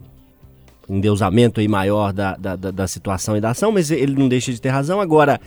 endeusamento 0.89 1.61
aí 1.61 1.69
maior 1.69 2.13
da, 2.13 2.37
da, 2.37 2.57
da- 2.57 2.71
da 2.71 2.87
situação 2.89 3.37
e 3.37 3.41
da 3.41 3.51
ação, 3.51 3.71
mas 3.73 3.91
ele 3.91 4.15
não 4.19 4.29
deixa 4.29 4.53
de 4.53 4.61
ter 4.61 4.71
razão. 4.71 5.01
Agora, 5.01 5.41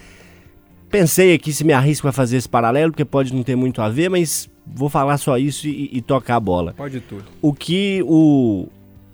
pensei 0.89 1.33
aqui 1.33 1.51
se 1.51 1.63
me 1.63 1.73
arrisco 1.73 2.07
a 2.07 2.11
fazer 2.11 2.37
esse 2.37 2.49
paralelo, 2.49 2.91
porque 2.91 3.05
pode 3.05 3.33
não 3.33 3.43
ter 3.43 3.55
muito 3.55 3.81
a 3.81 3.89
ver, 3.89 4.09
mas 4.09 4.49
vou 4.65 4.89
falar 4.89 5.17
só 5.17 5.37
isso 5.37 5.67
e, 5.67 5.89
e 5.91 6.01
tocar 6.01 6.35
a 6.35 6.39
bola. 6.39 6.73
Pode 6.77 6.99
tudo. 7.01 7.23
O 7.41 7.53
que 7.53 8.03
o 8.05 8.67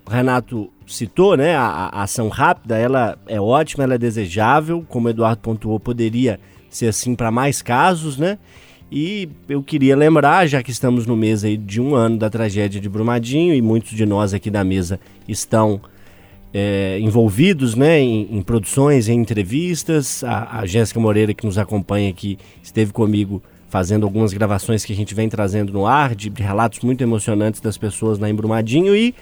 Renato 0.10 0.70
citou, 0.86 1.36
né, 1.38 1.56
a, 1.56 1.90
a 1.92 2.04
ação 2.04 2.28
rápida, 2.30 2.78
ela 2.78 3.18
é 3.28 3.40
ótima, 3.40 3.84
ela 3.84 3.96
é 3.96 3.98
desejável, 3.98 4.86
como 4.90 5.08
o 5.08 5.10
Eduardo 5.10 5.42
pontuou, 5.42 5.80
poderia 5.80 6.40
ser 6.70 6.88
assim 6.88 7.16
para 7.16 7.32
mais 7.32 7.62
casos, 7.62 8.18
né? 8.18 8.38
E 8.92 9.28
eu 9.50 9.62
queria 9.62 9.96
lembrar, 9.98 10.48
já 10.48 10.64
que 10.64 10.72
estamos 10.72 11.06
no 11.06 11.16
mês 11.16 11.44
aí 11.44 11.58
de 11.58 11.82
um 11.82 11.94
ano 11.94 12.18
da 12.18 12.30
tragédia 12.30 12.80
de 12.80 12.88
Brumadinho 12.88 13.54
e 13.54 13.62
muitos 13.62 13.92
de 13.92 14.06
nós 14.06 14.34
aqui 14.34 14.50
da 14.50 14.64
mesa 14.64 14.98
estão 15.28 15.82
é, 16.54 16.98
envolvidos 17.02 17.76
né, 17.76 18.00
em, 18.00 18.38
em 18.38 18.42
produções, 18.42 19.10
em 19.10 19.20
entrevistas. 19.20 20.24
A, 20.24 20.60
a 20.60 20.66
Jéssica 20.66 21.00
Moreira, 21.00 21.34
que 21.34 21.46
nos 21.46 21.58
acompanha 21.58 22.10
aqui, 22.10 22.38
esteve 22.64 22.94
comigo 22.94 23.44
fazendo 23.70 24.06
algumas 24.06 24.32
gravações 24.32 24.86
que 24.86 24.94
a 24.94 24.96
gente 24.96 25.14
vem 25.14 25.28
trazendo 25.28 25.74
no 25.74 25.86
ar, 25.86 26.16
de, 26.16 26.30
de 26.30 26.42
relatos 26.42 26.80
muito 26.80 27.02
emocionantes 27.02 27.60
das 27.60 27.78
pessoas 27.78 28.18
lá 28.18 28.30
em 28.30 28.34
Brumadinho, 28.34 28.96
e 28.96 29.14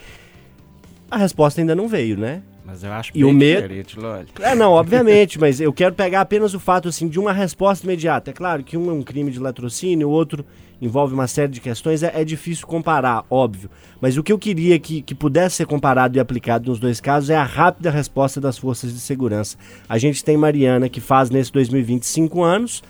a 1.10 1.18
resposta 1.18 1.60
ainda 1.60 1.76
não 1.76 1.88
veio, 1.88 2.18
né? 2.18 2.44
Mas 2.66 2.84
eu 2.84 2.92
acho 2.92 3.12
E 3.14 3.24
o 3.24 3.28
bem 3.28 3.36
medo- 3.36 3.62
diferente, 3.62 4.00
Loli. 4.00 4.26
É, 4.42 4.56
não, 4.56 4.72
obviamente, 4.72 5.38
mas 5.40 5.62
eu 5.62 5.72
quero 5.72 5.94
pegar 5.94 6.22
apenas 6.22 6.54
o 6.56 6.60
fato 6.60 6.88
assim 6.90 7.08
de 7.08 7.20
uma 7.20 7.32
resposta 7.32 7.86
imediata. 7.86 8.32
É 8.32 8.34
claro 8.34 8.64
que 8.64 8.76
um 8.76 8.90
é 8.90 8.94
um 8.94 9.04
crime 9.04 9.30
de 9.30 9.38
latrocínio, 9.40 10.08
o 10.10 10.12
outro 10.12 10.44
envolve 10.82 11.14
uma 11.14 11.28
série 11.28 11.52
de 11.52 11.62
questões, 11.62 12.02
é, 12.04 12.12
é 12.20 12.26
difícil 12.26 12.66
comparar, 12.68 13.24
óbvio. 13.30 13.70
Mas 14.02 14.18
o 14.18 14.24
que 14.24 14.32
eu 14.32 14.38
queria 14.40 14.78
que, 14.80 15.02
que 15.02 15.14
pudesse 15.16 15.58
ser 15.58 15.66
comparado 15.68 16.18
e 16.18 16.20
aplicado 16.20 16.70
nos 16.70 16.80
dois 16.80 17.00
casos 17.00 17.30
é 17.30 17.36
a 17.36 17.44
rápida 17.44 17.90
resposta 17.92 18.42
das 18.42 18.58
forças 18.58 18.92
de 18.94 19.00
segurança. 19.00 19.58
A 19.88 19.98
gente 19.98 20.24
tem 20.24 20.36
Mariana, 20.36 20.90
que 20.90 21.00
faz 21.00 21.30
nesse 21.30 21.52
2025 21.52 22.42
anos, 22.44 22.84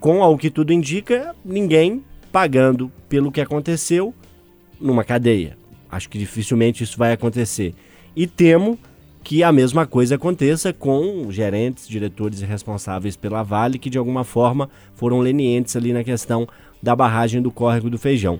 com, 0.00 0.22
ao 0.22 0.36
que 0.36 0.50
tudo 0.50 0.72
indica, 0.72 1.34
ninguém 1.44 2.02
pagando 2.32 2.90
pelo 3.08 3.30
que 3.30 3.40
aconteceu 3.40 4.12
numa 4.80 5.04
cadeia. 5.04 5.56
Acho 5.90 6.08
que 6.08 6.18
dificilmente 6.18 6.82
isso 6.82 6.98
vai 6.98 7.12
acontecer. 7.12 7.74
E 8.16 8.26
temo 8.26 8.76
que 9.24 9.42
a 9.42 9.50
mesma 9.50 9.86
coisa 9.86 10.16
aconteça 10.16 10.70
com 10.70 11.32
gerentes, 11.32 11.88
diretores 11.88 12.42
e 12.42 12.44
responsáveis 12.44 13.16
pela 13.16 13.42
Vale, 13.42 13.78
que 13.78 13.88
de 13.88 13.96
alguma 13.96 14.22
forma 14.22 14.68
foram 14.94 15.20
lenientes 15.20 15.74
ali 15.74 15.94
na 15.94 16.04
questão 16.04 16.46
da 16.82 16.94
barragem 16.94 17.40
do 17.40 17.50
córrego 17.50 17.88
do 17.88 17.98
Feijão. 17.98 18.38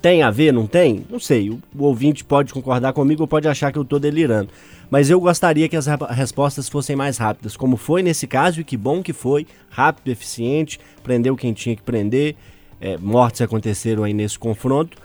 Tem 0.00 0.22
a 0.22 0.30
ver, 0.30 0.52
não 0.52 0.68
tem? 0.68 1.04
Não 1.10 1.18
sei. 1.18 1.50
O, 1.50 1.60
ouvinte 1.78 2.24
pode 2.24 2.54
concordar 2.54 2.92
comigo 2.92 3.22
ou 3.22 3.26
pode 3.26 3.48
achar 3.48 3.72
que 3.72 3.78
eu 3.78 3.82
estou 3.82 3.98
delirando. 3.98 4.50
Mas 4.88 5.10
eu 5.10 5.20
gostaria 5.20 5.68
que 5.68 5.76
as 5.76 5.86
respostas 6.10 6.68
fossem 6.68 6.94
mais 6.94 7.18
rápidas, 7.18 7.56
como 7.56 7.76
foi 7.76 8.00
nesse 8.00 8.28
caso, 8.28 8.60
e 8.60 8.64
que 8.64 8.76
bom 8.76 9.02
que 9.02 9.12
foi, 9.12 9.48
rápido, 9.68 10.12
eficiente, 10.12 10.78
prendeu 11.02 11.34
quem 11.36 11.52
tinha 11.52 11.74
que 11.74 11.82
prender, 11.82 12.36
é, 12.80 12.96
mortes 12.96 13.40
aconteceram 13.40 14.04
aí 14.04 14.14
nesse 14.14 14.38
confronto. 14.38 14.96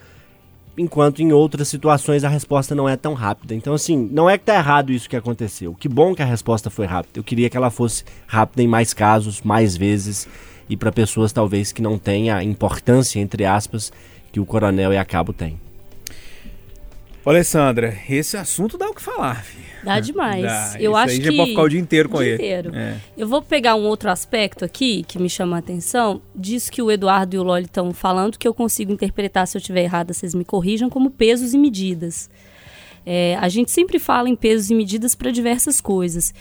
Enquanto 0.78 1.22
em 1.22 1.32
outras 1.32 1.68
situações 1.68 2.24
a 2.24 2.30
resposta 2.30 2.74
não 2.74 2.88
é 2.88 2.96
tão 2.96 3.14
rápida. 3.14 3.54
Então, 3.54 3.74
assim, 3.74 4.10
não 4.12 4.30
é 4.30 4.38
que 4.38 4.46
tá 4.46 4.56
errado 4.56 4.92
isso 4.92 5.10
que 5.10 5.16
aconteceu. 5.16 5.74
Que 5.76 5.88
bom 5.88 6.16
que 6.16 6.22
a 6.22 6.26
resposta 6.26 6.70
foi 6.70 6.86
rápida. 6.86 7.20
Eu 7.20 7.24
queria 7.24 7.50
que 7.50 7.58
ela 7.58 7.70
fosse 7.70 8.04
rápida 8.28 8.64
em 8.64 8.68
mais 8.68 8.94
casos, 8.94 9.42
mais 9.42 9.78
vezes, 9.78 10.28
e 10.70 10.76
para 10.76 10.92
pessoas 10.92 11.32
talvez 11.32 11.72
que 11.72 11.82
não 11.82 11.98
tenham 11.98 12.38
a 12.38 12.44
importância, 12.44 13.20
entre 13.20 13.46
aspas, 13.46 13.92
que 14.32 14.40
o 14.40 14.46
coronel 14.46 14.94
e 14.94 14.98
a 14.98 15.06
cabo 15.06 15.32
têm. 15.32 15.60
Alessandra, 17.26 17.98
esse 18.10 18.36
assunto 18.36 18.78
dá 18.78 18.90
o 18.90 18.94
que 18.94 19.02
falar, 19.02 19.44
filho. 19.44 19.63
Dá 19.84 20.00
demais. 20.00 20.44
Dá. 20.44 20.74
Eu 20.80 20.92
Isso 20.92 20.98
acho 20.98 21.14
aí 21.14 21.20
que 21.20 21.26
já 21.26 21.32
pode 21.34 21.50
ficar 21.50 21.62
o 21.62 21.70
dia 21.70 21.80
inteiro 21.80 22.10
com 22.10 22.18
o 22.18 22.22
dia 22.22 22.30
ele. 22.30 22.36
inteiro. 22.36 22.76
É. 22.76 22.98
Eu 23.18 23.28
vou 23.28 23.42
pegar 23.42 23.76
um 23.76 23.84
outro 23.84 24.10
aspecto 24.10 24.64
aqui 24.64 25.04
que 25.04 25.20
me 25.20 25.30
chama 25.30 25.58
a 25.58 25.60
atenção. 25.60 26.22
Diz 26.36 26.70
que 26.70 26.82
o 26.82 26.90
Eduardo 26.90 27.36
e 27.36 27.40
o 27.40 27.44
Loli 27.44 27.66
estão 27.66 27.94
falando 27.94 28.38
que 28.38 28.48
eu 28.48 28.54
consigo 28.54 28.92
interpretar, 28.92 29.48
se 29.48 29.58
eu 29.58 29.60
estiver 29.60 29.84
errada, 29.84 30.14
vocês 30.14 30.34
me 30.34 30.46
corrijam, 30.46 30.90
como 30.90 31.10
pesos 31.10 31.54
e 31.54 31.58
medidas. 31.58 32.30
É, 33.06 33.38
a 33.40 33.50
gente 33.50 33.72
sempre 33.72 34.00
fala 34.00 34.30
em 34.30 34.36
pesos 34.36 34.70
e 34.70 34.76
medidas 34.76 35.14
para 35.16 35.32
diversas 35.32 35.82
coisas. 35.82 36.34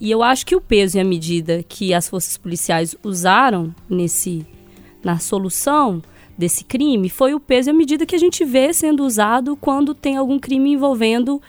E 0.00 0.10
eu 0.10 0.22
acho 0.22 0.44
que 0.44 0.56
o 0.56 0.60
peso 0.60 0.96
e 0.96 1.00
a 1.00 1.04
medida 1.04 1.62
que 1.66 1.92
as 1.94 2.08
forças 2.08 2.36
policiais 2.36 2.94
usaram 3.02 3.74
nesse 3.88 4.46
na 5.02 5.18
solução 5.18 6.02
desse 6.36 6.64
crime 6.64 7.08
foi 7.08 7.32
o 7.32 7.40
peso 7.40 7.68
e 7.68 7.72
a 7.72 7.74
medida 7.74 8.04
que 8.04 8.14
a 8.14 8.18
gente 8.18 8.44
vê 8.44 8.72
sendo 8.72 9.04
usado 9.04 9.56
quando 9.56 9.94
tem 9.94 10.16
algum 10.16 10.38
crime 10.38 10.72
envolvendo 10.72 11.40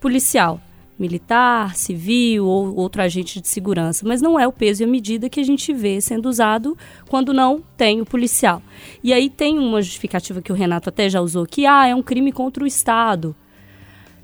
policial, 0.00 0.60
militar, 1.00 1.74
civil 1.74 2.46
ou 2.46 2.76
outro 2.76 3.02
agente 3.02 3.40
de 3.40 3.48
segurança, 3.48 4.06
mas 4.06 4.20
não 4.20 4.38
é 4.38 4.46
o 4.46 4.52
peso 4.52 4.82
e 4.82 4.84
a 4.84 4.88
medida 4.88 5.28
que 5.28 5.40
a 5.40 5.44
gente 5.44 5.72
vê 5.72 6.00
sendo 6.00 6.28
usado 6.28 6.76
quando 7.08 7.32
não 7.32 7.62
tem 7.76 8.00
o 8.00 8.06
policial. 8.06 8.62
E 9.02 9.12
aí 9.12 9.30
tem 9.30 9.58
uma 9.58 9.80
justificativa 9.80 10.42
que 10.42 10.52
o 10.52 10.54
Renato 10.54 10.88
até 10.88 11.08
já 11.08 11.20
usou 11.20 11.46
que 11.46 11.66
ah, 11.66 11.86
é 11.86 11.94
um 11.94 12.02
crime 12.02 12.30
contra 12.32 12.62
o 12.62 12.66
Estado. 12.66 13.34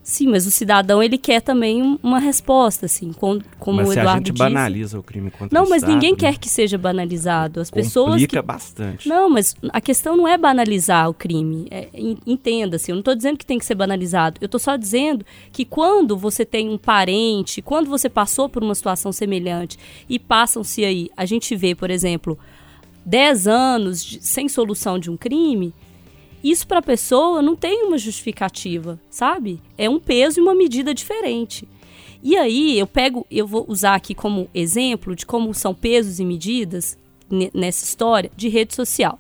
Sim, 0.09 0.29
mas 0.29 0.47
o 0.47 0.53
cidadão 0.53 1.03
ele 1.03 1.19
quer 1.19 1.40
também 1.42 1.83
um- 1.83 1.99
uma 2.01 2.21
resposta, 2.21 2.87
assim, 2.87 3.12
com- 3.12 3.40
como 3.59 3.79
Mas 3.79 3.88
o 3.88 3.92
se 3.92 3.99
Eduardo 3.99 4.11
a 4.12 4.19
gente 4.19 4.31
disse. 4.33 4.38
banaliza 4.38 4.99
o 5.01 5.03
crime 5.03 5.33
contra 5.33 5.49
Não, 5.59 5.66
o 5.66 5.69
mas 5.69 5.83
Estado, 5.83 5.92
ninguém 5.95 6.12
né, 6.12 6.16
quer 6.16 6.38
que 6.38 6.49
seja 6.49 6.79
banalizado. 6.79 7.59
As 7.61 7.73
pessoas 7.73 8.11
complica 8.12 8.40
que 8.40 8.47
bastante. 8.47 9.09
não, 9.09 9.29
mas 9.29 9.57
a 9.73 9.81
questão 9.81 10.16
não 10.16 10.29
é 10.29 10.38
banalizar 10.38 11.11
o 11.11 11.12
crime. 11.12 11.66
É, 11.73 11.88
en- 11.92 12.19
Entenda-se, 12.25 12.88
eu 12.92 12.95
não 12.95 13.01
estou 13.01 13.16
dizendo 13.16 13.37
que 13.37 13.45
tem 13.45 13.59
que 13.59 13.64
ser 13.66 13.75
banalizado. 13.75 14.38
Eu 14.40 14.47
estou 14.47 14.61
só 14.61 14.77
dizendo 14.77 15.27
que 15.51 15.64
quando 15.64 16.16
você 16.16 16.45
tem 16.45 16.69
um 16.71 16.79
parente, 16.79 17.61
quando 17.61 17.90
você 17.90 18.09
passou 18.09 18.49
por 18.49 18.62
uma 18.62 18.77
situação 18.77 19.11
semelhante 19.11 19.77
e 20.09 20.21
passam-se 20.21 20.85
aí, 20.85 21.11
a 21.16 21.25
gente 21.25 21.57
vê, 21.57 21.75
por 21.75 21.90
exemplo, 21.90 22.38
10 23.05 23.47
anos 23.49 24.05
de- 24.05 24.25
sem 24.25 24.49
solução 24.49 25.01
de 25.01 25.11
um 25.11 25.16
crime, 25.16 25.75
isso 26.50 26.66
para 26.66 26.78
a 26.78 26.82
pessoa 26.82 27.40
não 27.42 27.56
tem 27.56 27.85
uma 27.85 27.98
justificativa, 27.98 28.98
sabe? 29.11 29.61
É 29.76 29.88
um 29.88 29.98
peso 29.98 30.38
e 30.38 30.42
uma 30.42 30.54
medida 30.54 30.92
diferente. 30.94 31.66
E 32.22 32.37
aí 32.37 32.78
eu 32.78 32.87
pego, 32.87 33.26
eu 33.30 33.46
vou 33.46 33.64
usar 33.68 33.94
aqui 33.94 34.14
como 34.14 34.48
exemplo 34.54 35.14
de 35.14 35.24
como 35.24 35.52
são 35.54 35.74
pesos 35.74 36.18
e 36.18 36.24
medidas 36.24 36.98
ne- 37.30 37.50
nessa 37.54 37.85
história 37.85 38.30
de 38.37 38.48
rede 38.48 38.74
social. 38.74 39.18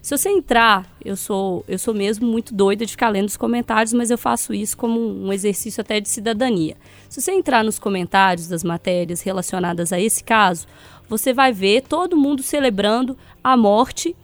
Se 0.00 0.16
você 0.16 0.30
entrar, 0.30 0.90
eu 1.04 1.16
sou, 1.16 1.64
eu 1.68 1.78
sou 1.78 1.92
mesmo 1.92 2.26
muito 2.26 2.54
doida 2.54 2.86
de 2.86 2.92
ficar 2.92 3.08
lendo 3.08 3.28
os 3.28 3.36
comentários, 3.36 3.92
mas 3.92 4.10
eu 4.10 4.16
faço 4.16 4.54
isso 4.54 4.76
como 4.76 4.98
um 5.00 5.32
exercício 5.32 5.80
até 5.80 6.00
de 6.00 6.08
cidadania. 6.08 6.76
Se 7.08 7.20
você 7.20 7.32
entrar 7.32 7.64
nos 7.64 7.78
comentários 7.78 8.46
das 8.48 8.62
matérias 8.64 9.20
relacionadas 9.20 9.92
a 9.92 10.00
esse 10.00 10.22
caso, 10.24 10.66
você 11.08 11.32
vai 11.32 11.52
ver 11.52 11.82
todo 11.82 12.16
mundo 12.16 12.42
celebrando 12.42 13.16
a 13.42 13.56
morte 13.56 14.14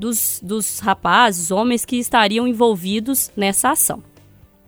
dos, 0.00 0.40
dos 0.42 0.78
rapazes, 0.78 1.50
homens 1.50 1.84
que 1.84 1.96
estariam 1.96 2.48
envolvidos 2.48 3.30
nessa 3.36 3.72
ação. 3.72 4.02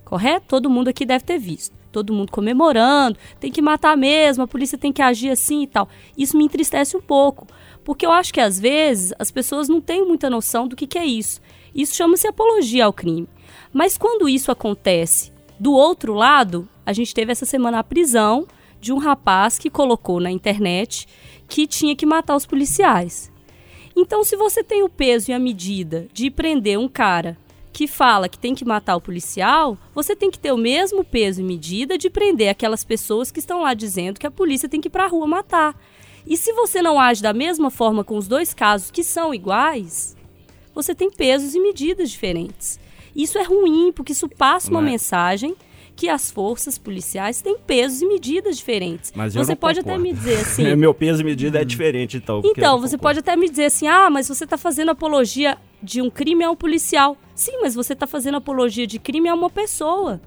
Correto? 0.04 0.44
Todo 0.46 0.68
mundo 0.68 0.88
aqui 0.88 1.06
deve 1.06 1.24
ter 1.24 1.38
visto. 1.38 1.74
Todo 1.90 2.12
mundo 2.12 2.30
comemorando, 2.30 3.18
tem 3.40 3.50
que 3.50 3.62
matar 3.62 3.96
mesmo, 3.96 4.44
a 4.44 4.46
polícia 4.46 4.78
tem 4.78 4.92
que 4.92 5.02
agir 5.02 5.30
assim 5.30 5.62
e 5.62 5.66
tal. 5.66 5.88
Isso 6.16 6.36
me 6.36 6.44
entristece 6.44 6.96
um 6.96 7.00
pouco, 7.00 7.46
porque 7.82 8.04
eu 8.04 8.12
acho 8.12 8.32
que 8.32 8.40
às 8.40 8.60
vezes 8.60 9.12
as 9.18 9.30
pessoas 9.30 9.68
não 9.68 9.80
têm 9.80 10.06
muita 10.06 10.30
noção 10.30 10.68
do 10.68 10.76
que, 10.76 10.86
que 10.86 10.98
é 10.98 11.04
isso. 11.04 11.40
Isso 11.74 11.94
chama-se 11.94 12.26
apologia 12.26 12.84
ao 12.84 12.92
crime. 12.92 13.28
Mas 13.72 13.96
quando 13.96 14.28
isso 14.28 14.50
acontece 14.50 15.32
do 15.58 15.72
outro 15.72 16.12
lado, 16.12 16.68
a 16.84 16.92
gente 16.92 17.14
teve 17.14 17.32
essa 17.32 17.46
semana 17.46 17.78
a 17.78 17.84
prisão 17.84 18.46
de 18.80 18.92
um 18.92 18.98
rapaz 18.98 19.58
que 19.58 19.70
colocou 19.70 20.20
na 20.20 20.30
internet 20.30 21.06
que 21.48 21.66
tinha 21.66 21.96
que 21.96 22.04
matar 22.04 22.36
os 22.36 22.46
policiais. 22.46 23.31
Então, 23.94 24.24
se 24.24 24.36
você 24.36 24.62
tem 24.64 24.82
o 24.82 24.88
peso 24.88 25.30
e 25.30 25.34
a 25.34 25.38
medida 25.38 26.06
de 26.12 26.30
prender 26.30 26.78
um 26.78 26.88
cara 26.88 27.36
que 27.72 27.86
fala 27.86 28.28
que 28.28 28.38
tem 28.38 28.54
que 28.54 28.64
matar 28.64 28.96
o 28.96 29.00
policial, 29.00 29.78
você 29.94 30.14
tem 30.14 30.30
que 30.30 30.38
ter 30.38 30.52
o 30.52 30.56
mesmo 30.58 31.02
peso 31.04 31.40
e 31.40 31.44
medida 31.44 31.96
de 31.96 32.10
prender 32.10 32.48
aquelas 32.50 32.84
pessoas 32.84 33.30
que 33.30 33.38
estão 33.38 33.62
lá 33.62 33.72
dizendo 33.74 34.18
que 34.20 34.26
a 34.26 34.30
polícia 34.30 34.68
tem 34.68 34.80
que 34.80 34.88
ir 34.88 34.90
pra 34.90 35.06
rua 35.06 35.26
matar. 35.26 35.74
E 36.26 36.36
se 36.36 36.52
você 36.52 36.80
não 36.82 37.00
age 37.00 37.22
da 37.22 37.32
mesma 37.32 37.70
forma 37.70 38.04
com 38.04 38.16
os 38.16 38.28
dois 38.28 38.52
casos 38.54 38.90
que 38.90 39.02
são 39.02 39.34
iguais, 39.34 40.16
você 40.74 40.94
tem 40.94 41.10
pesos 41.10 41.54
e 41.54 41.60
medidas 41.60 42.10
diferentes. 42.10 42.78
Isso 43.16 43.38
é 43.38 43.42
ruim, 43.42 43.90
porque 43.92 44.12
isso 44.12 44.28
passa 44.28 44.70
uma 44.70 44.80
Mas- 44.80 44.92
mensagem 44.92 45.54
que 45.94 46.08
as 46.08 46.30
forças 46.30 46.78
policiais 46.78 47.42
têm 47.42 47.58
pesos 47.58 48.02
e 48.02 48.06
medidas 48.06 48.56
diferentes. 48.56 49.12
Mas 49.14 49.34
você 49.34 49.54
pode 49.54 49.80
concordo. 49.80 50.02
até 50.02 50.10
me 50.10 50.14
dizer 50.14 50.38
assim. 50.40 50.74
Meu 50.76 50.94
peso 50.94 51.22
e 51.22 51.24
medida 51.24 51.60
é 51.60 51.64
diferente, 51.64 52.16
então. 52.16 52.40
Então, 52.44 52.80
você 52.80 52.96
concordo. 52.96 53.02
pode 53.02 53.18
até 53.20 53.36
me 53.36 53.48
dizer 53.48 53.66
assim: 53.66 53.86
ah, 53.86 54.10
mas 54.10 54.28
você 54.28 54.44
está 54.44 54.56
fazendo 54.56 54.90
apologia 54.90 55.58
de 55.82 56.00
um 56.00 56.10
crime 56.10 56.44
a 56.44 56.50
um 56.50 56.56
policial. 56.56 57.16
Sim, 57.34 57.60
mas 57.60 57.74
você 57.74 57.92
está 57.92 58.06
fazendo 58.06 58.36
apologia 58.36 58.86
de 58.86 58.98
crime 58.98 59.28
a 59.28 59.34
uma 59.34 59.50
pessoa. 59.50 60.20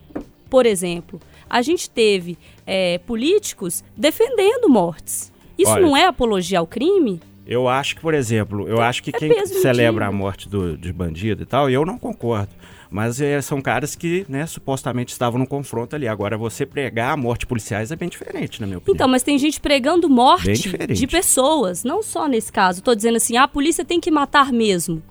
Por 0.49 0.65
exemplo, 0.65 1.19
a 1.49 1.61
gente 1.61 1.89
teve 1.89 2.37
é, 2.65 2.97
políticos 2.99 3.83
defendendo 3.95 4.69
mortes. 4.69 5.31
Isso 5.57 5.71
Olha, 5.71 5.81
não 5.81 5.97
é 5.97 6.05
apologia 6.05 6.59
ao 6.59 6.67
crime? 6.67 7.21
Eu 7.45 7.67
acho 7.67 7.95
que, 7.95 8.01
por 8.01 8.13
exemplo, 8.13 8.67
eu 8.67 8.81
acho 8.81 9.03
que 9.03 9.11
é 9.11 9.13
quem 9.13 9.45
celebra 9.45 10.05
medida. 10.05 10.07
a 10.07 10.11
morte 10.11 10.49
do, 10.49 10.77
de 10.77 10.91
bandido 10.91 11.43
e 11.43 11.45
tal, 11.45 11.69
eu 11.69 11.85
não 11.85 11.97
concordo. 11.97 12.51
Mas 12.95 13.19
eh, 13.19 13.41
são 13.41 13.61
caras 13.61 13.93
que, 13.93 14.25
né, 14.29 14.47
supostamente 14.47 15.11
estavam 15.11 15.37
no 15.37 15.45
confronto 15.45 15.97
ali. 15.97 16.07
Agora, 16.07 16.37
você 16.37 16.65
pregar 16.65 17.11
a 17.11 17.17
morte 17.17 17.45
policiais 17.45 17.91
é 17.91 17.95
bem 17.97 18.07
diferente, 18.07 18.61
na 18.61 18.67
minha 18.67 18.77
opinião. 18.77 18.95
Então, 18.95 19.05
mas 19.05 19.21
tem 19.21 19.37
gente 19.37 19.59
pregando 19.59 20.07
morte 20.07 20.53
de 20.93 21.05
pessoas, 21.05 21.83
não 21.83 22.01
só 22.01 22.25
nesse 22.25 22.53
caso. 22.53 22.79
Estou 22.79 22.95
dizendo 22.95 23.17
assim, 23.17 23.35
ah, 23.35 23.43
a 23.43 23.47
polícia 23.49 23.83
tem 23.83 23.99
que 23.99 24.09
matar 24.09 24.49
mesmo. 24.53 25.03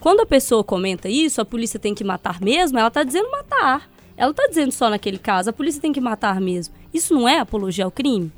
Quando 0.00 0.20
a 0.20 0.26
pessoa 0.26 0.64
comenta 0.64 1.10
isso, 1.10 1.42
a 1.42 1.44
polícia 1.44 1.78
tem 1.78 1.94
que 1.94 2.02
matar 2.02 2.40
mesmo, 2.40 2.78
ela 2.78 2.88
está 2.88 3.02
dizendo 3.02 3.30
matar. 3.30 3.90
Ela 4.16 4.30
está 4.30 4.46
dizendo 4.46 4.72
só 4.72 4.88
naquele 4.88 5.18
caso, 5.18 5.50
a 5.50 5.52
polícia 5.52 5.78
tem 5.78 5.92
que 5.92 6.00
matar 6.00 6.40
mesmo. 6.40 6.74
Isso 6.90 7.12
não 7.12 7.28
é 7.28 7.38
apologia 7.38 7.84
ao 7.84 7.90
crime? 7.90 8.32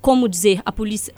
Como 0.00 0.28
dizer, 0.28 0.62
a 0.64 0.70
polícia, 0.70 1.12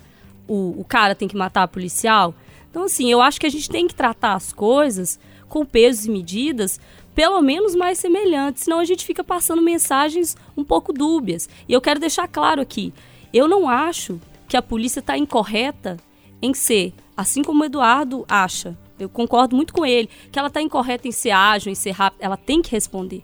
o, 0.49 0.81
o 0.81 0.85
cara 0.87 1.15
tem 1.15 1.29
que 1.29 1.37
matar 1.37 1.65
a 1.65 1.69
policial? 1.69 2.35
Então, 2.71 2.85
assim, 2.85 3.13
eu 3.13 3.21
acho 3.21 3.39
que 3.39 3.47
a 3.47 3.51
gente 3.51 3.69
tem 3.69 3.87
que 3.87 3.95
tratar 3.95 4.33
as 4.33 4.55
coisas 4.55 5.21
com 5.53 5.67
pesos 5.67 6.07
e 6.07 6.11
medidas 6.11 6.81
pelo 7.15 7.43
menos 7.43 7.75
mais 7.75 7.99
semelhantes, 7.99 8.65
senão 8.65 8.79
a 8.81 8.87
gente 8.87 9.05
fica 9.05 9.23
passando 9.23 9.61
mensagens 9.61 10.35
um 10.57 10.65
pouco 10.65 10.95
dúbias. 10.95 11.47
E 11.69 11.73
eu 11.75 11.81
quero 11.81 12.01
deixar 12.01 12.27
claro 12.27 12.62
aqui, 12.62 12.91
eu 13.35 13.47
não 13.47 13.69
acho 13.69 14.19
que 14.49 14.57
a 14.57 14.62
polícia 14.62 15.01
está 15.01 15.17
incorreta 15.19 15.99
em 16.41 16.55
ser, 16.55 16.95
assim 17.15 17.43
como 17.43 17.62
o 17.62 17.67
Eduardo 17.67 18.25
acha, 18.27 18.77
eu 18.99 19.11
concordo 19.11 19.55
muito 19.55 19.75
com 19.75 19.85
ele, 19.85 20.09
que 20.31 20.38
ela 20.38 20.49
está 20.49 20.62
incorreta 20.62 21.07
em 21.07 21.12
ser 21.12 21.33
ágil, 21.33 21.71
em 21.71 21.75
ser 21.75 21.91
rápida, 21.91 22.25
ela 22.25 22.37
tem 22.37 22.62
que 22.62 22.71
responder. 22.71 23.23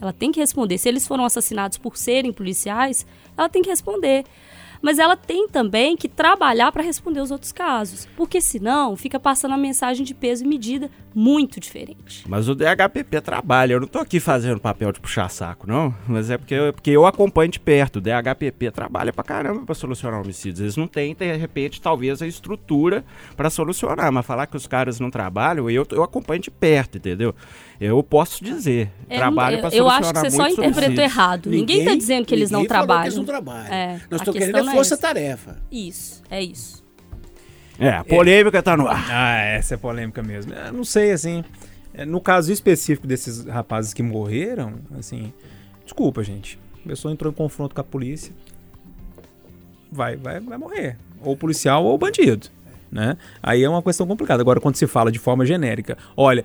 Ela 0.00 0.12
tem 0.12 0.32
que 0.32 0.40
responder. 0.40 0.78
Se 0.78 0.88
eles 0.88 1.06
foram 1.06 1.24
assassinados 1.24 1.76
por 1.76 1.96
serem 1.96 2.32
policiais, 2.32 3.06
ela 3.36 3.48
tem 3.48 3.62
que 3.62 3.68
responder. 3.68 4.24
Mas 4.80 4.98
ela 4.98 5.16
tem 5.16 5.48
também 5.48 5.96
que 5.96 6.08
trabalhar 6.08 6.70
para 6.72 6.82
responder 6.82 7.20
os 7.20 7.30
outros 7.30 7.52
casos. 7.52 8.08
Porque 8.16 8.40
senão 8.40 8.96
fica 8.96 9.18
passando 9.18 9.54
a 9.54 9.58
mensagem 9.58 10.04
de 10.04 10.14
peso 10.14 10.44
e 10.44 10.48
medida 10.48 10.90
muito 11.14 11.58
diferente. 11.58 12.24
Mas 12.28 12.48
o 12.48 12.54
DHPP 12.54 13.20
trabalha. 13.20 13.72
Eu 13.72 13.80
não 13.80 13.88
tô 13.88 13.98
aqui 13.98 14.20
fazendo 14.20 14.60
papel 14.60 14.92
de 14.92 15.00
puxar 15.00 15.28
saco, 15.28 15.66
não. 15.66 15.94
Mas 16.06 16.30
é 16.30 16.38
porque 16.38 16.54
eu, 16.54 16.72
porque 16.72 16.90
eu 16.90 17.06
acompanho 17.06 17.50
de 17.50 17.58
perto. 17.58 17.96
O 17.96 18.00
DHPP 18.00 18.70
trabalha 18.70 19.12
pra 19.12 19.24
caramba 19.24 19.64
pra 19.66 19.74
solucionar 19.74 20.20
homicídios. 20.20 20.60
Eles 20.60 20.76
não 20.76 20.86
têm, 20.86 21.14
de 21.14 21.36
repente, 21.36 21.80
talvez 21.80 22.22
a 22.22 22.26
estrutura 22.26 23.04
pra 23.36 23.50
solucionar. 23.50 24.12
Mas 24.12 24.24
falar 24.24 24.46
que 24.46 24.56
os 24.56 24.66
caras 24.66 25.00
não 25.00 25.10
trabalham, 25.10 25.68
eu, 25.68 25.86
eu 25.90 26.02
acompanho 26.02 26.40
de 26.40 26.50
perto, 26.50 26.98
entendeu? 26.98 27.34
Eu 27.80 28.02
posso 28.02 28.42
dizer. 28.44 28.90
É, 29.08 29.16
trabalho 29.16 29.56
eu, 29.56 29.60
pra 29.60 29.68
eu 29.70 29.84
solucionar 29.84 30.00
acho 30.00 30.12
que 30.12 30.30
você 30.30 30.36
só 30.36 30.48
interpretou 30.48 30.84
homicídios. 30.84 30.98
errado. 30.98 31.50
Ninguém 31.50 31.78
está 31.80 31.94
dizendo 31.94 32.26
que 32.26 32.34
eles 32.34 32.50
não 32.50 32.60
ninguém 32.60 32.68
trabalham. 32.68 33.02
Que 33.02 33.08
eles 33.08 33.16
não 33.16 33.24
trabalham. 33.24 33.72
É, 33.72 34.00
Nós 34.10 34.20
estamos 34.20 34.38
querendo 34.38 34.67
é 34.68 34.72
é 34.72 34.76
força-tarefa. 34.76 35.56
Isso, 35.70 36.22
é 36.30 36.42
isso. 36.42 36.84
É, 37.78 37.90
a 37.90 38.04
polêmica 38.04 38.62
tá 38.62 38.76
no 38.76 38.88
ar. 38.88 39.06
Ah, 39.10 39.36
essa 39.38 39.74
é 39.74 39.76
polêmica 39.76 40.22
mesmo. 40.22 40.52
Eu 40.52 40.72
não 40.72 40.84
sei, 40.84 41.12
assim. 41.12 41.44
é, 41.94 42.04
No 42.04 42.20
caso 42.20 42.52
específico 42.52 43.06
desses 43.06 43.44
rapazes 43.44 43.94
que 43.94 44.02
morreram, 44.02 44.74
assim. 44.98 45.32
Desculpa, 45.84 46.22
gente. 46.24 46.58
A 46.84 46.88
pessoa 46.88 47.12
entrou 47.12 47.32
em 47.32 47.34
confronto 47.34 47.74
com 47.74 47.80
a 47.80 47.84
polícia. 47.84 48.32
Vai, 49.90 50.16
vai, 50.16 50.40
vai 50.40 50.58
morrer. 50.58 50.96
Ou 51.22 51.36
policial 51.36 51.84
ou 51.84 51.96
bandido. 51.96 52.48
Né? 52.90 53.16
Aí 53.42 53.62
é 53.62 53.68
uma 53.68 53.82
questão 53.82 54.06
complicada. 54.06 54.42
Agora, 54.42 54.60
quando 54.60 54.76
se 54.76 54.86
fala 54.86 55.12
de 55.12 55.18
forma 55.18 55.46
genérica, 55.46 55.96
olha, 56.16 56.44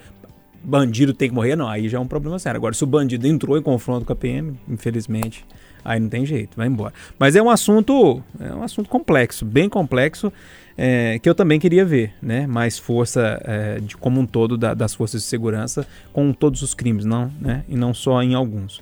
bandido 0.63 1.13
tem 1.13 1.29
que 1.29 1.35
morrer, 1.35 1.55
não, 1.55 1.67
aí 1.67 1.89
já 1.89 1.97
é 1.97 2.01
um 2.01 2.07
problema 2.07 2.37
sério. 2.37 2.57
Agora, 2.57 2.73
se 2.73 2.83
o 2.83 2.87
bandido 2.87 3.27
entrou 3.27 3.57
em 3.57 3.61
confronto 3.61 4.05
com 4.05 4.13
a 4.13 4.15
PM, 4.15 4.57
infelizmente, 4.67 5.45
aí 5.83 5.99
não 5.99 6.09
tem 6.09 6.25
jeito, 6.25 6.55
vai 6.57 6.67
embora. 6.67 6.93
Mas 7.19 7.35
é 7.35 7.41
um 7.41 7.49
assunto, 7.49 8.21
é 8.39 8.53
um 8.53 8.63
assunto 8.63 8.89
complexo, 8.89 9.45
bem 9.45 9.67
complexo, 9.69 10.31
é, 10.77 11.19
que 11.19 11.29
eu 11.29 11.35
também 11.35 11.59
queria 11.59 11.85
ver, 11.85 12.13
né? 12.21 12.47
Mais 12.47 12.79
força 12.79 13.39
é, 13.45 13.79
de 13.79 13.95
como 13.97 14.19
um 14.19 14.25
todo 14.25 14.57
da- 14.57 14.73
das 14.73 14.93
forças 14.95 15.21
de 15.21 15.27
segurança 15.27 15.85
com 16.11 16.33
todos 16.33 16.61
os 16.61 16.73
crimes, 16.73 17.05
não, 17.05 17.31
né? 17.39 17.63
E 17.69 17.75
não 17.75 17.93
só 17.93 18.21
em 18.23 18.33
alguns. 18.33 18.81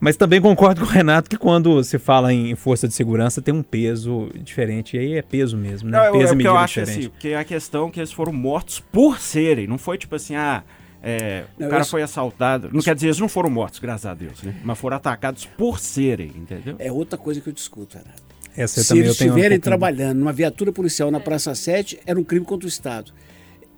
Mas 0.00 0.16
também 0.16 0.38
concordo 0.38 0.82
com 0.82 0.86
o 0.86 0.90
Renato 0.90 1.30
que 1.30 1.38
quando 1.38 1.82
se 1.82 1.98
fala 1.98 2.30
em 2.30 2.54
força 2.54 2.86
de 2.86 2.92
segurança 2.92 3.40
tem 3.40 3.54
um 3.54 3.62
peso 3.62 4.28
diferente. 4.42 4.96
E 4.96 5.00
aí 5.00 5.12
é 5.14 5.22
peso 5.22 5.56
mesmo, 5.56 5.88
né? 5.88 5.96
Não, 5.98 6.12
peso 6.18 6.34
é 6.34 6.46
eu 6.46 6.56
acho 6.58 6.80
diferente. 6.80 6.98
assim, 7.00 7.08
porque 7.08 7.28
é 7.28 7.38
a 7.38 7.44
questão 7.44 7.90
que 7.90 8.00
eles 8.00 8.12
foram 8.12 8.32
mortos 8.32 8.80
por 8.80 9.18
serem, 9.18 9.66
não 9.66 9.78
foi 9.78 9.96
tipo 9.96 10.14
assim, 10.14 10.34
ah, 10.34 10.62
é, 11.04 11.44
Não, 11.58 11.66
o 11.66 11.70
cara 11.70 11.82
isso- 11.82 11.90
foi 11.90 12.02
assaltado. 12.02 12.70
Não 12.72 12.80
quer 12.80 12.94
dizer, 12.94 13.08
eles 13.08 13.18
não 13.18 13.28
foram 13.28 13.50
mortos, 13.50 13.78
graças 13.78 14.06
a 14.06 14.14
Deus, 14.14 14.42
né? 14.42 14.54
Mas 14.64 14.78
foram 14.78 14.96
atacados 14.96 15.44
por 15.44 15.78
serem, 15.78 16.28
entendeu? 16.34 16.76
É 16.78 16.90
outra 16.90 17.18
coisa 17.18 17.40
que 17.40 17.48
eu 17.48 17.52
discuto, 17.52 17.96
Renato. 17.98 18.22
Essa 18.56 18.80
eu 18.80 18.84
Se 18.84 18.92
eles 18.94 19.04
eu 19.04 19.08
um 19.08 19.12
estiverem 19.12 19.42
pouquinho- 19.42 19.60
trabalhando 19.62 20.18
numa 20.18 20.32
viatura 20.32 20.72
policial 20.72 21.10
na 21.10 21.20
Praça 21.20 21.54
7, 21.54 21.98
era 22.06 22.18
um 22.18 22.24
crime 22.24 22.46
contra 22.46 22.66
o 22.66 22.68
Estado. 22.68 23.12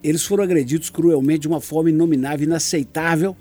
Eles 0.04 0.24
foram 0.24 0.44
agredidos 0.44 0.90
cruelmente 0.90 1.40
de 1.40 1.48
uma 1.48 1.60
forma 1.60 1.88
inominável, 1.90 2.44
inaceitável, 2.46 3.34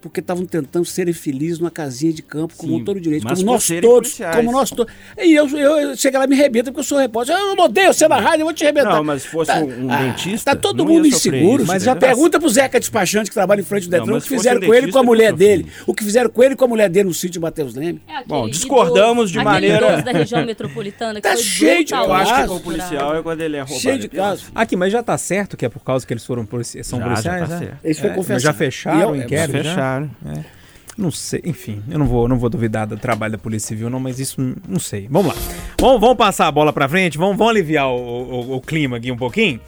porque 0.00 0.20
estavam 0.20 0.44
tentando 0.46 0.84
serem 0.84 1.12
felizes 1.12 1.58
numa 1.58 1.70
casinha 1.70 2.12
de 2.12 2.22
campo, 2.22 2.54
como 2.56 2.78
Sim, 2.78 2.84
todo 2.84 3.00
direito, 3.00 3.26
como 3.26 3.42
nós 3.42 3.66
todos, 3.66 3.82
policiais. 3.82 4.36
como 4.36 4.52
nós 4.52 4.70
todos. 4.70 4.92
E 5.18 5.34
eu, 5.34 5.48
eu, 5.48 5.76
eu 5.80 5.96
chego 5.96 6.18
lá 6.18 6.24
e 6.24 6.28
me 6.28 6.34
arrebenta 6.36 6.70
porque 6.70 6.80
eu 6.80 6.84
sou 6.84 6.98
repórter. 6.98 7.34
Eu 7.36 7.56
não 7.56 7.64
odeio 7.64 7.92
você 7.92 8.06
na 8.06 8.20
rádio, 8.20 8.40
eu 8.42 8.44
vou 8.46 8.54
te 8.54 8.62
arrebentar. 8.64 8.94
Não, 8.94 9.02
mas 9.04 9.22
se 9.22 9.28
fosse 9.28 9.50
um- 9.52 9.84
um 9.84 9.86
dentista, 9.88 10.54
Tá 10.54 10.60
todo 10.60 10.84
mundo 10.86 11.06
inseguro. 11.06 11.62
isso, 11.62 11.66
mas 11.72 11.82
já 11.82 11.96
pergunta 11.96 12.38
pro 12.38 12.48
Zeca 12.48 12.78
despachante 12.78 13.28
que 13.30 13.34
trabalha 13.34 13.60
em 13.60 13.64
frente 13.64 13.84
do 13.88 13.90
Detran 13.90 14.16
o 14.18 14.20
que 14.20 14.28
fizeram 14.28 14.60
um 14.60 14.66
com 14.66 14.74
ele 14.74 14.88
e 14.88 14.92
com 14.92 14.98
a 14.98 15.02
mulher 15.02 15.32
dele. 15.32 15.66
O 15.86 15.92
que 15.94 16.04
fizeram 16.04 16.30
com 16.30 16.42
ele 16.42 16.54
e 16.54 16.56
com 16.56 16.64
a 16.64 16.68
mulher 16.68 16.88
dele 16.88 17.08
no 17.08 17.14
sítio 17.14 17.40
Mateus 17.40 17.74
Leme. 17.74 18.00
É 18.08 18.22
Bom, 18.26 18.48
discordamos 18.48 19.30
de 19.30 19.38
maneira- 19.42 20.00
da 20.02 20.12
região 20.12 20.44
metropolitana 20.44 21.14
que 21.20 21.22
Tá 21.28 21.34
foi 21.34 21.42
cheio 21.42 21.84
de 21.84 21.92
brutal, 21.94 22.04
Eu 22.06 22.12
acho 22.14 22.34
que 22.34 22.40
caso. 22.40 22.54
o 22.54 22.60
policial 22.60 23.16
é 23.16 23.22
quando 23.22 23.40
ele 23.40 23.56
é 23.56 23.60
roubado. 23.60 23.80
Cheio 23.80 23.98
de 23.98 24.06
é 24.06 24.08
casos. 24.10 24.46
Aqui, 24.54 24.76
mas 24.76 24.92
já 24.92 25.02
tá 25.02 25.18
certo 25.18 25.56
que 25.56 25.66
é 25.66 25.68
por 25.68 25.80
causa 25.82 26.06
que 26.06 26.12
eles 26.12 26.24
foram 26.24 26.42
são 26.82 27.00
policiais, 27.00 27.48
tá 27.48 27.58
né? 27.60 27.72
Isso 27.84 28.00
foi 28.00 28.10
É, 28.10 28.14
confessado. 28.14 28.34
mas 28.34 28.42
já 28.42 28.52
fecharam 28.52 29.12
o 29.12 29.16
inquérito? 29.16 29.58
Fecharam. 29.88 30.44
Não 30.96 31.12
sei, 31.12 31.40
enfim, 31.44 31.80
eu 31.88 31.96
não 31.96 32.06
vou, 32.06 32.26
não 32.26 32.36
vou 32.38 32.50
duvidar 32.50 32.84
do 32.84 32.96
trabalho 32.96 33.30
da 33.32 33.38
Polícia 33.38 33.68
Civil, 33.68 33.88
não, 33.88 34.00
mas 34.00 34.18
isso 34.18 34.40
não 34.68 34.80
sei. 34.80 35.06
Vamos 35.08 35.28
lá. 35.32 35.40
Vamos, 35.80 36.00
vamos 36.00 36.16
passar 36.16 36.48
a 36.48 36.50
bola 36.52 36.72
pra 36.72 36.88
frente, 36.88 37.16
vamos, 37.16 37.36
vamos 37.36 37.52
aliviar 37.52 37.86
o, 37.88 37.94
o- 37.96 38.56
o 38.56 38.60
clima 38.60 38.96
aqui 38.96 39.12
um 39.12 39.16
pouquinho. 39.16 39.60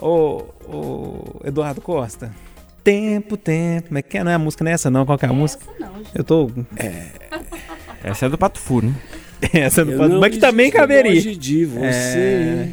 Ô, 0.00 0.44
ô, 0.68 1.40
Eduardo 1.44 1.80
Costa. 1.80 2.32
Tempo, 2.84 3.36
tempo. 3.36 3.88
Como 3.88 3.98
é 3.98 4.02
que 4.02 4.16
é? 4.18 4.22
Não 4.22 4.30
é 4.30 4.34
a 4.34 4.38
música, 4.38 4.62
não 4.62 4.70
é 4.70 4.74
essa 4.74 4.88
não? 4.88 5.04
Qual 5.04 5.18
que 5.18 5.26
é 5.26 5.28
a 5.28 5.32
música? 5.32 5.64
Não, 5.80 5.96
gente. 5.96 6.10
Eu 6.14 6.22
tô. 6.22 6.48
Essa 8.04 8.26
é 8.26 8.28
do 8.28 8.38
Pato 8.38 8.60
Fu, 8.60 8.80
né? 8.80 8.94
essa 9.52 9.80
Eu 9.82 9.96
pode. 9.98 10.12
não 10.12 10.20
Mas 10.20 10.32
que 10.34 10.38
também 10.38 10.70
caberia. 10.70 11.12
longe 11.12 11.34
de 11.36 11.64
você. 11.64 11.88
É. 12.18 12.68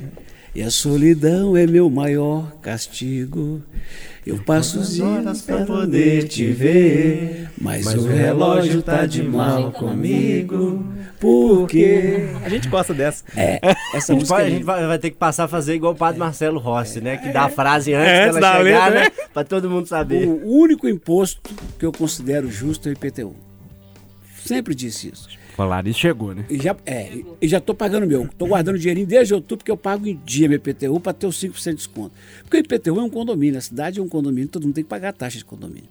E 0.56 0.64
a 0.64 0.72
solidão 0.72 1.58
é 1.58 1.68
meu 1.68 1.90
maior 1.90 2.50
castigo. 2.62 3.62
Eu 4.26 4.38
passo 4.40 4.80
os 4.80 4.94
dias 4.96 5.42
pra 5.42 5.66
poder 5.66 6.28
te 6.30 6.48
ver, 6.48 7.50
mas, 7.62 7.86
o 7.94 8.08
relógio 8.08 8.82
tá 8.82 9.06
de 9.06 9.22
mal 9.22 9.72
comigo. 9.74 10.84
Porque 11.20 12.28
A 12.44 12.50
gente 12.50 12.68
gosta 12.70 12.94
dessa. 12.94 13.24
é, 13.36 13.60
essa 13.94 14.14
A 14.14 14.16
gente, 14.16 14.26
vai, 14.28 14.44
a 14.44 14.46
é 14.46 14.50
gente 14.50 14.60
linda. 14.60 14.72
vai, 14.72 14.88
vai 14.88 15.00
ter 15.00 15.12
que 15.12 15.18
passar 15.18 15.44
a 15.44 15.48
fazer 15.48 15.76
igual 15.76 15.94
o 15.94 15.96
padre 15.96 16.20
Marcelo 16.20 16.60
Rossi, 16.60 17.02
né? 17.02 17.18
Que 17.18 17.30
dá 17.30 17.44
a 17.44 17.50
frase 17.50 17.94
antes 17.94 18.08
É, 18.10 18.24
antes 18.26 18.36
dela 18.40 18.58
chegar, 18.58 18.64
letra, 18.64 18.90
né? 18.92 19.00
né? 19.18 19.26
Pra 19.34 19.44
todo 19.44 19.70
mundo 19.70 19.88
saber. 19.88 20.28
o 20.28 20.48
único 20.48 20.88
imposto 20.88 21.42
que 21.78 21.86
eu 21.86 21.92
considero 21.92 22.50
justo 22.50 22.88
é 22.88 22.92
o 22.92 22.94
IPTU. 22.94 23.36
Sempre 24.46 24.74
disse 24.74 25.10
isso. 25.12 25.28
Falaram 25.56 25.90
isso 25.90 26.00
chegou, 26.00 26.36
né? 26.36 26.46
E 26.50 26.58
já, 26.62 26.76
é, 26.86 27.12
e 27.42 27.48
já 27.48 27.60
tô 27.62 27.74
pagando 27.74 28.06
meu. 28.06 28.28
Tô 28.38 28.46
guardando 28.48 28.78
dinheirinho 28.78 29.08
desde 29.08 29.34
outubro, 29.34 29.58
porque 29.60 29.72
eu 29.72 29.78
pago 29.78 30.06
em 30.08 30.20
dia 30.26 30.50
meu 30.50 30.58
IPTU 30.58 31.00
para 31.00 31.14
ter 31.14 31.28
os 31.28 31.38
5% 31.42 31.70
de 31.70 31.76
desconto. 31.76 32.12
Porque 32.42 32.58
o 32.58 32.60
IPTU 32.60 33.00
é 33.00 33.04
um 33.04 33.10
condomínio, 33.10 33.58
a 33.58 33.62
cidade 33.62 34.00
é 34.00 34.04
um 34.04 34.10
condomínio, 34.10 34.50
todo 34.50 34.64
mundo 34.64 34.76
tem 34.76 34.84
que 34.84 34.90
pagar 34.90 35.10
a 35.10 35.14
taxa 35.14 35.38
de 35.38 35.46
condomínio. 35.46 35.88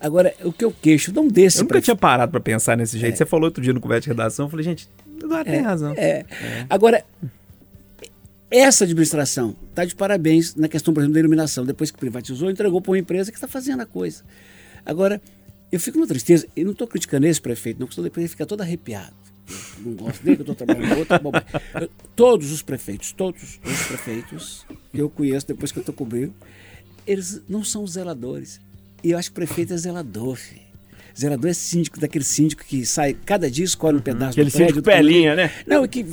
Agora, 0.00 0.34
o 0.44 0.52
que 0.52 0.64
eu 0.64 0.72
queixo, 0.72 1.12
não 1.12 1.28
desse 1.28 1.58
Eu 1.58 1.62
nunca 1.64 1.74
pra- 1.74 1.80
tinha 1.82 1.96
parado 1.96 2.30
pra 2.32 2.40
pensar 2.40 2.76
nesse 2.76 2.98
jeito. 2.98 3.16
Você 3.16 3.26
falou 3.26 3.46
outro 3.46 3.62
dia 3.62 3.72
no 3.72 3.80
conversa 3.80 4.02
de 4.02 4.08
redação, 4.08 4.46
eu 4.46 4.50
falei, 4.50 4.64
gente, 4.64 4.88
Eduardo 5.22 5.50
tem 5.50 5.60
razão. 5.60 5.94
É. 5.96 6.24
Agora, 6.70 7.04
essa 8.50 8.84
administração 8.84 9.54
está 9.68 9.84
de 9.84 9.94
parabéns 9.94 10.54
na 10.54 10.68
questão, 10.68 10.94
por 10.94 11.00
exemplo, 11.00 11.14
da 11.14 11.20
iluminação. 11.20 11.64
Depois 11.64 11.90
que 11.90 11.98
privatizou, 11.98 12.50
entregou 12.50 12.80
para 12.80 12.90
uma 12.92 12.98
empresa 12.98 13.30
que 13.30 13.36
está 13.36 13.46
fazendo 13.46 13.82
a 13.82 13.86
coisa. 13.86 14.22
Agora, 14.86 15.20
eu 15.70 15.78
fico 15.80 15.98
numa 15.98 16.06
tristeza, 16.06 16.46
e 16.56 16.64
não 16.64 16.72
estou 16.72 16.86
criticando 16.86 17.26
esse 17.26 17.40
prefeito, 17.40 17.78
não, 17.80 17.86
porque 17.86 18.00
depois 18.02 18.22
ele 18.22 18.28
fica 18.28 18.46
todo 18.46 18.60
arrepiado. 18.62 19.12
Eu 19.78 19.84
não 19.86 19.92
gosto 19.94 20.22
dele, 20.22 20.36
que 20.36 20.42
eu 20.42 20.52
estou 20.52 20.66
trabalhando 20.66 20.92
com 20.94 21.00
outro. 21.00 21.18
bobagem. 21.20 21.48
Eu- 21.80 21.90
todos 22.14 22.52
os 22.52 22.60
prefeitos, 22.62 23.12
todos 23.12 23.58
os 23.64 23.82
prefeitos 23.86 24.66
que 24.92 24.98
eu 25.00 25.08
conheço 25.08 25.46
depois 25.46 25.72
que 25.72 25.78
eu 25.78 25.80
estou 25.82 25.94
cobrindo, 25.94 26.34
eles 27.06 27.40
não 27.48 27.64
são 27.64 27.86
zeladores. 27.86 28.60
E 29.02 29.10
eu 29.12 29.18
acho 29.18 29.30
que 29.30 29.32
o 29.32 29.34
prefeito 29.36 29.72
é 29.72 29.76
zelador, 29.76 30.36
filho. 30.36 30.60
Zelador 31.18 31.50
é 31.50 31.54
síndico, 31.54 31.98
daquele 31.98 32.24
síndico 32.24 32.62
que 32.64 32.84
sai 32.84 33.14
cada 33.14 33.50
dia 33.50 33.64
escolhe 33.64 33.96
um 33.96 34.00
pedaço 34.00 34.32
Aquele 34.32 34.50
do 34.50 34.56
prédio. 34.56 34.82
tamanho- 34.82 35.02
pelinha, 35.06 35.34
né? 35.34 35.50
não, 35.66 35.84
e 35.84 35.88
que 35.88 36.04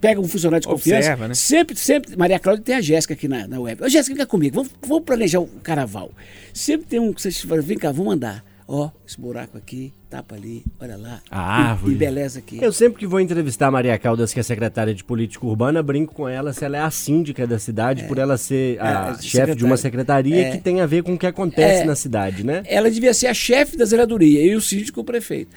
pega 0.00 0.20
um 0.20 0.28
funcionário 0.28 0.62
de 0.62 0.68
confiança. 0.68 0.98
Observa, 1.08 1.28
né? 1.28 1.34
Sempre, 1.34 1.76
sempre. 1.76 2.16
Maria 2.16 2.38
Cláudia 2.38 2.62
tem 2.64 2.74
a 2.76 2.80
Jéssica 2.80 3.14
aqui 3.14 3.26
na, 3.26 3.46
na 3.48 3.58
web. 3.60 3.82
Ô, 3.82 3.88
Jéssica, 3.88 4.14
vem 4.14 4.24
cá 4.24 4.30
comigo. 4.30 4.54
Vamos, 4.56 4.72
vamos 4.86 5.04
planejar 5.04 5.40
o 5.40 5.46
carnaval. 5.46 6.12
Sempre 6.54 6.86
tem 6.86 7.00
um 7.00 7.12
que 7.12 7.20
vocês 7.20 7.40
falam, 7.40 7.62
vem 7.64 7.76
cá, 7.76 7.90
vamos 7.90 8.14
andar. 8.14 8.44
Ó, 8.68 8.90
esse 9.06 9.20
buraco 9.20 9.56
aqui, 9.56 9.92
tapa 10.10 10.34
ali, 10.34 10.64
olha 10.80 10.96
lá. 10.96 11.20
A 11.30 11.40
árvore. 11.70 11.92
E, 11.92 11.96
beleza 11.96 12.40
aqui. 12.40 12.58
Eu 12.60 12.72
sempre 12.72 12.98
que 12.98 13.06
vou 13.06 13.20
entrevistar 13.20 13.68
a 13.68 13.70
Maria 13.70 13.96
Caldas, 13.96 14.34
que 14.34 14.40
é 14.40 14.42
secretária 14.42 14.92
de 14.92 15.04
Política 15.04 15.46
Urbana, 15.46 15.80
brinco 15.84 16.12
com 16.12 16.28
ela 16.28 16.52
se 16.52 16.64
ela 16.64 16.76
é 16.76 16.80
a 16.80 16.90
síndica 16.90 17.46
da 17.46 17.60
cidade, 17.60 18.04
por 18.08 18.18
ela 18.18 18.36
ser 18.36 18.80
a 18.80 19.10
É, 19.16 19.22
chefe 19.22 19.54
de 19.54 19.64
uma 19.64 19.76
secretaria 19.76 20.48
É. 20.48 20.50
que 20.50 20.58
tem 20.58 20.80
a 20.80 20.86
ver 20.86 21.04
com 21.04 21.14
o 21.14 21.18
que 21.18 21.26
acontece 21.26 21.82
É. 21.82 21.84
na 21.84 21.94
cidade, 21.94 22.44
né? 22.44 22.64
Ela 22.66 22.90
devia 22.90 23.14
ser 23.14 23.28
a 23.28 23.34
chefe 23.34 23.76
da 23.76 23.84
zeladoria 23.84 24.44
e 24.44 24.56
o 24.56 24.60
síndico 24.60 25.00
o 25.00 25.04
prefeito. 25.04 25.50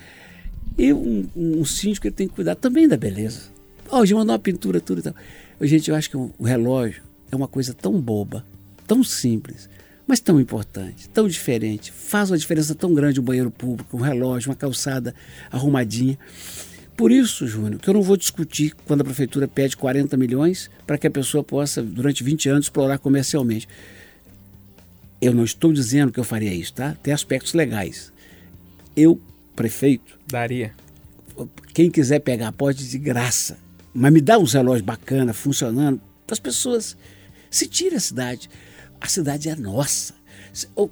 E 0.77 0.93
um, 0.93 1.27
um 1.35 1.65
síndico 1.65 2.05
ele 2.05 2.13
tem 2.15 2.27
que 2.27 2.35
cuidar 2.35 2.53
também 2.55 2.87
da 2.87 2.95
beleza. 2.95 3.41
Ó, 3.89 4.05
já 4.05 4.15
mandou 4.15 4.33
uma 4.33 4.39
pintura, 4.39 4.79
tudo 4.79 4.99
e 4.99 5.01
tal. 5.01 5.15
Gente, 5.61 5.89
eu 5.89 5.95
acho 5.95 6.11
que 6.11 6.15
o 6.15 6.31
relógio 6.43 7.01
é 7.31 7.35
uma 7.35 7.47
coisa 7.47 7.73
tão 7.73 7.99
boba, 7.99 8.45
tão 8.85 9.03
simples, 9.03 9.67
mas 10.09 10.19
tão 10.19 10.39
importante, 10.39 11.07
tão 11.07 11.27
diferente. 11.27 11.91
Faz 11.91 12.31
uma 12.31 12.37
diferença 12.39 12.73
tão 12.73 12.95
grande 12.95 13.19
um 13.19 13.23
banheiro 13.23 13.51
público, 13.51 13.95
um 13.95 14.01
relógio, 14.01 14.49
uma 14.49 14.55
calçada 14.55 15.13
arrumadinha. 15.51 16.17
Por 16.97 17.11
isso, 17.11 17.47
Júnior, 17.47 17.79
que 17.79 17.87
eu 17.87 17.93
não 17.93 18.01
vou 18.01 18.17
discutir 18.17 18.73
quando 18.87 19.01
a 19.01 19.03
prefeitura 19.03 19.47
pede 19.47 19.77
40 19.77 20.17
milhões 20.17 20.67
para 20.87 20.97
que 20.97 21.05
a 21.05 21.11
pessoa 21.11 21.43
possa, 21.43 21.83
durante 21.83 22.23
20 22.23 22.49
anos, 22.49 22.65
explorar 22.65 22.97
comercialmente. 22.97 23.69
Eu 25.21 25.31
não 25.31 25.43
estou 25.43 25.71
dizendo 25.71 26.11
que 26.11 26.19
eu 26.19 26.23
faria 26.23 26.51
isso, 26.55 26.73
tá? 26.73 26.97
Tem 27.03 27.13
aspectos 27.13 27.53
legais. 27.53 28.11
Eu, 28.95 29.21
prefeito, 29.55 30.17
Daria. 30.25 30.73
quem 31.71 31.91
quiser 31.91 32.17
pegar 32.17 32.51
pode 32.51 32.89
de 32.89 32.97
graça. 32.97 33.59
Mas 33.93 34.11
me 34.11 34.21
dá 34.21 34.39
uns 34.39 34.53
relógios 34.53 34.81
bacana, 34.81 35.33
funcionando, 35.33 36.01
para 36.25 36.33
as 36.33 36.39
pessoas. 36.39 36.97
Se 37.51 37.67
tira 37.67 37.97
a 37.97 37.99
cidade. 37.99 38.49
A 39.01 39.07
cidade 39.07 39.49
é 39.49 39.55
nossa. 39.55 40.13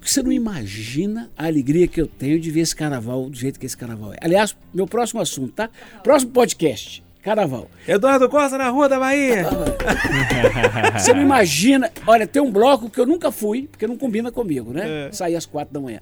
Você 0.01 0.21
não 0.21 0.31
imagina 0.31 1.29
a 1.35 1.45
alegria 1.47 1.87
que 1.87 1.99
eu 1.99 2.07
tenho 2.07 2.39
de 2.39 2.49
ver 2.51 2.61
esse 2.61 2.75
carnaval 2.75 3.29
do 3.29 3.35
jeito 3.35 3.59
que 3.59 3.65
esse 3.65 3.75
carnaval 3.75 4.13
é. 4.13 4.17
Aliás, 4.21 4.55
meu 4.73 4.87
próximo 4.87 5.19
assunto, 5.19 5.51
tá? 5.53 5.69
Próximo 6.03 6.31
podcast, 6.31 7.03
carnaval. 7.23 7.69
Eduardo 7.87 8.29
Costa 8.29 8.57
na 8.57 8.69
Rua 8.69 8.87
da 8.87 8.99
Bahia. 8.99 9.45
Você 10.97 11.13
não 11.13 11.21
imagina. 11.21 11.91
Olha, 12.05 12.27
tem 12.27 12.41
um 12.41 12.51
bloco 12.51 12.89
que 12.89 12.99
eu 12.99 13.05
nunca 13.05 13.31
fui, 13.31 13.67
porque 13.67 13.87
não 13.87 13.97
combina 13.97 14.31
comigo, 14.31 14.71
né? 14.71 15.09
Sair 15.11 15.35
às 15.35 15.45
quatro 15.45 15.73
da 15.73 15.79
manhã. 15.79 15.99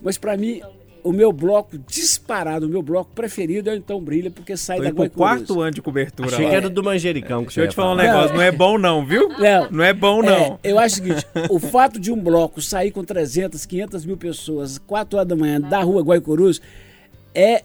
Mas 0.00 0.16
para 0.18 0.36
mim, 0.36 0.60
o 1.04 1.12
meu 1.12 1.32
bloco 1.32 1.78
disparado, 1.78 2.66
o 2.66 2.68
meu 2.68 2.82
bloco 2.82 3.10
preferido 3.14 3.70
é 3.70 3.74
o 3.74 3.76
Então 3.76 4.00
Brilha, 4.00 4.30
porque 4.30 4.56
sai 4.56 4.78
Tô 4.78 4.82
da 4.84 4.90
Guaicurus. 4.90 5.16
quarto 5.16 5.60
ano 5.60 5.70
de 5.72 5.82
cobertura 5.82 6.28
Achei 6.28 6.44
lá. 6.44 6.50
que 6.50 6.56
era 6.56 6.70
do 6.70 6.82
Manjericão 6.82 7.40
que 7.40 7.46
Deixa 7.48 7.60
eu 7.62 7.68
te 7.68 7.74
falar 7.74 7.92
um 7.92 7.96
negócio, 7.96 8.34
não 8.36 8.42
é 8.42 8.50
bom 8.52 8.78
não, 8.78 9.04
viu? 9.06 9.28
Não. 9.38 9.70
Não 9.70 9.84
é 9.84 9.92
bom 9.92 10.22
não. 10.22 10.58
É, 10.62 10.72
eu 10.72 10.78
acho 10.78 10.94
o 11.00 11.04
seguinte, 11.04 11.26
o 11.50 11.58
fato 11.58 11.98
de 12.00 12.10
um 12.12 12.16
bloco 12.20 12.60
sair 12.60 12.90
com 12.90 13.02
300, 13.04 13.64
500 13.66 14.04
mil 14.04 14.16
pessoas, 14.16 14.78
4 14.78 15.16
horas 15.18 15.28
da 15.28 15.36
manhã, 15.36 15.60
da 15.60 15.80
rua 15.82 16.02
Guaicurus, 16.02 16.60
é 17.34 17.62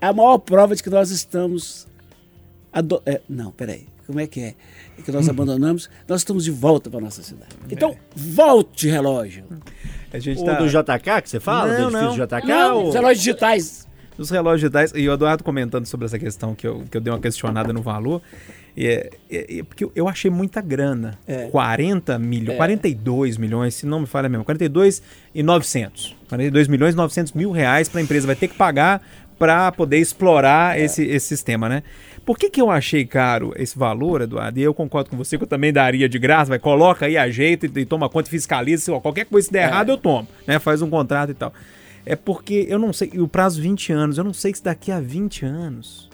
a 0.00 0.12
maior 0.12 0.38
prova 0.38 0.74
de 0.74 0.82
que 0.82 0.90
nós 0.90 1.10
estamos... 1.10 1.86
ado- 2.72 3.02
é, 3.06 3.20
não, 3.28 3.50
peraí, 3.52 3.86
como 4.06 4.18
é 4.20 4.26
que 4.26 4.40
é? 4.40 4.54
É 4.98 5.02
que 5.02 5.12
nós 5.12 5.28
abandonamos, 5.30 5.88
nós 6.08 6.20
estamos 6.20 6.44
de 6.44 6.50
volta 6.50 6.90
para 6.90 7.00
nossa 7.00 7.22
cidade. 7.22 7.52
Então, 7.70 7.96
volte, 8.14 8.88
relógio. 8.88 9.44
A 10.12 10.18
gente 10.18 10.40
O 10.40 10.44
tá... 10.44 10.54
do 10.54 10.66
JK 10.68 11.22
que 11.22 11.30
você 11.30 11.40
fala? 11.40 11.66
Não, 11.78 11.90
do 11.90 11.96
edifício 11.98 12.18
não. 12.18 12.26
JK? 12.26 12.46
Não, 12.48 12.76
ou- 12.76 12.88
os 12.88 12.94
relógios 12.94 13.18
digitais. 13.18 13.88
Os 14.18 14.30
relógios 14.30 14.60
digitais, 14.60 14.92
e 14.94 15.08
o 15.08 15.12
Eduardo 15.14 15.42
comentando 15.42 15.86
sobre 15.86 16.04
essa 16.04 16.18
questão 16.18 16.54
que 16.54 16.66
eu, 16.66 16.84
que 16.90 16.96
eu 16.96 17.00
dei 17.00 17.12
uma 17.12 17.18
questionada 17.18 17.72
no 17.72 17.80
valor, 17.82 18.20
É, 18.74 19.10
é, 19.30 19.58
é 19.58 19.62
porque 19.62 19.86
eu 19.94 20.08
achei 20.08 20.30
muita 20.30 20.60
grana. 20.62 21.18
É. 21.26 21.46
40 21.48 22.18
milhões, 22.18 22.54
É. 22.54 22.56
42 22.56 23.36
milhões, 23.36 23.74
se 23.74 23.84
não 23.84 24.00
me 24.00 24.06
falha 24.06 24.30
mesmo. 24.30 24.44
42 24.46 25.02
e 25.34 25.42
900. 25.42 26.16
42 26.28 26.68
milhões 26.68 26.94
e 26.94 26.96
900 26.96 27.32
mil 27.34 27.50
reais 27.50 27.88
para 27.90 28.00
a 28.00 28.02
empresa 28.02 28.26
vai 28.26 28.34
ter 28.36 28.48
que 28.48 28.54
pagar 28.54 29.02
para 29.42 29.72
poder 29.72 29.98
explorar 29.98 30.78
É. 30.78 30.84
esse, 30.84 31.04
esse 31.04 31.26
sistema, 31.26 31.68
né? 31.68 31.82
Por 32.24 32.38
que, 32.38 32.48
que 32.48 32.60
eu 32.60 32.70
achei 32.70 33.04
caro 33.04 33.52
esse 33.56 33.76
valor, 33.76 34.20
Eduardo? 34.20 34.60
E 34.60 34.62
eu 34.62 34.72
concordo 34.72 35.10
com 35.10 35.16
você 35.16 35.36
que 35.36 35.42
eu 35.42 35.48
também 35.48 35.72
daria 35.72 36.08
de 36.08 36.16
graça, 36.16 36.50
vai, 36.50 36.60
coloca 36.60 37.06
aí, 37.06 37.16
ajeita 37.16 37.66
e, 37.66 37.80
e 37.80 37.84
toma 37.84 38.08
conta, 38.08 38.30
fiscaliza, 38.30 38.84
se 38.84 38.90
ó, 38.92 39.00
qualquer 39.00 39.24
coisa 39.26 39.46
se 39.46 39.52
der 39.52 39.64
errado 39.68 39.88
eu 39.88 39.98
tomo, 39.98 40.28
né? 40.46 40.60
Faz 40.60 40.80
um 40.80 40.88
contrato 40.88 41.30
e 41.30 41.34
tal. 41.34 41.52
É 42.06 42.14
porque 42.14 42.66
eu 42.68 42.78
não 42.78 42.92
sei, 42.92 43.10
e 43.12 43.20
o 43.20 43.26
prazo 43.26 43.60
20 43.60 43.92
anos, 43.92 44.18
eu 44.18 44.22
não 44.22 44.32
sei 44.32 44.54
se 44.54 44.62
daqui 44.62 44.92
a 44.92 45.00
20 45.00 45.44
anos 45.44 46.08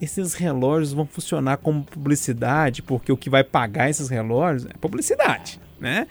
esses 0.00 0.34
relógios 0.34 0.92
vão 0.92 1.06
funcionar 1.06 1.58
como 1.58 1.84
publicidade, 1.84 2.82
porque 2.82 3.12
o 3.12 3.16
que 3.16 3.30
vai 3.30 3.44
pagar 3.44 3.88
esses 3.90 4.08
relógios 4.08 4.66
é 4.66 4.76
publicidade, 4.80 5.60
né? 5.80 6.08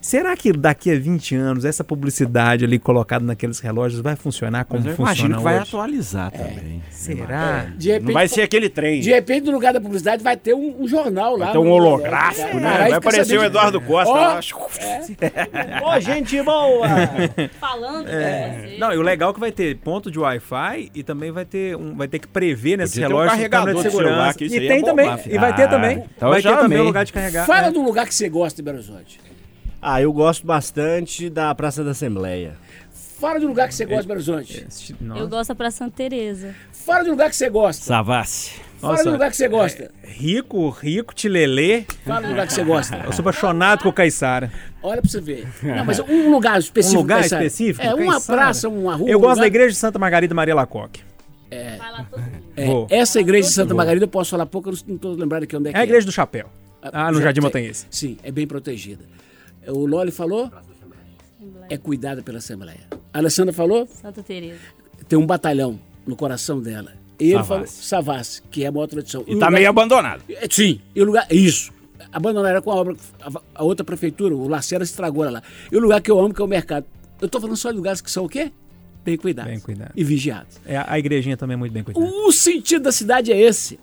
Será 0.00 0.34
que 0.34 0.50
daqui 0.52 0.90
a 0.90 0.98
20 0.98 1.34
anos 1.36 1.64
essa 1.66 1.84
publicidade 1.84 2.64
ali 2.64 2.78
colocada 2.78 3.22
naqueles 3.24 3.60
relógios 3.60 4.00
vai 4.00 4.16
funcionar 4.16 4.64
como 4.64 4.80
Mas 4.80 4.90
eu 4.92 4.96
funciona 4.96 5.12
imagino 5.12 5.36
que 5.36 5.42
vai 5.44 5.54
hoje? 5.56 5.62
atualizar 5.68 6.30
também. 6.30 6.82
Será? 6.90 7.66
De 7.76 7.88
repente, 7.90 8.06
Não 8.06 8.14
vai 8.14 8.26
ser 8.26 8.42
aquele 8.42 8.70
trem. 8.70 9.00
de 9.00 9.10
repente, 9.10 9.44
no 9.44 9.52
lugar 9.52 9.74
da 9.74 9.80
publicidade, 9.80 10.22
vai 10.24 10.36
ter 10.38 10.54
um, 10.54 10.82
um 10.82 10.88
jornal 10.88 11.36
lá. 11.36 11.46
Vai 11.46 11.52
ter 11.52 11.58
um 11.58 11.70
holográfico, 11.70 12.48
É, 12.56 12.60
né? 12.60 12.78
Vai 12.78 12.92
aparecer 12.92 13.36
o 13.36 13.40
de- 13.40 13.46
Eduardo 13.46 13.80
Costa 13.80 14.10
Ó, 14.10 14.14
lá. 15.84 15.96
Ô, 15.96 16.00
gente 16.00 16.42
boa! 16.42 16.86
Falando 17.60 18.08
É. 18.08 18.76
Não, 18.78 18.92
e 18.92 18.96
o 18.96 19.02
legal 19.02 19.30
é 19.30 19.34
que 19.34 19.40
vai 19.40 19.52
ter 19.52 19.76
ponto 19.76 20.10
de 20.10 20.18
Wi-Fi 20.18 20.90
e 20.94 21.02
também 21.02 21.30
vai 21.30 21.44
ter 21.44 21.76
um, 21.76 21.94
vai 21.94 22.08
ter 22.08 22.18
que 22.18 22.26
prever 22.26 22.78
nesses 22.78 22.94
Podia 22.94 23.06
ter 23.06 23.12
um 23.12 23.16
relógios 23.18 23.34
carregador 23.36 23.74
de 23.82 23.90
celular, 23.90 24.34
que 24.34 24.44
E 24.46 24.56
é 24.56 24.68
tem 24.68 24.82
também, 24.82 25.06
e 25.26 25.38
vai 25.38 25.54
ter 25.54 25.64
Ah, 25.64 25.68
também. 25.68 26.04
então 26.16 26.30
vai 26.30 26.40
ter 26.40 26.56
também 26.56 26.80
um 26.80 26.84
lugar 26.84 27.04
de 27.04 27.12
carregar. 27.12 27.46
Fala 27.46 27.66
é. 27.66 27.70
do 27.70 27.82
lugar 27.82 28.06
que 28.06 28.14
você 28.14 28.28
gosta 28.30 28.60
em 28.60 28.64
Belo 28.64 28.78
Horizonte. 28.78 29.20
Ah, 29.82 30.00
eu 30.00 30.12
gosto 30.12 30.46
bastante 30.46 31.30
da 31.30 31.54
Praça 31.54 31.82
da 31.82 31.92
Assembleia. 31.92 32.56
Fala 33.18 33.38
do 33.38 33.46
lugar 33.46 33.68
que 33.68 33.74
você 33.74 33.84
gosta 33.84 34.02
Belo 34.04 34.14
Horizonte. 34.18 34.66
Eu 35.16 35.28
gosto 35.28 35.48
da 35.48 35.54
Praça 35.54 35.78
Santa 35.78 35.96
Teresa. 35.96 36.54
Fala 36.72 37.04
do 37.04 37.10
lugar 37.10 37.28
que 37.30 37.36
você 37.36 37.48
gosta. 37.50 37.84
Savassi. 37.84 38.52
Fala 38.80 38.94
Nossa, 38.94 39.04
do 39.04 39.10
lugar 39.12 39.30
que 39.30 39.36
você 39.36 39.46
gosta. 39.48 39.90
Rico, 40.02 40.70
rico, 40.70 41.14
tilelê. 41.14 41.84
Fala 42.06 42.22
do 42.22 42.28
lugar 42.28 42.46
que 42.46 42.52
você 42.54 42.64
gosta. 42.64 42.96
Eu 43.04 43.12
sou 43.12 43.20
apaixonado 43.22 43.82
com 43.82 43.90
o 43.90 43.92
Caiçara. 43.92 44.50
Olha 44.82 45.02
pra 45.02 45.10
você 45.10 45.20
ver. 45.20 45.46
Não, 45.62 45.84
mas 45.84 45.98
um 46.00 46.30
lugar 46.30 46.58
específico. 46.58 46.98
Um 46.98 47.02
lugar 47.02 47.20
específico? 47.20 47.86
É, 47.86 47.94
uma 47.94 48.12
Caiçara. 48.12 48.38
praça, 48.38 48.68
uma 48.70 48.96
rua. 48.96 49.08
Eu 49.10 49.18
um 49.18 49.20
gosto 49.20 49.32
lugar- 49.36 49.42
da 49.42 49.46
igreja 49.46 49.68
de 49.70 49.76
Santa 49.76 49.98
Margarida 49.98 50.34
Maria 50.34 50.54
Lacoque. 50.54 51.02
Vai 51.50 51.92
lá 51.92 52.06
todo 52.10 52.20
mundo. 52.20 52.32
É, 52.56 52.66
Vou. 52.66 52.86
essa 52.90 53.20
igreja 53.20 53.48
de 53.48 53.54
Santa 53.54 53.74
Margarida, 53.74 54.04
eu 54.04 54.08
posso 54.08 54.30
falar 54.30 54.46
pouco, 54.46 54.70
eu 54.70 54.78
não 54.86 54.94
estou 54.96 55.12
lembrado 55.14 55.42
aqui 55.42 55.56
onde 55.56 55.68
é 55.68 55.72
que 55.72 55.78
É 55.78 55.80
a 55.80 55.84
igreja 55.84 56.06
do 56.06 56.12
chapéu. 56.12 56.46
Ah, 56.82 57.10
no 57.12 57.18
Já- 57.18 57.24
Jardim 57.24 57.40
Montanhês. 57.42 57.86
Sim, 57.90 58.16
é 58.22 58.30
bem 58.30 58.46
protegida. 58.46 59.04
O 59.68 59.86
Loli 59.86 60.10
falou, 60.10 60.50
é 61.68 61.76
cuidada 61.76 62.22
pela 62.22 62.38
Assembleia. 62.38 62.80
A 63.12 63.18
Alessandra 63.18 63.52
falou, 63.52 63.86
Santa 63.86 64.22
Teresa. 64.22 64.58
tem 65.08 65.18
um 65.18 65.26
batalhão 65.26 65.78
no 66.06 66.16
coração 66.16 66.60
dela. 66.60 66.92
E 67.18 67.24
ele 67.24 67.32
Savassi. 67.34 67.48
falou, 67.48 67.66
Savassi, 67.66 68.42
que 68.50 68.64
é 68.64 68.68
a 68.68 68.72
maior 68.72 68.86
tradição. 68.86 69.22
E 69.22 69.26
tá 69.26 69.32
lugar- 69.34 69.50
meio 69.52 69.68
abandonado. 69.68 70.22
É, 70.28 70.46
Sim, 70.50 70.80
e 70.94 71.02
o 71.02 71.04
lugar. 71.04 71.26
Isso. 71.30 71.70
Abandonaram 72.12 72.62
com 72.62 72.70
a 72.70 72.74
obra. 72.76 72.96
A, 73.54 73.62
outra 73.62 73.84
prefeitura, 73.84 74.34
o 74.34 74.48
Lacerda 74.48 74.84
estragou 74.84 75.22
ela 75.24 75.32
lá. 75.34 75.42
E 75.70 75.76
o 75.76 75.80
lugar 75.80 76.00
que 76.00 76.10
eu 76.10 76.18
amo, 76.18 76.32
que 76.34 76.40
é 76.40 76.44
o 76.44 76.48
mercado. 76.48 76.86
Eu 77.20 77.28
tô 77.28 77.38
falando 77.40 77.56
só 77.56 77.70
de 77.70 77.76
lugares 77.76 78.00
que 78.00 78.10
são 78.10 78.24
o 78.24 78.28
quê? 78.28 78.50
Bem 79.04 79.16
cuidados. 79.18 79.50
Bem 79.52 79.60
cuidados. 79.60 79.92
E 79.94 80.02
vigiados. 80.02 80.56
É, 80.64 80.76
a 80.78 80.98
igrejinha 80.98 81.36
também 81.36 81.54
é 81.54 81.58
muito 81.58 81.72
bem 81.72 81.84
cuidada. 81.84 82.04
O 82.06 82.32
sentido 82.32 82.82
da 82.84 82.92
cidade 82.92 83.30
é 83.32 83.38
esse. 83.38 83.78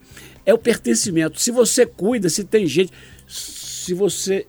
É 0.46 0.54
o 0.54 0.58
pertencimento. 0.58 1.40
Se 1.40 1.52
você 1.52 1.86
cuida, 1.86 2.30
se 2.30 2.44
tem 2.44 2.66
gente. 2.66 2.92
Se 3.28 3.94
você 3.94 4.48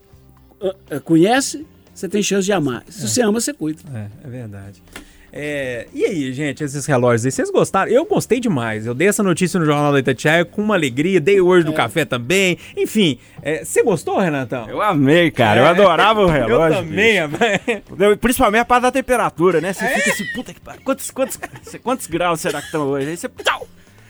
conhece, 1.05 1.67
você 1.95 2.09
tem 2.09 2.23
chance 2.23 2.45
de 2.45 2.53
amar. 2.53 2.85
Se 2.89 3.09
você 3.09 3.23
ama, 3.23 3.41
você 3.41 3.53
cuida. 3.53 3.81
É, 3.95 4.27
é 4.27 4.31
verdade. 4.31 4.83
É, 5.31 5.87
e 5.93 6.05
aí, 6.07 6.33
gente, 6.33 6.65
esses 6.65 6.87
relógios 6.87 7.27
aí, 7.27 7.31
vocês 7.31 7.51
gostaram? 7.51 7.93
Eu 7.93 8.07
gostei 8.07 8.41
demais. 8.41 8.87
Eu 8.87 8.95
dei 8.95 9.09
essa 9.09 9.23
notícia 9.23 9.61
no 9.61 9.67
Jornal 9.67 9.93
da 9.93 9.99
Itatiaia 9.99 10.43
com 10.43 10.63
uma 10.63 10.75
alegria, 10.75 11.21
dei 11.21 11.39
hoje 11.39 11.67
É. 11.67 11.71
do 11.71 11.75
café 11.75 12.07
também. 12.07 12.57
Enfim, 12.75 13.19
é, 13.43 13.63
você 13.63 13.83
gostou, 13.83 14.19
Renatão? 14.19 14.67
Eu 14.71 14.81
amei, 14.81 15.31
cara. 15.31 15.61
Eu 15.61 15.67
adorava 15.67 16.23
o 16.23 16.27
relógio. 16.33 16.79
Eu 16.79 16.83
também. 16.83 17.17
Eu- 17.17 18.17
Principalmente 18.17 18.63
a 18.63 18.65
parte 18.65 18.83
da 18.85 18.91
temperatura, 18.91 19.61
né? 19.61 19.75
Você 19.75 19.87
fica 19.89 20.11
assim, 20.13 20.25
puta 20.35 20.55
que 20.55 20.61
pariu. 20.61 20.81
Quantos, 20.83 21.11
quantos, 21.11 21.39
quantos 21.83 22.07
graus 22.07 22.41
será 22.41 22.61
que 22.61 22.67
estão 22.67 22.87
hoje? 22.89 23.09
Aí 23.11 23.17
você. 23.17 23.29
Tchau! 23.45 23.69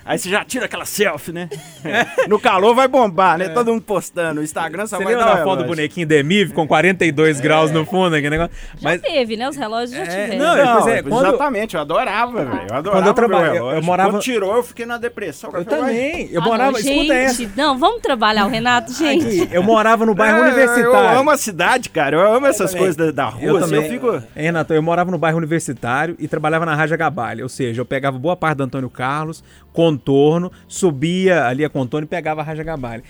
Aí 0.09 0.19
você 0.19 0.31
já 0.31 0.43
tira 0.45 0.65
aquela 0.65 0.87
selfie, 0.87 1.33
né? 1.33 1.49
No 2.27 2.41
calor 2.41 2.75
vai 2.75 2.89
bombar, 2.89 3.37
né? 3.39 3.49
Todo 3.51 3.71
mundo 3.73 3.83
postando. 3.83 4.41
O 4.41 4.43
Instagram 4.45 4.87
só 4.87 4.97
Você 4.97 5.05
vai 5.05 5.15
dar 5.15 5.35
da 5.37 5.43
o 5.43 5.45
foto 5.45 5.59
do 5.63 5.65
bonequinho 5.67 6.07
Demive 6.07 6.53
com 6.55 6.67
42 6.67 7.41
graus 7.41 7.71
no 7.71 7.85
fundo, 7.85 8.17
aquele 8.17 8.31
negócio? 8.31 8.53
Já 8.79 8.89
Mas 8.91 9.01
teve, 9.03 9.37
né? 9.37 9.49
Os 9.49 9.57
relógios 9.57 9.91
já 9.91 10.03
É, 10.05 10.07
tiveram. 10.07 10.39
não, 10.39 10.57
Não, 10.57 10.89
é, 10.89 11.03
quando- 11.03 11.27
exatamente, 11.29 11.75
eu 11.75 11.81
adorava, 11.83 12.45
velho. 12.45 12.67
Eu 12.71 12.75
adorava 12.77 12.91
Quando 12.91 13.07
eu 13.07 13.15
traba- 13.15 13.41
meu 13.43 13.55
eu- 13.55 13.71
eu 13.73 13.83
morava- 13.83 14.11
Quando 14.11 14.23
tirou, 14.23 14.57
eu 14.57 14.63
fiquei 14.63 14.87
na 14.87 14.97
depressão. 14.97 15.51
eu 15.53 15.65
também. 15.65 16.29
Eu 16.33 16.41
Ah, 16.41 16.45
morava. 16.45 16.73
não, 16.73 16.79
escuta 16.79 17.15
essa. 17.15 17.35
gente, 17.35 17.53
não, 17.57 17.79
vamos 17.79 18.01
trabalhar 18.01 18.47
o 18.47 18.49
Renato, 18.49 18.93
gente. 18.93 19.43
Aqui, 19.43 19.49
eu 19.53 19.63
morava 19.63 20.07
no 20.07 20.15
bairro 20.15 20.39
É, 20.39 20.43
universitário. 20.43 20.89
Eu 21.15 21.19
amo 21.21 21.31
a 21.31 21.37
cidade, 21.37 21.91
cara. 21.91 22.17
Eu 22.17 22.35
amo 22.35 22.47
essas 22.47 22.75
coisas 22.75 22.97
da, 22.97 23.11
da 23.11 23.25
rua. 23.27 23.43
Eu 23.45 23.57
assim, 23.59 23.67
também. 23.67 23.85
eu 23.85 23.91
fico. 23.93 24.23
É, 24.35 24.43
Renato, 24.43 24.73
eu 24.73 24.83
morava 24.83 25.11
no 25.11 25.19
bairro 25.19 25.37
universitário 25.39 26.17
e 26.19 26.27
trabalhava 26.27 26.65
na 26.65 26.75
Raja 26.75 26.97
Gabalha. 26.97 27.43
Ou 27.43 27.49
seja, 27.49 27.81
eu 27.83 27.87
pegava 27.87 28.19
boa 28.19 28.37
parte 28.37 28.57
do 28.59 28.65
Antônio 28.65 28.89
Carlos, 28.91 29.43
contorno, 29.79 30.51
subia 30.67 31.47
ali 31.47 31.63
a 31.63 31.71
contorno 31.71 32.05
e 32.05 32.09
pegava 32.09 32.41
a 32.41 32.45
Raja 32.45 32.65
Gabalha. 32.65 33.01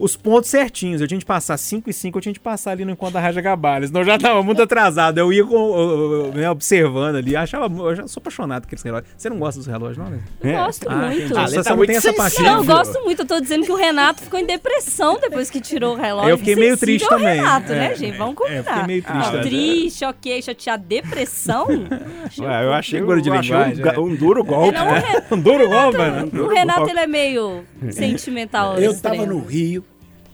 Os 0.00 0.16
pontos 0.16 0.48
certinhos, 0.48 1.00
eu 1.00 1.08
tinha 1.08 1.18
de 1.18 1.26
passar 1.26 1.56
5 1.58 1.90
e 1.90 1.92
5, 1.92 2.16
eu 2.18 2.22
tinha 2.22 2.32
de 2.32 2.38
passar 2.38 2.70
ali 2.70 2.84
no 2.84 2.92
encontro 2.92 3.14
da 3.14 3.20
Raja 3.20 3.40
Gabalha, 3.40 3.84
senão 3.88 4.02
eu 4.02 4.04
já 4.06 4.16
tava 4.16 4.40
muito 4.44 4.62
atrasado. 4.62 5.18
Eu 5.18 5.32
ia 5.32 5.44
com, 5.44 5.56
eu- 5.56 6.12
eu- 6.26 6.32
né, 6.34 6.48
observando 6.48 7.16
ali, 7.16 7.34
achava, 7.34 7.66
eu 7.82 7.96
já 7.96 8.06
sou 8.06 8.20
apaixonado 8.20 8.62
por 8.62 8.66
aqueles 8.68 8.82
relógios. 8.84 9.10
Você 9.16 9.28
não 9.28 9.38
gosta 9.40 9.58
dos 9.58 9.66
relógios, 9.66 9.98
não, 9.98 10.08
né? 10.08 10.20
Eu 10.40 10.52
gosto 10.52 10.88
Ah, 10.88 10.94
muito. 10.94 11.36
Ah, 11.36 11.48
Você 11.48 11.62
tá 11.64 11.74
muito 11.74 11.88
tem 11.88 11.96
essa 11.96 12.12
paixão. 12.12 12.44
Não, 12.44 12.58
eu 12.58 12.64
gosto 12.64 13.02
muito. 13.02 13.22
Eu 13.22 13.26
tô 13.26 13.40
dizendo 13.40 13.64
que 13.66 13.72
o 13.72 13.74
Renato 13.74 14.22
ficou 14.22 14.38
em 14.38 14.46
depressão 14.46 15.18
depois 15.20 15.50
que 15.50 15.60
tirou 15.60 15.94
o 15.94 15.98
relógio. 16.00 16.30
Eu 16.30 16.38
fiquei 16.38 16.54
meio 16.54 16.76
triste 16.76 17.08
também. 17.08 17.36
Renato, 17.38 17.72
né, 17.72 17.92
É, 17.92 17.96
gente? 17.96 18.16
Vamos 18.16 18.34
é, 18.34 18.36
combinar. 18.36 18.56
eu 18.58 18.64
fiquei 18.64 18.86
meio 18.86 19.02
triste 19.02 19.18
Ah, 19.28 19.30
também. 19.32 19.48
triste, 19.48 20.04
ok, 20.04 20.42
chateado, 20.42 20.84
depressão. 20.86 21.66
Ué, 22.38 22.64
eu 22.64 22.72
achei, 22.72 23.00
Figura 23.00 23.20
de 23.20 23.28
eu 23.30 23.34
achei 23.34 23.56
um, 23.56 23.60
é. 23.60 23.98
um 23.98 24.14
duro 24.14 24.44
golpe. 24.44 24.78
Re- 24.78 25.22
Um 25.34 25.40
duro 25.40 25.68
golpe, 25.68 25.98
né? 25.98 26.24
o 26.40 26.46
Renato, 26.46 26.88
ele 26.88 27.00
é 27.00 27.06
meio 27.08 27.64
sentimental. 27.90 28.78
Eu 28.78 28.92
estava 28.92 29.26
no 29.26 29.40
Rio. 29.40 29.84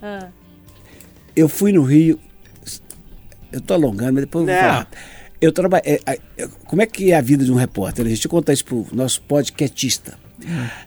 Ah. 0.06 0.28
Eu 1.34 1.48
fui 1.48 1.72
no 1.72 1.82
Rio. 1.82 2.18
Eu 3.50 3.60
tô 3.60 3.74
alongando, 3.74 4.12
mas 4.14 4.24
depois 4.24 4.46
eu 4.46 4.52
vou 4.54 4.62
Não. 4.62 4.68
falar. 4.70 4.88
Eu 5.40 5.52
trabalhei. 5.52 6.00
como 6.66 6.82
é 6.82 6.86
que 6.86 7.10
é 7.12 7.16
a 7.16 7.20
vida 7.20 7.44
de 7.44 7.50
um 7.52 7.54
repórter? 7.56 8.04
Deixa 8.04 8.26
eu 8.26 8.30
contar 8.30 8.52
isso 8.52 8.64
pro 8.64 8.86
nosso 8.92 9.22
podcastista. 9.22 10.18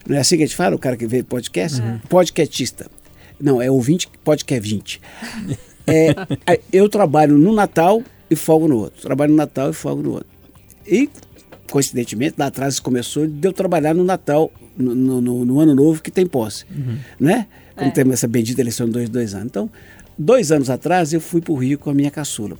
Não 0.07 0.15
é 0.15 0.19
assim 0.19 0.37
que 0.37 0.43
a 0.43 0.45
gente 0.45 0.55
fala, 0.55 0.75
o 0.75 0.79
cara 0.79 0.95
que 0.95 1.07
vê 1.07 1.23
podcast? 1.23 1.81
Podcastista. 2.09 2.87
Não, 3.39 3.61
é 3.61 3.69
ouvinte, 3.71 4.07
podcast 4.23 4.67
20. 4.69 5.01
É, 5.89 6.09
a- 6.45 6.59
eu 6.73 6.89
trabalho 6.89 7.37
no 7.37 7.53
Natal 7.53 8.03
e 8.29 8.35
folgo 8.35 8.67
no 8.67 8.75
outro. 8.77 9.01
Trabalho 9.01 9.31
no 9.31 9.37
Natal 9.37 9.69
e 9.69 9.73
folgo 9.73 10.03
no 10.03 10.11
outro. 10.15 10.27
E, 10.85 11.09
coincidentemente, 11.71 12.35
lá 12.37 12.47
atrás 12.47 12.77
começou 12.77 13.25
de 13.25 13.47
eu 13.47 13.53
trabalhar 13.53 13.93
no 13.93 14.03
Natal, 14.03 14.51
no, 14.77 14.93
no- 14.93 15.21
no- 15.21 15.45
no 15.45 15.59
Ano 15.61 15.73
Novo, 15.73 16.01
que 16.03 16.11
tem 16.11 16.27
posse. 16.27 16.65
Né? 17.17 17.47
Quando 17.77 17.87
É. 17.89 17.91
tem 17.91 18.11
essa 18.11 18.27
bendita 18.27 18.59
eleição 18.59 18.87
de 18.87 18.93
dois, 18.93 19.07
dois 19.09 19.33
anos. 19.35 19.47
Então, 19.47 19.69
dois 20.17 20.51
anos 20.51 20.69
atrás, 20.69 21.13
eu 21.13 21.21
fui 21.21 21.39
para 21.39 21.53
o 21.53 21.55
Rio 21.55 21.77
com 21.77 21.89
a 21.89 21.93
minha 21.93 22.09
caçula. 22.11 22.57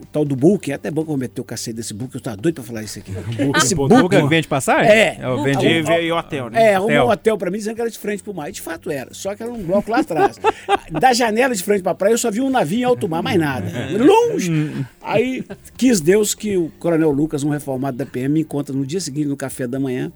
O 0.00 0.06
tal 0.14 0.24
do 0.24 0.36
Book, 0.36 0.70
é 0.70 0.74
até 0.74 0.92
bom 0.92 1.04
que 1.04 1.10
eu 1.10 1.16
meter 1.16 1.40
o 1.40 1.44
cacete 1.44 1.74
desse 1.76 1.92
Book, 1.92 2.14
eu 2.14 2.18
estava 2.18 2.36
doido 2.36 2.54
para 2.54 2.62
falar 2.62 2.84
isso 2.84 3.00
aqui. 3.00 3.10
Esse 3.58 3.74
O 3.74 3.78
Book, 3.78 3.96
Duca 3.96 4.20
que 4.22 4.28
vende 4.28 4.46
passagem? 4.46 4.88
É. 4.88 5.18
Eu 5.20 5.30
O- 5.30 5.42
vendi. 5.42 5.66
E 5.66 5.82
veio 5.82 6.14
o 6.14 6.18
hotel, 6.18 6.48
né? 6.50 6.66
é, 6.70 6.74
arrumou 6.76 6.92
Hotel. 6.92 7.06
um 7.06 7.10
hotel 7.10 7.38
pra 7.38 7.50
mim 7.50 7.58
dizendo 7.58 7.74
que 7.74 7.80
era 7.80 7.90
de 7.90 7.98
frente 7.98 8.22
pro 8.22 8.32
mar. 8.32 8.48
E 8.48 8.52
de 8.52 8.60
fato 8.60 8.92
era. 8.92 9.12
Só 9.12 9.34
que 9.34 9.42
era 9.42 9.50
um 9.50 9.60
bloco 9.60 9.90
lá 9.90 9.98
atrás. 9.98 10.36
da 10.92 11.12
janela 11.12 11.52
de 11.52 11.64
frente 11.64 11.82
pra 11.82 11.96
praia 11.96 12.12
eu 12.14 12.18
só 12.18 12.30
vi 12.30 12.40
um 12.40 12.48
navio 12.50 12.78
em 12.78 12.84
alto 12.84 13.08
mar, 13.08 13.24
mais 13.24 13.40
nada. 13.40 13.66
Longe. 13.98 14.86
Aí 15.02 15.44
quis 15.76 16.00
Deus 16.00 16.32
que 16.32 16.56
o 16.56 16.70
Coronel 16.78 17.10
Lucas, 17.10 17.42
um 17.42 17.48
reformado 17.50 17.96
da 17.96 18.06
PM, 18.06 18.34
me 18.34 18.40
encontra 18.42 18.72
no 18.72 18.86
dia 18.86 19.00
seguinte 19.00 19.26
no 19.26 19.36
café 19.36 19.66
da 19.66 19.80
manhã. 19.80 20.12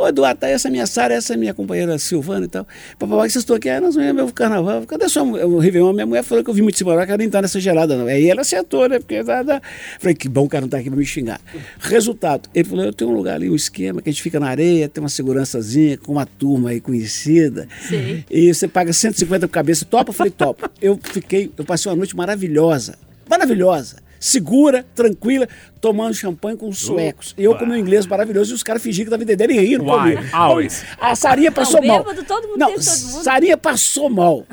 Ô 0.00 0.08
Eduardo, 0.08 0.40
tá 0.40 0.48
essa 0.48 0.68
é 0.68 0.70
minha 0.70 0.86
Sara, 0.86 1.12
essa 1.12 1.34
é 1.34 1.36
minha 1.36 1.52
companheira 1.52 1.98
Silvana 1.98 2.46
e 2.46 2.48
tal. 2.48 2.66
Papai, 2.98 3.28
vocês 3.28 3.42
estão 3.42 3.54
aqui? 3.54 3.68
Ah, 3.68 3.82
nós 3.82 3.94
vamos 3.94 4.14
ver 4.14 4.22
o 4.22 4.32
carnaval. 4.32 4.86
Cadê 4.86 5.06
sua 5.10 5.26
mulher? 5.26 5.44
o 5.44 5.58
Réveillon? 5.58 5.92
Minha 5.92 6.06
mulher 6.06 6.22
falou 6.22 6.42
que 6.42 6.48
eu 6.48 6.54
vi 6.54 6.62
muito 6.62 6.78
se 6.78 6.84
morar, 6.84 7.04
que 7.04 7.12
ela 7.12 7.18
nem 7.18 7.28
tá 7.28 7.42
nessa 7.42 7.60
gelada, 7.60 7.94
não. 7.98 8.06
Aí 8.06 8.30
ela 8.30 8.40
acertou, 8.40 8.88
né? 8.88 8.98
Porque 8.98 9.22
dá. 9.22 9.60
Falei, 9.98 10.14
que 10.14 10.26
bom 10.26 10.46
o 10.46 10.48
cara 10.48 10.62
não 10.62 10.70
tá 10.70 10.78
aqui 10.78 10.88
pra 10.88 10.98
me 10.98 11.04
xingar. 11.04 11.38
Resultado, 11.80 12.48
ele 12.54 12.66
falou: 12.66 12.82
eu 12.86 12.94
tenho 12.94 13.10
um 13.10 13.14
lugar 13.14 13.34
ali, 13.34 13.50
um 13.50 13.54
esquema, 13.54 14.00
que 14.00 14.08
a 14.08 14.12
gente 14.12 14.22
fica 14.22 14.40
na 14.40 14.48
areia, 14.48 14.88
tem 14.88 15.02
uma 15.02 15.10
segurançazinha, 15.10 15.98
com 15.98 16.12
uma 16.12 16.24
turma 16.24 16.70
aí 16.70 16.80
conhecida. 16.80 17.68
Sim. 17.86 18.24
E 18.30 18.54
você 18.54 18.66
paga 18.66 18.94
150 18.94 19.48
por 19.48 19.52
cabeça, 19.52 19.84
topa? 19.84 20.08
Eu 20.08 20.14
falei, 20.14 20.30
topa. 20.30 20.70
Eu 20.80 20.98
fiquei, 21.02 21.52
eu 21.58 21.64
passei 21.66 21.92
uma 21.92 21.96
noite 21.96 22.16
maravilhosa. 22.16 22.94
Maravilhosa. 23.28 23.96
Segura, 24.20 24.84
tranquila, 24.94 25.48
tomando 25.80 26.14
champanhe 26.14 26.56
com 26.56 26.68
os 26.68 26.78
suecos. 26.78 27.34
E 27.38 27.42
eu 27.42 27.56
com 27.56 27.64
meu 27.64 27.78
inglês 27.78 28.06
maravilhoso 28.06 28.52
e 28.52 28.54
os 28.54 28.62
caras 28.62 28.82
fingindo 28.82 29.06
que 29.10 29.14
estavam 29.14 29.24
entendendo 29.24 29.50
e 29.50 29.58
rindo 29.58 29.84
Why? 29.84 30.14
comigo. 30.14 30.22
Always. 30.32 30.84
A 31.00 31.16
Sarinha 31.16 31.50
passou 31.50 31.80
Não, 31.80 31.88
mal. 31.88 32.04
bêbado, 32.04 32.22
todo 32.24 32.46
mundo 32.46 32.58
Não, 32.58 32.66
tem, 32.68 32.76
todo 32.76 32.84
mundo. 32.84 33.24
Sarinha 33.24 33.56
passou 33.56 34.10
mal. 34.10 34.46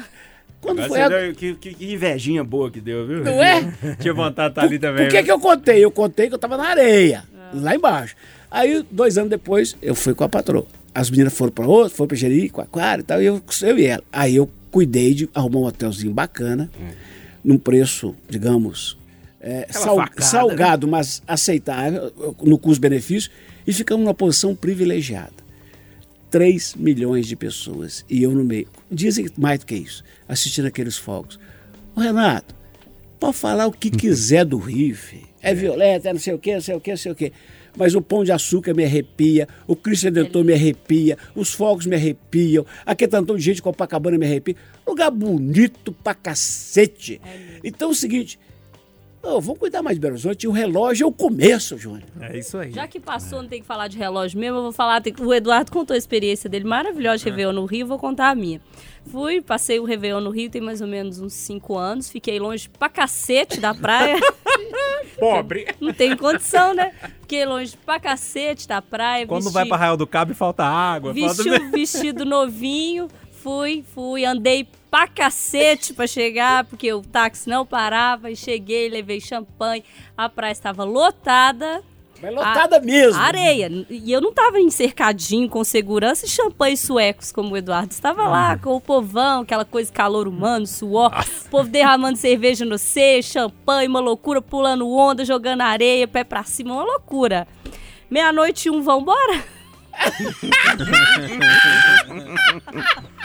Quando 0.62 0.82
foi 0.84 1.02
a... 1.02 1.34
Que, 1.34 1.54
que, 1.56 1.74
que 1.74 1.94
invejinha 1.94 2.44
boa 2.44 2.72
que 2.72 2.80
deu, 2.80 3.06
viu? 3.06 3.24
Não 3.24 3.44
é? 3.44 3.72
Tinha 4.00 4.14
vontade 4.14 4.50
de 4.50 4.52
estar 4.54 4.62
ali 4.64 4.80
também. 4.80 5.06
Por 5.06 5.12
que, 5.12 5.24
que 5.24 5.32
eu 5.32 5.40
contei? 5.40 5.84
Eu 5.84 5.92
contei 5.92 6.28
que 6.30 6.34
eu 6.34 6.40
tava 6.40 6.58
na 6.58 6.70
areia, 6.70 7.24
lá 7.54 7.76
embaixo. 7.76 8.16
Aí, 8.50 8.84
dois 8.90 9.18
anos 9.18 9.30
depois, 9.30 9.76
eu 9.82 9.94
fui 9.94 10.16
com 10.16 10.24
a 10.24 10.30
patroa. 10.30 10.66
As 10.96 11.10
meninas 11.12 11.34
foram 11.34 11.52
para 11.52 11.68
outro, 11.68 11.96
foram 11.96 12.08
para 12.08 12.18
Jerico, 12.18 12.62
Aquário 12.62 13.02
e 13.02 13.06
tal, 13.06 13.22
e 13.22 13.26
eu, 13.26 13.42
eu 13.62 13.78
e 13.78 13.86
ela. 13.86 14.04
Aí 14.12 14.36
eu 14.36 14.50
cuidei 14.72 15.14
de 15.14 15.30
arrumar 15.36 15.60
um 15.60 15.66
hotelzinho 15.66 16.12
bacana, 16.12 16.70
num 17.44 17.58
preço, 17.58 18.16
digamos, 18.28 18.98
é, 19.42 19.68
sal- 19.70 19.96
facada, 19.98 20.22
salgado, 20.22 20.88
mas 20.88 21.22
aceitável, 21.28 22.12
no 22.44 22.58
custo-benefício, 22.58 23.30
e 23.66 23.72
ficamos 23.74 24.04
numa 24.06 24.14
posição 24.14 24.56
privilegiada. 24.56 25.34
3 26.30 26.76
milhões 26.76 27.26
de 27.26 27.36
pessoas, 27.36 28.04
e 28.10 28.24
eu 28.24 28.32
no 28.32 28.44
meio. 28.44 28.68
Dizem 28.92 29.28
mais 29.38 29.60
do 29.60 29.66
que 29.66 29.76
isso, 29.76 30.04
assistindo 30.28 30.66
aqueles 30.66 30.98
fogos. 30.98 31.40
Ô 31.96 32.02
Renato, 32.02 32.54
pode 33.20 33.38
falar 33.38 33.66
o 33.68 33.72
que 33.72 33.90
quiser 33.92 34.44
do 34.46 34.58
Rio, 34.58 34.96
filho. 34.96 35.28
É 35.42 35.54
violeta, 35.54 36.10
é 36.10 36.14
não 36.14 36.20
sei 36.20 36.34
o 36.34 36.40
quê, 36.40 36.56
não 36.56 36.62
sei 36.62 36.76
o 36.76 36.82
quê, 36.82 36.90
não 36.92 36.98
sei 36.98 37.12
o 37.12 37.16
quê. 37.16 37.32
Mas 37.78 37.94
o 37.96 38.02
pão 38.02 38.24
de 38.24 38.32
açúcar 38.32 38.74
me 38.74 38.84
arrepia, 38.84 39.48
o 39.68 39.76
Cristo 39.76 40.06
Redentor 40.06 40.44
me 40.44 40.52
arrepia, 40.52 41.16
os 41.36 41.54
fogos 41.54 41.86
me 41.86 41.96
arrepiam, 41.96 42.66
aquele 42.86 43.12
tantão 43.12 43.36
de 43.38 43.44
gente 43.44 43.58
de 43.58 43.62
Copacabana 43.62 44.18
me 44.18 44.26
arrepia. 44.26 44.56
Lugar 44.86 45.12
bonito 45.12 45.92
pra 46.04 46.14
cacete. 46.16 47.22
Então 47.64 47.90
é 47.90 47.92
o 47.92 47.96
seguinte, 47.96 48.40
ô, 49.28 49.42
vamos 49.42 49.60
cuidar 49.60 49.82
mais 49.84 49.96
de 49.98 50.02
Belo 50.02 50.14
Horizonte, 50.14 50.44
e 50.44 50.48
o 50.48 50.52
relógio 50.52 51.04
é 51.06 51.08
o 51.08 51.12
começo, 51.12 51.78
Júnior. 51.78 52.04
É 52.22 52.38
isso 52.38 52.58
aí. 52.58 52.72
Já 52.72 52.88
que 52.88 53.00
passou, 53.00 53.42
não 53.42 53.50
tem 53.50 53.62
que 53.62 53.68
falar 53.68 53.88
de 53.88 53.98
relógio 53.98 54.40
mesmo, 54.40 54.58
eu 54.58 54.64
vou 54.64 54.72
falar. 54.72 55.02
tem- 55.02 55.14
O 55.20 55.34
Eduardo 55.34 55.72
contou 55.72 55.94
a 55.94 55.98
experiência 55.98 56.50
dele 56.50 56.66
maravilhosa 56.66 57.18
de 57.20 57.26
Réveillon 57.30 57.54
no 57.54 57.66
Rio, 57.66 57.82
eu 57.82 57.88
vou 57.88 58.00
contar 58.00 58.30
a 58.30 58.36
minha. 58.36 58.62
Fui, 59.12 59.42
passei 59.42 59.80
o 59.80 59.86
Réveillon 59.86 60.20
no 60.20 60.30
Rio, 60.30 60.50
tem 60.50 60.62
mais 60.62 60.82
ou 60.82 60.88
menos 60.88 61.20
uns 61.20 61.34
5 61.34 61.78
anos, 61.78 62.10
fiquei 62.10 62.40
longe 62.40 62.68
pra 62.70 62.90
cacete 62.90 63.60
da 63.60 63.74
praia. 63.74 64.18
Pobre. 65.20 65.68
não 65.82 65.94
tem 65.94 66.16
condição, 66.16 66.74
né? 66.74 66.92
Fiquei 67.22 67.44
longe 67.46 67.76
pra 67.86 68.00
cacete 68.00 68.68
da 68.68 68.82
praia. 68.82 69.26
Quando 69.26 69.44
vesti- 69.44 69.54
vai 69.54 69.66
pra 69.66 69.76
Arraial 69.76 69.98
do 69.98 70.06
Cabo 70.06 70.32
e 70.32 70.36
falta 70.36 70.64
água. 70.64 71.12
Vesti 71.14 71.50
falta... 71.50 71.64
um 71.66 71.72
vestido 71.72 72.26
novinho, 72.26 73.08
fui, 73.32 73.84
fui, 73.96 74.26
andei 74.26 74.68
pra 74.90 75.08
cacete 75.08 75.94
pra 75.94 76.08
chegar, 76.08 76.64
porque 76.66 76.92
o 76.94 77.02
táxi 77.02 77.50
não 77.50 77.66
parava, 77.66 78.32
e 78.32 78.36
cheguei, 78.36 78.90
levei 78.90 79.20
champanhe, 79.22 79.84
a 80.18 80.28
praia 80.30 80.52
estava 80.52 80.84
lotada. 80.84 81.84
Mas 82.20 82.34
lotada 82.34 82.80
mesmo. 82.80 83.22
Areia. 83.22 83.70
E 83.92 84.12
eu 84.12 84.20
não 84.20 84.34
tava 84.34 84.60
em 84.60 84.72
cercadinho 84.72 85.48
com 85.48 85.64
segurança 85.64 86.26
e 86.26 86.30
champanhe 86.30 86.76
suecos 86.76 87.32
como 87.32 87.54
o 87.54 87.58
Eduardo. 87.58 87.92
Estava 87.92 88.24
Uhum. 88.24 88.32
lá 88.32 88.58
com 88.58 88.76
o 88.76 88.82
povão, 88.82 89.42
aquela 89.42 89.64
coisa, 89.64 89.94
calor 89.94 90.28
humano, 90.28 90.66
suor, 90.66 91.12
o 91.46 91.50
povo 91.50 91.70
derramando 91.70 92.18
cerveja 92.18 92.66
no 92.66 92.80
C, 92.80 93.22
champanhe, 93.22 93.88
uma 93.88 94.00
loucura, 94.00 94.42
pulando 94.42 94.90
onda, 94.90 95.24
jogando 95.24 95.62
areia, 95.62 96.08
pé 96.08 96.24
pra 96.24 96.44
cima, 96.44 96.74
uma 96.74 96.84
loucura. 96.86 97.48
Meia-noite 98.10 98.68
e 98.68 98.72
um, 98.72 98.82
vambora? 98.82 99.44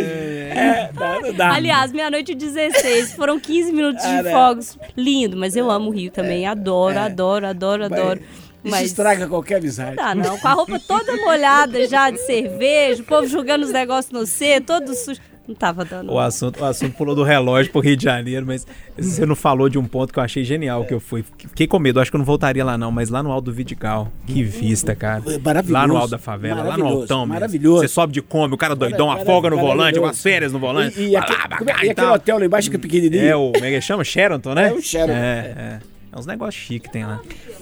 É, 0.00 0.90
dá, 0.92 1.20
não 1.20 1.32
dá. 1.32 1.52
Aliás, 1.54 1.92
meia-noite 1.92 2.32
e 2.32 2.34
16, 2.34 3.12
foram 3.14 3.38
15 3.40 3.72
minutos 3.72 4.04
Ah, 4.04 4.16
de 4.16 4.22
né? 4.22 4.30
fogos. 4.30 4.78
Lindo, 4.96 5.36
mas 5.36 5.56
eu 5.56 5.70
amo 5.70 5.90
o 5.90 5.92
Rio 5.92 6.10
também. 6.10 6.46
Adoro, 6.46 6.98
adoro, 6.98 7.46
adoro, 7.46 7.84
adoro. 7.84 8.20
Isso 8.20 8.70
Mas 8.70 8.86
estraga 8.86 9.26
qualquer 9.28 9.56
amizade. 9.58 9.96
Não 9.96 10.04
dá, 10.04 10.14
não. 10.14 10.38
Com 10.38 10.48
a 10.48 10.52
roupa 10.52 10.80
toda 10.80 11.14
molhada 11.18 11.86
já 11.86 12.08
de 12.10 12.18
cerveja, 12.24 13.02
o 13.02 13.04
povo 13.04 13.26
jogando 13.26 13.64
os 13.64 13.70
negócios 13.70 14.10
no 14.10 14.26
C, 14.26 14.58
todo 14.60 14.94
sujo. 14.94 15.20
Não 15.46 15.54
tava 15.54 15.84
dando. 15.84 16.10
O 16.10 16.18
assunto, 16.18 16.60
o 16.62 16.64
assunto 16.64 16.96
pulou 16.96 17.14
do 17.14 17.22
relógio 17.22 17.70
pro 17.70 17.80
Rio 17.82 17.96
de 17.96 18.04
Janeiro, 18.04 18.46
mas 18.46 18.66
você 18.96 19.26
não 19.26 19.36
falou 19.36 19.68
de 19.68 19.78
um 19.78 19.84
ponto 19.84 20.10
que 20.10 20.18
eu 20.18 20.22
achei 20.22 20.42
genial, 20.42 20.84
que 20.86 20.94
eu 20.94 20.98
fui. 21.00 21.22
Fiquei 21.36 21.66
com 21.66 21.78
medo, 21.78 22.00
acho 22.00 22.10
que 22.10 22.16
eu 22.16 22.18
não 22.18 22.24
voltaria 22.24 22.64
lá 22.64 22.78
não, 22.78 22.90
mas 22.90 23.10
lá 23.10 23.22
no 23.22 23.30
Alto 23.30 23.44
do 23.46 23.52
Vidigal, 23.52 24.10
que 24.26 24.42
vista, 24.42 24.94
cara. 24.94 25.22
É 25.26 25.38
maravilhoso. 25.38 25.72
Lá 25.72 25.86
no 25.86 25.96
Alto 25.98 26.10
da 26.12 26.18
Favela, 26.18 26.56
lá 26.56 26.62
no 26.62 26.68
Maravilhoso, 26.70 27.00
Altão 27.02 27.18
mesmo. 27.20 27.34
maravilhoso. 27.34 27.80
Você 27.82 27.88
sobe 27.88 28.12
de 28.14 28.22
Kombi, 28.22 28.54
o 28.54 28.56
cara 28.56 28.74
doidão, 28.74 29.08
Mara- 29.08 29.20
afoga 29.20 29.50
no 29.50 29.58
volante, 29.58 29.98
umas 29.98 30.22
férias 30.22 30.50
no 30.50 30.58
volante. 30.58 30.98
E, 30.98 31.08
e, 31.08 31.12
vai 31.12 31.20
aque- 31.22 31.32
lá, 31.32 31.44
é- 31.44 31.48
cá 31.48 31.84
e 31.84 31.86
e 31.86 31.90
aquele 31.90 32.06
hotel 32.08 32.38
lá 32.38 32.46
embaixo 32.46 32.70
que 32.70 32.76
é 32.76 32.78
pequenininho? 32.78 33.22
É 33.26 33.36
o, 33.36 33.52
como 33.52 33.64
é 33.66 33.70
que 33.70 33.80
chama? 33.82 34.02
Sheraton, 34.02 34.54
né? 34.54 34.68
É 34.70 34.72
o 34.72 34.80
Sheraton. 34.80 35.12
É, 35.12 35.16
é. 35.56 35.78
É 35.90 35.93
uns 36.16 36.26
negócios 36.26 36.62
chiques 36.62 36.86
que 36.86 36.92
tem 36.92 37.04
lá. 37.04 37.20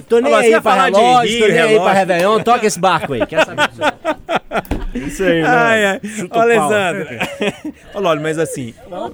Tô 0.08 0.18
nem 0.18 0.32
Olha, 0.32 0.44
aí 0.44 0.50
pra 0.52 0.62
falar 0.62 0.90
de 0.90 0.98
relógio, 0.98 1.30
Rio, 1.30 1.40
tô 1.40 1.46
nem 1.52 1.58
aí 1.60 1.68
relógio. 1.68 1.82
pra 1.82 1.92
Réveillon. 1.92 2.40
Toca 2.42 2.66
esse 2.66 2.78
barco 2.78 3.12
aí. 3.12 3.26
Quer 3.26 3.44
saber 3.44 3.68
disso? 3.68 3.80
Isso 4.94 5.24
aí, 5.24 5.42
Ai, 5.42 5.84
ai. 5.86 6.00
Chuta 6.04 6.38
Ô. 6.38 6.42
Alessandro. 6.42 7.08
Ô, 7.94 8.00
Lólio, 8.00 8.22
mas 8.22 8.38
assim, 8.38 8.74
Ô. 8.90 9.08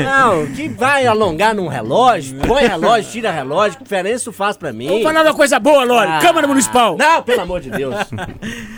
Não, 0.00 0.46
que 0.54 0.68
vai 0.68 1.06
alongar 1.06 1.52
num 1.56 1.66
relógio, 1.66 2.38
põe 2.46 2.62
relógio, 2.68 3.10
tira 3.10 3.32
relógio, 3.32 3.78
que 3.78 3.82
diferença 3.82 4.16
isso 4.16 4.32
faz 4.32 4.56
pra 4.56 4.72
mim? 4.72 4.86
Vamos 4.86 5.02
falar 5.02 5.22
uma 5.22 5.34
coisa 5.34 5.58
boa, 5.58 5.82
Lore. 5.82 6.06
Ah. 6.08 6.20
Câmara 6.22 6.46
Municipal. 6.46 6.96
Não, 6.96 7.20
pelo 7.20 7.40
amor 7.40 7.60
de 7.60 7.70
Deus. 7.70 7.96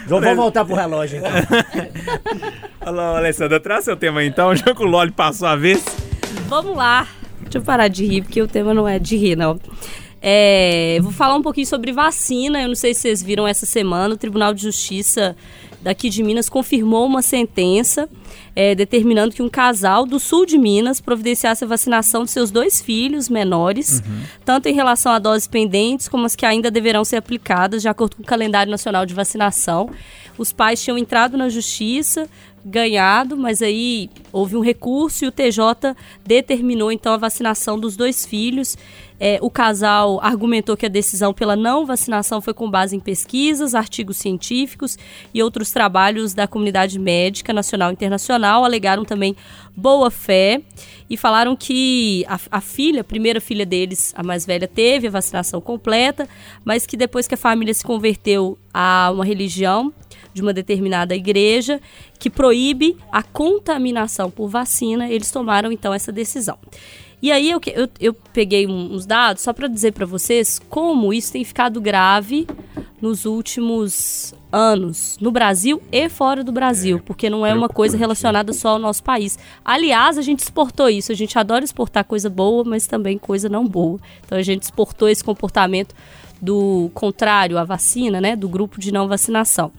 Vamos 0.07 0.35
voltar 0.35 0.65
pro 0.65 0.75
relógio 0.75 1.19
então. 1.19 1.31
Alô, 2.81 3.17
Alessandra, 3.17 3.61
traz 3.61 3.85
seu 3.85 3.97
tema 3.97 4.21
aí, 4.21 4.27
então, 4.29 4.57
já 4.57 4.75
que 4.75 4.83
o 4.83 4.87
Loli 4.87 5.11
passou 5.11 5.47
a 5.47 5.57
vez. 5.57 5.85
Vamos 6.49 6.75
lá. 6.75 7.07
Deixa 7.53 7.59
eu 7.59 7.67
parar 7.67 7.89
de 7.89 8.07
rir, 8.07 8.23
porque 8.23 8.41
o 8.41 8.49
tema 8.49 8.73
não 8.73 8.89
é 8.89 8.99
de 8.99 9.15
rir, 9.15 9.37
não. 9.37 9.61
É, 10.23 10.99
vou 11.03 11.13
falar 11.13 11.37
um 11.37 11.43
pouquinho 11.43 11.67
sobre 11.67 11.93
vacina. 11.93 12.63
Eu 12.63 12.69
não 12.69 12.75
sei 12.75 12.95
se 12.95 13.03
vocês 13.03 13.23
viram 13.23 13.47
essa 13.47 13.67
semana. 13.67 14.15
O 14.15 14.17
Tribunal 14.17 14.55
de 14.55 14.63
Justiça 14.63 15.37
daqui 15.83 16.09
de 16.09 16.23
Minas 16.23 16.49
confirmou 16.49 17.05
uma 17.05 17.21
sentença 17.21 18.09
é, 18.55 18.75
determinando 18.75 19.35
que 19.35 19.43
um 19.43 19.49
casal 19.49 20.05
do 20.07 20.19
sul 20.19 20.45
de 20.45 20.59
Minas 20.59 21.01
providenciasse 21.01 21.65
a 21.65 21.67
vacinação 21.67 22.25
de 22.25 22.31
seus 22.31 22.51
dois 22.51 22.81
filhos 22.81 23.29
menores, 23.29 24.03
tanto 24.45 24.69
em 24.69 24.75
relação 24.75 25.13
a 25.13 25.19
doses 25.19 25.47
pendentes 25.47 26.09
como 26.09 26.27
as 26.27 26.37
que 26.37 26.45
ainda 26.45 26.71
deverão 26.71 27.05
ser 27.05 27.17
aplicadas, 27.17 27.83
de 27.83 27.89
acordo 27.89 28.17
com 28.17 28.23
o 28.23 28.27
calendário 28.27 28.71
nacional 28.71 29.07
de 29.07 29.15
vacinação. 29.15 29.91
Os 30.37 30.53
pais 30.53 30.83
tinham 30.83 30.97
entrado 30.97 31.37
na 31.37 31.49
justiça, 31.49 32.29
ganhado, 32.65 33.37
mas 33.37 33.61
aí 33.61 34.09
houve 34.33 34.57
um 34.57 34.61
recurso 34.61 35.25
e 35.25 35.29
o 35.29 35.33
TJ 35.33 35.97
determinou 36.25 36.93
então 36.93 37.13
a 37.13 37.17
vacinação 37.17 37.79
dos 37.79 37.97
dois 37.97 38.25
filhos. 38.25 38.77
É, 39.19 39.39
o 39.41 39.49
casal 39.51 40.21
argumentou 40.21 40.77
que 40.77 40.87
a 40.87 40.89
decisão 40.89 41.33
pela 41.33 41.55
não 41.55 41.87
vacinação 41.87 42.41
foi 42.41 42.53
com 42.53 42.69
base 42.69 42.97
em 42.97 43.01
pesquisas, 43.01 43.75
artigos 43.75 44.17
científicos 44.17 44.99
e 45.33 45.43
outros 45.43 45.71
trabalhos 45.71 46.35
da 46.35 46.49
comunidade 46.49 46.99
médica 46.99 47.53
nacional 47.53 47.91
e 47.91 47.93
internacional. 47.93 48.42
Alegaram 48.65 49.05
também 49.05 49.37
boa 49.77 50.11
fé 50.11 50.61
e 51.09 51.17
falaram 51.17 51.55
que 51.55 52.25
a, 52.29 52.39
a 52.51 52.61
filha, 52.61 53.03
a 53.03 53.05
primeira 53.05 53.41
filha 53.41 53.67
deles, 53.67 54.13
a 54.17 54.23
mais 54.23 54.47
velha, 54.47 54.67
teve 54.69 55.07
a 55.07 55.11
vacinação 55.11 55.61
completa, 55.61 56.29
mas 56.65 56.87
que 56.87 56.97
depois 56.97 57.27
que 57.27 57.35
a 57.35 57.39
família 57.39 57.75
se 57.75 57.85
converteu 57.85 58.59
a 58.73 59.11
uma 59.13 59.25
religião, 59.25 59.93
de 60.33 60.41
uma 60.41 60.53
determinada 60.53 61.15
igreja 61.15 61.81
que 62.19 62.31
proíbe 62.31 62.97
a 63.11 63.23
contaminação 63.23 64.31
por 64.31 64.49
vacina, 64.49 65.11
eles 65.11 65.31
tomaram 65.31 65.71
então 65.71 65.93
essa 65.93 66.11
decisão. 66.11 66.59
E 67.23 67.31
aí 67.31 67.49
eu, 67.49 67.61
eu, 67.73 67.89
eu 68.01 68.15
peguei 68.33 68.67
uns 68.67 69.07
dados 69.07 69.45
só 69.45 69.53
para 69.53 69.69
dizer 69.69 69.93
para 69.93 70.05
vocês 70.05 70.61
como 70.69 71.15
isso 71.15 71.33
tem 71.33 71.45
ficado 71.45 71.81
grave 71.81 72.49
nos 73.01 73.25
últimos 73.25 74.35
anos, 74.51 75.17
no 75.21 75.31
Brasil 75.31 75.81
e 75.91 76.09
fora 76.09 76.43
do 76.43 76.51
Brasil, 76.51 77.01
porque 77.05 77.31
não 77.31 77.47
é 77.47 77.55
uma 77.55 77.69
coisa 77.69 77.97
relacionada 77.97 78.53
só 78.53 78.71
ao 78.71 78.79
nosso 78.79 79.05
país. 79.05 79.39
Aliás, 79.65 80.19
a 80.19 80.23
gente 80.23 80.41
exportou 80.41 80.89
isso, 80.89 81.13
a 81.13 81.15
gente 81.15 81.39
adora 81.39 81.65
exportar 81.65 82.05
coisa 82.05 82.29
boa, 82.29 82.65
mas 82.65 82.89
também 82.89 83.17
coisa 83.19 83.49
não 83.49 83.67
boa. 83.67 84.01
Então 84.25 84.37
a 84.37 84.43
gente 84.43 84.65
exportou 84.65 85.09
esse 85.09 85.23
comportamento 85.23 85.95
do 86.41 86.91
contrário 86.93 87.57
à 87.57 87.63
vacina, 87.63 88.21
né, 88.21 88.35
do 88.35 88.49
grupo 88.49 88.81
de 88.81 88.93
não 88.93 89.07
vacinação. 89.07 89.71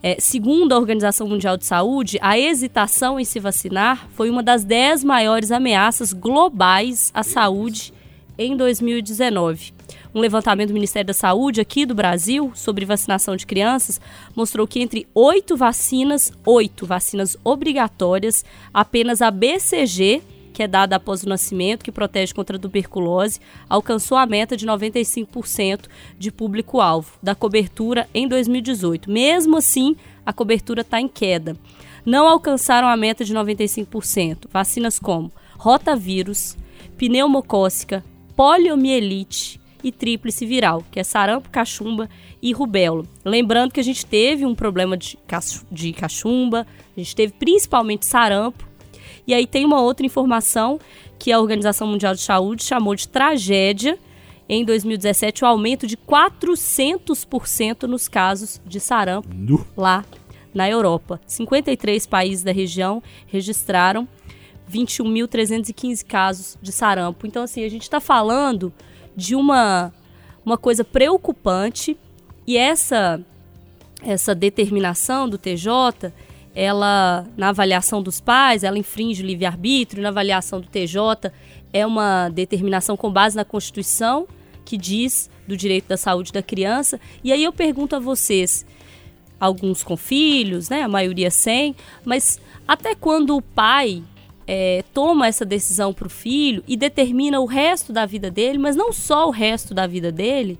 É, 0.00 0.16
segundo 0.20 0.72
a 0.72 0.78
Organização 0.78 1.28
Mundial 1.28 1.56
de 1.56 1.66
Saúde, 1.66 2.18
a 2.22 2.38
hesitação 2.38 3.18
em 3.18 3.24
se 3.24 3.40
vacinar 3.40 4.08
foi 4.14 4.30
uma 4.30 4.42
das 4.42 4.64
dez 4.64 5.02
maiores 5.02 5.50
ameaças 5.50 6.12
globais 6.12 7.10
à 7.12 7.24
saúde 7.24 7.92
em 8.38 8.56
2019. 8.56 9.72
Um 10.14 10.20
levantamento 10.20 10.68
do 10.68 10.74
Ministério 10.74 11.08
da 11.08 11.12
Saúde 11.12 11.60
aqui 11.60 11.84
do 11.84 11.96
Brasil 11.96 12.52
sobre 12.54 12.84
vacinação 12.84 13.34
de 13.34 13.44
crianças 13.44 14.00
mostrou 14.36 14.68
que 14.68 14.80
entre 14.80 15.06
oito 15.12 15.56
vacinas, 15.56 16.32
oito 16.46 16.86
vacinas 16.86 17.36
obrigatórias, 17.42 18.44
apenas 18.72 19.20
a 19.20 19.32
BCG, 19.32 20.22
que 20.58 20.62
é 20.64 20.66
dada 20.66 20.96
após 20.96 21.22
o 21.22 21.28
nascimento, 21.28 21.84
que 21.84 21.92
protege 21.92 22.34
contra 22.34 22.56
a 22.56 22.58
tuberculose, 22.58 23.38
alcançou 23.68 24.18
a 24.18 24.26
meta 24.26 24.56
de 24.56 24.66
95% 24.66 25.84
de 26.18 26.32
público-alvo 26.32 27.12
da 27.22 27.32
cobertura 27.32 28.08
em 28.12 28.26
2018. 28.26 29.08
Mesmo 29.08 29.58
assim, 29.58 29.94
a 30.26 30.32
cobertura 30.32 30.80
está 30.80 31.00
em 31.00 31.06
queda. 31.06 31.56
Não 32.04 32.26
alcançaram 32.26 32.88
a 32.88 32.96
meta 32.96 33.24
de 33.24 33.32
95%. 33.32 34.48
Vacinas 34.50 34.98
como 34.98 35.30
rotavírus, 35.56 36.56
pneumocócica, 36.96 38.04
poliomielite 38.34 39.60
e 39.84 39.92
tríplice 39.92 40.44
viral, 40.44 40.84
que 40.90 40.98
é 40.98 41.04
sarampo, 41.04 41.50
cachumba 41.50 42.10
e 42.42 42.52
rubéola. 42.52 43.04
Lembrando 43.24 43.70
que 43.70 43.78
a 43.78 43.84
gente 43.84 44.04
teve 44.04 44.44
um 44.44 44.56
problema 44.56 44.96
de 44.96 45.92
cachumba, 45.92 46.66
a 46.96 47.00
gente 47.00 47.14
teve 47.14 47.32
principalmente 47.34 48.04
sarampo, 48.04 48.67
e 49.28 49.34
aí 49.34 49.46
tem 49.46 49.66
uma 49.66 49.80
outra 49.82 50.06
informação 50.06 50.80
que 51.18 51.30
a 51.30 51.38
Organização 51.38 51.86
Mundial 51.86 52.14
de 52.14 52.22
Saúde 52.22 52.64
chamou 52.64 52.94
de 52.94 53.06
tragédia 53.06 53.98
em 54.48 54.64
2017 54.64 55.44
o 55.44 55.46
aumento 55.46 55.86
de 55.86 55.98
400% 55.98 57.82
nos 57.82 58.08
casos 58.08 58.58
de 58.64 58.80
sarampo 58.80 59.28
lá 59.76 60.02
na 60.54 60.66
Europa. 60.66 61.20
53 61.26 62.06
países 62.06 62.42
da 62.42 62.52
região 62.52 63.02
registraram 63.26 64.08
21.315 64.72 66.06
casos 66.06 66.58
de 66.62 66.72
sarampo. 66.72 67.26
Então, 67.26 67.42
assim, 67.42 67.62
a 67.64 67.68
gente 67.68 67.82
está 67.82 68.00
falando 68.00 68.72
de 69.14 69.36
uma, 69.36 69.92
uma 70.42 70.56
coisa 70.56 70.84
preocupante 70.84 71.98
e 72.46 72.56
essa, 72.56 73.20
essa 74.02 74.34
determinação 74.34 75.28
do 75.28 75.36
TJ, 75.36 76.12
ela, 76.60 77.24
na 77.36 77.50
avaliação 77.50 78.02
dos 78.02 78.20
pais, 78.20 78.64
ela 78.64 78.76
infringe 78.76 79.22
o 79.22 79.26
livre-arbítrio, 79.26 80.02
na 80.02 80.08
avaliação 80.08 80.60
do 80.60 80.66
TJ, 80.66 81.30
é 81.72 81.86
uma 81.86 82.28
determinação 82.30 82.96
com 82.96 83.12
base 83.12 83.36
na 83.36 83.44
Constituição, 83.44 84.26
que 84.64 84.76
diz 84.76 85.30
do 85.46 85.56
direito 85.56 85.86
da 85.86 85.96
saúde 85.96 86.32
da 86.32 86.42
criança. 86.42 86.98
E 87.22 87.32
aí 87.32 87.44
eu 87.44 87.52
pergunto 87.52 87.94
a 87.94 88.00
vocês, 88.00 88.66
alguns 89.38 89.84
com 89.84 89.96
filhos, 89.96 90.68
né, 90.68 90.82
a 90.82 90.88
maioria 90.88 91.30
sem, 91.30 91.76
mas 92.04 92.40
até 92.66 92.92
quando 92.92 93.36
o 93.36 93.40
pai 93.40 94.02
é, 94.44 94.82
toma 94.92 95.28
essa 95.28 95.44
decisão 95.44 95.94
para 95.94 96.08
o 96.08 96.10
filho 96.10 96.64
e 96.66 96.76
determina 96.76 97.38
o 97.38 97.46
resto 97.46 97.92
da 97.92 98.04
vida 98.04 98.32
dele, 98.32 98.58
mas 98.58 98.74
não 98.74 98.92
só 98.92 99.28
o 99.28 99.30
resto 99.30 99.72
da 99.72 99.86
vida 99.86 100.10
dele, 100.10 100.58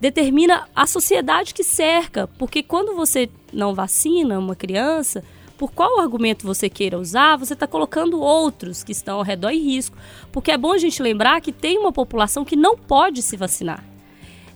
determina 0.00 0.68
a 0.72 0.86
sociedade 0.86 1.52
que 1.52 1.64
cerca, 1.64 2.28
porque 2.38 2.62
quando 2.62 2.94
você 2.94 3.28
não 3.56 3.74
vacina 3.74 4.38
uma 4.38 4.54
criança, 4.54 5.24
por 5.56 5.72
qual 5.72 5.98
argumento 5.98 6.46
você 6.46 6.68
queira 6.68 6.98
usar, 6.98 7.36
você 7.36 7.54
está 7.54 7.66
colocando 7.66 8.20
outros 8.20 8.84
que 8.84 8.92
estão 8.92 9.16
ao 9.16 9.22
redor 9.22 9.50
em 9.50 9.60
risco. 9.60 9.96
Porque 10.30 10.50
é 10.50 10.58
bom 10.58 10.72
a 10.72 10.78
gente 10.78 11.02
lembrar 11.02 11.40
que 11.40 11.50
tem 11.50 11.78
uma 11.78 11.92
população 11.92 12.44
que 12.44 12.54
não 12.54 12.76
pode 12.76 13.22
se 13.22 13.36
vacinar. 13.36 13.82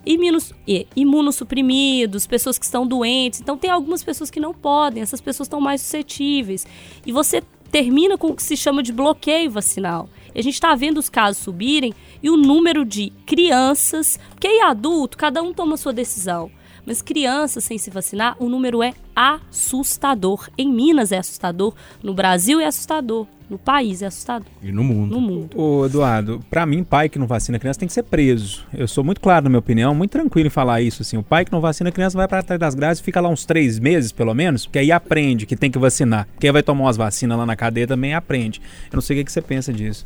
Imunos, 0.04 0.52
imunossuprimidos, 0.94 2.26
pessoas 2.26 2.58
que 2.58 2.64
estão 2.64 2.86
doentes. 2.86 3.40
Então, 3.40 3.56
tem 3.56 3.70
algumas 3.70 4.02
pessoas 4.02 4.30
que 4.30 4.40
não 4.40 4.52
podem, 4.52 5.02
essas 5.02 5.20
pessoas 5.20 5.46
estão 5.46 5.60
mais 5.60 5.80
suscetíveis. 5.80 6.66
E 7.06 7.12
você 7.12 7.42
termina 7.70 8.18
com 8.18 8.28
o 8.28 8.36
que 8.36 8.42
se 8.42 8.56
chama 8.56 8.82
de 8.82 8.92
bloqueio 8.92 9.50
vacinal. 9.50 10.08
E 10.34 10.38
a 10.38 10.42
gente 10.42 10.54
está 10.54 10.74
vendo 10.74 10.98
os 10.98 11.08
casos 11.08 11.42
subirem 11.42 11.94
e 12.22 12.28
o 12.28 12.36
número 12.36 12.84
de 12.84 13.10
crianças, 13.24 14.18
porque 14.30 14.46
aí 14.46 14.60
adulto, 14.60 15.16
cada 15.16 15.42
um 15.42 15.52
toma 15.52 15.74
a 15.74 15.78
sua 15.78 15.92
decisão. 15.92 16.50
Mas 16.90 17.00
crianças 17.02 17.62
sem 17.62 17.78
se 17.78 17.88
vacinar, 17.88 18.34
o 18.40 18.48
número 18.48 18.82
é 18.82 18.94
assustador. 19.14 20.48
Em 20.58 20.68
Minas 20.72 21.12
é 21.12 21.18
assustador, 21.18 21.72
no 22.02 22.12
Brasil 22.12 22.58
é 22.58 22.66
assustador, 22.66 23.28
no 23.48 23.56
país 23.56 24.02
é 24.02 24.06
assustador, 24.06 24.48
E 24.60 24.72
no 24.72 24.82
mundo. 24.82 25.12
no 25.12 25.20
mundo. 25.20 25.56
Ô, 25.56 25.86
Eduardo, 25.86 26.44
pra 26.50 26.66
mim, 26.66 26.82
pai 26.82 27.08
que 27.08 27.16
não 27.16 27.28
vacina 27.28 27.60
criança 27.60 27.78
tem 27.78 27.86
que 27.86 27.94
ser 27.94 28.02
preso. 28.02 28.66
Eu 28.74 28.88
sou 28.88 29.04
muito 29.04 29.20
claro 29.20 29.44
na 29.44 29.50
minha 29.50 29.60
opinião, 29.60 29.94
muito 29.94 30.10
tranquilo 30.10 30.48
em 30.48 30.50
falar 30.50 30.82
isso, 30.82 31.02
assim. 31.02 31.16
O 31.16 31.22
pai 31.22 31.44
que 31.44 31.52
não 31.52 31.60
vacina 31.60 31.92
criança 31.92 32.18
vai 32.18 32.26
pra 32.26 32.42
trás 32.42 32.58
das 32.58 32.74
grades 32.74 32.98
e 33.00 33.04
fica 33.04 33.20
lá 33.20 33.28
uns 33.28 33.46
três 33.46 33.78
meses, 33.78 34.10
pelo 34.10 34.34
menos, 34.34 34.66
porque 34.66 34.80
aí 34.80 34.90
aprende 34.90 35.46
que 35.46 35.54
tem 35.54 35.70
que 35.70 35.78
vacinar. 35.78 36.26
Aí 36.42 36.50
vai 36.50 36.60
tomar 36.60 36.86
umas 36.86 36.96
vacinas 36.96 37.38
lá 37.38 37.46
na 37.46 37.54
cadeia 37.54 37.86
também 37.86 38.14
aprende. 38.14 38.60
Eu 38.90 38.96
não 38.96 39.00
sei 39.00 39.14
o 39.14 39.20
que, 39.20 39.26
que 39.26 39.30
você 39.32 39.40
pensa 39.40 39.72
disso. 39.72 40.04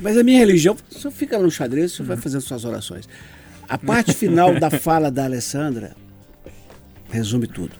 Mas 0.00 0.18
a 0.18 0.24
minha 0.24 0.38
religião, 0.40 0.74
o 0.90 0.94
senhor 0.98 1.12
fica 1.12 1.38
no 1.38 1.48
xadrez, 1.48 1.92
o 1.92 1.96
senhor 1.98 2.08
vai 2.08 2.16
fazendo 2.16 2.40
suas 2.40 2.64
orações. 2.64 3.06
A 3.70 3.78
parte 3.78 4.12
final 4.12 4.58
da 4.58 4.68
fala 4.70 5.10
da 5.10 5.24
Alessandra 5.24 5.92
resume 7.10 7.46
tudo. 7.46 7.72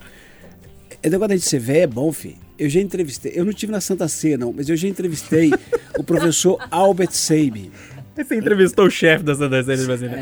O 1.04 1.08
negócio 1.08 1.28
da 1.28 1.36
gente 1.36 1.48
ser 1.48 1.58
velho 1.58 1.80
é 1.82 1.86
bom, 1.86 2.12
filho. 2.12 2.36
Eu 2.58 2.68
já 2.68 2.80
entrevistei, 2.80 3.32
eu 3.34 3.44
não 3.44 3.52
tive 3.52 3.72
na 3.72 3.80
Santa 3.80 4.06
Ceia, 4.06 4.36
não, 4.36 4.52
mas 4.52 4.68
eu 4.68 4.76
já 4.76 4.86
entrevistei 4.86 5.50
o 5.98 6.04
professor 6.04 6.58
Albert 6.70 7.12
Seib. 7.12 7.70
Você 8.14 8.36
entrevistou 8.36 8.86
o 8.86 8.90
chefe 8.90 9.24
da 9.24 9.34
Santa 9.34 9.62
Ceia 9.64 9.76
de 9.78 9.84
vacina. 9.84 10.16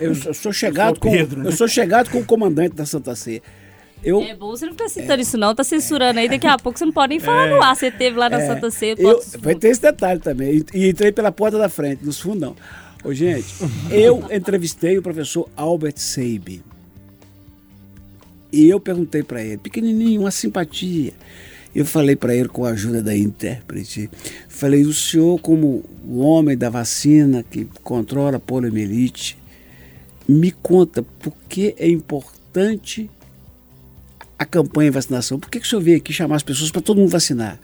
Eu 0.00 0.14
sou, 0.14 0.32
sou 0.34 0.52
chegado 0.52 0.94
Sou 0.94 1.00
com, 1.00 1.10
Pedro, 1.10 1.40
né? 1.40 1.48
eu 1.48 1.52
sou 1.52 1.66
chegado 1.66 2.08
com 2.10 2.18
o 2.20 2.24
comandante 2.24 2.76
da 2.76 2.86
Santa 2.86 3.14
Ceia. 3.16 3.42
Eu, 4.04 4.22
É 4.22 4.34
bom 4.34 4.50
você 4.50 4.64
não 4.64 4.72
ficar 4.72 4.88
citando 4.88 5.20
isso 5.20 5.36
não, 5.36 5.54
tá 5.54 5.62
censurando 5.64 6.20
aí, 6.20 6.28
daqui 6.28 6.46
a 6.46 6.56
pouco 6.56 6.78
você 6.78 6.84
não 6.86 6.92
pode 6.92 7.10
nem 7.10 7.20
falar 7.20 7.48
no 7.50 7.60
ar, 7.62 7.74
você 7.76 7.90
teve 7.90 8.16
lá 8.16 8.30
na 8.30 8.40
É, 8.40 8.46
Santa 8.46 8.70
Ceia, 8.70 8.94
eu, 8.96 9.14
pode- 9.18 9.36
vai 9.38 9.54
ter 9.56 9.68
esse 9.68 9.82
detalhe 9.82 10.20
também. 10.20 10.64
E 10.72 10.88
entrei 10.88 11.10
pela 11.12 11.30
porta 11.32 11.58
da 11.58 11.68
frente, 11.68 12.04
nos 12.04 12.18
fundos 12.20 12.40
não. 12.40 12.56
Ô, 13.02 13.14
gente, 13.14 13.46
eu 13.90 14.24
entrevistei 14.30 14.98
o 14.98 15.02
professor 15.02 15.48
Albert 15.56 15.96
Seib. 15.96 16.62
E 18.52 18.68
eu 18.68 18.80
perguntei 18.80 19.22
para 19.22 19.42
ele, 19.42 19.56
pequenininho, 19.56 20.22
uma 20.22 20.30
simpatia. 20.30 21.12
Eu 21.74 21.86
falei 21.86 22.16
para 22.16 22.34
ele 22.34 22.48
com 22.48 22.64
a 22.64 22.70
ajuda 22.70 23.00
da 23.00 23.16
intérprete, 23.16 24.10
falei, 24.48 24.82
o 24.82 24.92
senhor 24.92 25.40
como 25.40 25.84
o 26.04 26.18
homem 26.18 26.58
da 26.58 26.68
vacina 26.68 27.44
que 27.44 27.68
controla 27.82 28.36
a 28.36 28.40
poliomielite, 28.40 29.38
me 30.28 30.50
conta 30.50 31.02
por 31.02 31.32
que 31.48 31.74
é 31.78 31.88
importante 31.88 33.08
a 34.36 34.44
campanha 34.44 34.90
de 34.90 34.94
vacinação. 34.94 35.38
Por 35.38 35.48
que, 35.48 35.60
que 35.60 35.66
o 35.66 35.68
senhor 35.68 35.80
veio 35.80 35.96
aqui 35.98 36.12
chamar 36.12 36.36
as 36.36 36.42
pessoas 36.42 36.70
para 36.70 36.80
todo 36.80 36.98
mundo 36.98 37.10
vacinar? 37.10 37.58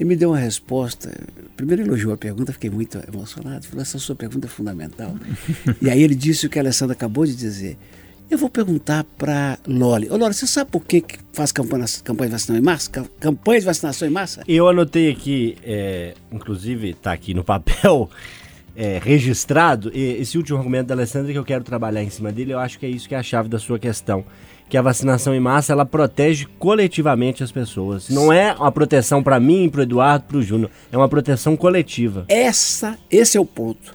Ele 0.00 0.08
me 0.08 0.16
deu 0.16 0.30
uma 0.30 0.38
resposta. 0.38 1.12
Primeiro 1.56 1.82
elogiou 1.82 2.12
a 2.12 2.16
pergunta, 2.16 2.52
fiquei 2.52 2.70
muito 2.70 2.98
emocionado. 3.12 3.66
Falou: 3.66 3.82
essa 3.82 3.98
sua 3.98 4.16
pergunta 4.16 4.46
é 4.46 4.50
fundamental. 4.50 5.14
e 5.80 5.88
aí 5.90 6.02
ele 6.02 6.14
disse 6.14 6.46
o 6.46 6.50
que 6.50 6.58
a 6.58 6.62
Alessandra 6.62 6.94
acabou 6.94 7.24
de 7.26 7.36
dizer. 7.36 7.76
Eu 8.30 8.38
vou 8.38 8.48
perguntar 8.48 9.04
para 9.18 9.58
Loli. 9.66 10.08
Ô, 10.10 10.16
Loli, 10.16 10.32
você 10.32 10.46
sabe 10.46 10.70
por 10.70 10.82
que 10.84 11.04
faz 11.34 11.52
campanha, 11.52 11.84
campanha 12.02 12.28
de 12.30 12.32
vacinação 12.32 12.56
em 12.56 12.62
massa? 12.64 12.90
Cam- 12.90 13.06
Campanha 13.20 13.60
de 13.60 13.66
vacinação 13.66 14.08
em 14.08 14.10
massa? 14.10 14.42
Eu 14.48 14.66
anotei 14.68 15.10
aqui, 15.10 15.56
é, 15.62 16.14
inclusive 16.32 16.94
tá 16.94 17.12
aqui 17.12 17.34
no 17.34 17.44
papel 17.44 18.08
é, 18.74 18.98
registrado, 19.04 19.92
esse 19.94 20.38
último 20.38 20.56
argumento 20.56 20.86
da 20.86 20.94
Alessandra 20.94 21.30
que 21.30 21.38
eu 21.38 21.44
quero 21.44 21.62
trabalhar 21.62 22.02
em 22.02 22.08
cima 22.08 22.32
dele, 22.32 22.54
eu 22.54 22.58
acho 22.58 22.78
que 22.78 22.86
é 22.86 22.88
isso 22.88 23.06
que 23.06 23.14
é 23.14 23.18
a 23.18 23.22
chave 23.22 23.50
da 23.50 23.58
sua 23.58 23.78
questão. 23.78 24.24
Que 24.72 24.78
a 24.78 24.80
vacinação 24.80 25.34
em 25.34 25.38
massa, 25.38 25.74
ela 25.74 25.84
protege 25.84 26.46
coletivamente 26.58 27.44
as 27.44 27.52
pessoas. 27.52 28.08
Não 28.08 28.32
é 28.32 28.54
uma 28.54 28.72
proteção 28.72 29.22
para 29.22 29.38
mim, 29.38 29.68
para 29.68 29.82
Eduardo, 29.82 30.24
para 30.24 30.38
o 30.38 30.42
Júnior. 30.42 30.70
É 30.90 30.96
uma 30.96 31.10
proteção 31.10 31.54
coletiva. 31.58 32.24
Essa, 32.26 32.98
esse 33.10 33.36
é 33.36 33.40
o 33.40 33.44
ponto. 33.44 33.94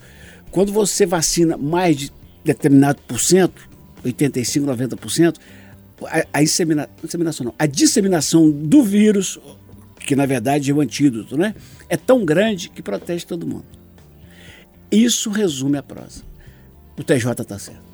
Quando 0.52 0.72
você 0.72 1.04
vacina 1.04 1.58
mais 1.58 1.98
de 1.98 2.12
determinado 2.46 3.02
por 3.08 3.20
cento, 3.20 3.60
85, 4.06 4.68
90%, 4.68 5.38
a, 6.06 6.24
a 6.32 6.44
insemina- 6.44 6.88
inseminação 7.04 7.48
não, 7.48 7.56
a 7.58 7.66
disseminação 7.66 8.48
do 8.52 8.84
vírus, 8.84 9.40
que 10.06 10.16
na 10.16 10.28
verdade 10.28 10.70
é 10.70 10.74
o 10.76 10.80
antídoto, 10.80 11.36
né? 11.36 11.56
É 11.90 11.98
tão 11.98 12.24
grande 12.24 12.70
que 12.70 12.84
protege 12.84 13.26
todo 13.26 13.48
mundo. 13.48 13.66
Isso 14.92 15.32
resume 15.32 15.80
a 15.80 15.82
prosa. 15.82 16.22
O 16.96 17.04
TJ 17.04 17.32
está 17.42 17.58
certo. 17.58 17.87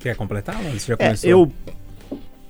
Quer 0.00 0.16
completar? 0.16 0.56
Você 0.62 0.88
já 0.88 0.94
É, 0.94 0.96
começou? 0.96 1.30
eu 1.30 1.52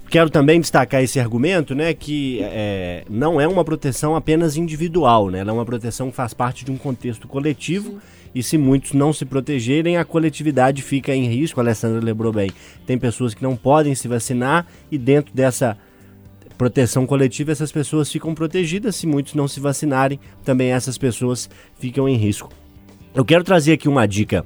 quero 0.08 0.30
também 0.30 0.60
destacar 0.60 1.02
esse 1.02 1.20
argumento, 1.20 1.74
né, 1.74 1.92
que 1.92 2.40
é, 2.42 3.04
não 3.08 3.40
é 3.40 3.46
uma 3.46 3.64
proteção 3.64 4.16
apenas 4.16 4.56
individual, 4.56 5.30
né, 5.30 5.40
ela 5.40 5.50
é 5.50 5.52
uma 5.52 5.64
proteção 5.64 6.10
que 6.10 6.16
faz 6.16 6.32
parte 6.32 6.64
de 6.64 6.70
um 6.70 6.76
contexto 6.76 7.28
coletivo 7.28 7.98
e 8.34 8.42
se 8.42 8.56
muitos 8.56 8.92
não 8.92 9.12
se 9.12 9.24
protegerem, 9.24 9.96
a 9.96 10.04
coletividade 10.04 10.82
fica 10.82 11.14
em 11.14 11.26
risco, 11.26 11.60
a 11.60 11.62
Alessandra 11.62 12.00
lembrou 12.00 12.32
bem. 12.32 12.50
Tem 12.86 12.96
pessoas 12.96 13.34
que 13.34 13.42
não 13.42 13.56
podem 13.56 13.94
se 13.94 14.06
vacinar 14.06 14.66
e 14.90 14.96
dentro 14.96 15.34
dessa 15.34 15.76
proteção 16.56 17.06
coletiva 17.06 17.50
essas 17.50 17.72
pessoas 17.72 18.10
ficam 18.10 18.34
protegidas, 18.34 18.94
se 18.94 19.06
muitos 19.06 19.34
não 19.34 19.48
se 19.48 19.58
vacinarem, 19.58 20.20
também 20.44 20.70
essas 20.72 20.96
pessoas 20.98 21.50
ficam 21.78 22.08
em 22.08 22.16
risco. 22.16 22.50
Eu 23.14 23.24
quero 23.24 23.42
trazer 23.42 23.72
aqui 23.72 23.88
uma 23.88 24.06
dica 24.06 24.44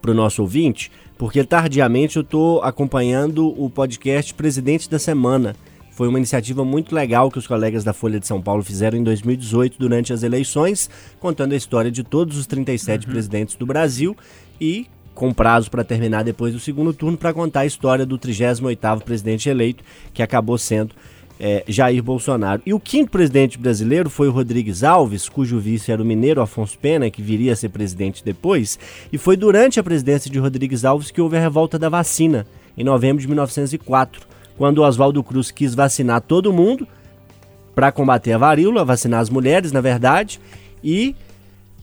para 0.00 0.12
o 0.12 0.14
nosso 0.14 0.42
ouvinte, 0.42 0.90
porque 1.20 1.44
tardiamente 1.44 2.16
eu 2.16 2.22
estou 2.22 2.62
acompanhando 2.62 3.48
o 3.62 3.68
podcast 3.68 4.32
Presidente 4.32 4.88
da 4.88 4.98
Semana. 4.98 5.54
Foi 5.92 6.08
uma 6.08 6.16
iniciativa 6.16 6.64
muito 6.64 6.94
legal 6.94 7.30
que 7.30 7.36
os 7.36 7.46
colegas 7.46 7.84
da 7.84 7.92
Folha 7.92 8.18
de 8.18 8.26
São 8.26 8.40
Paulo 8.40 8.62
fizeram 8.62 8.96
em 8.96 9.04
2018 9.04 9.76
durante 9.78 10.14
as 10.14 10.22
eleições, 10.22 10.88
contando 11.18 11.52
a 11.52 11.56
história 11.56 11.90
de 11.90 12.02
todos 12.02 12.38
os 12.38 12.46
37 12.46 13.06
presidentes 13.06 13.54
do 13.54 13.66
Brasil 13.66 14.16
e 14.58 14.86
com 15.14 15.30
prazo 15.30 15.70
para 15.70 15.84
terminar 15.84 16.22
depois 16.24 16.54
do 16.54 16.58
segundo 16.58 16.94
turno 16.94 17.18
para 17.18 17.34
contar 17.34 17.60
a 17.60 17.66
história 17.66 18.06
do 18.06 18.18
38º 18.18 19.02
presidente 19.02 19.50
eleito, 19.50 19.84
que 20.14 20.22
acabou 20.22 20.56
sendo 20.56 20.94
é, 21.40 21.64
Jair 21.66 22.02
Bolsonaro. 22.02 22.60
E 22.66 22.74
o 22.74 22.78
quinto 22.78 23.10
presidente 23.10 23.58
brasileiro 23.58 24.10
foi 24.10 24.28
o 24.28 24.30
Rodrigues 24.30 24.84
Alves, 24.84 25.28
cujo 25.28 25.58
vice 25.58 25.90
era 25.90 26.02
o 26.02 26.04
mineiro 26.04 26.42
Afonso 26.42 26.78
Pena, 26.78 27.10
que 27.10 27.22
viria 27.22 27.54
a 27.54 27.56
ser 27.56 27.70
presidente 27.70 28.22
depois. 28.22 28.78
E 29.10 29.16
foi 29.16 29.36
durante 29.36 29.80
a 29.80 29.82
presidência 29.82 30.30
de 30.30 30.38
Rodrigues 30.38 30.84
Alves 30.84 31.10
que 31.10 31.20
houve 31.20 31.38
a 31.38 31.40
revolta 31.40 31.78
da 31.78 31.88
vacina, 31.88 32.46
em 32.76 32.84
novembro 32.84 33.22
de 33.22 33.26
1904, 33.26 34.20
quando 34.58 34.82
Oswaldo 34.82 35.22
Cruz 35.24 35.50
quis 35.50 35.74
vacinar 35.74 36.20
todo 36.20 36.52
mundo 36.52 36.86
para 37.74 37.90
combater 37.90 38.32
a 38.32 38.38
varíola, 38.38 38.84
vacinar 38.84 39.20
as 39.20 39.30
mulheres, 39.30 39.72
na 39.72 39.80
verdade, 39.80 40.38
e 40.84 41.16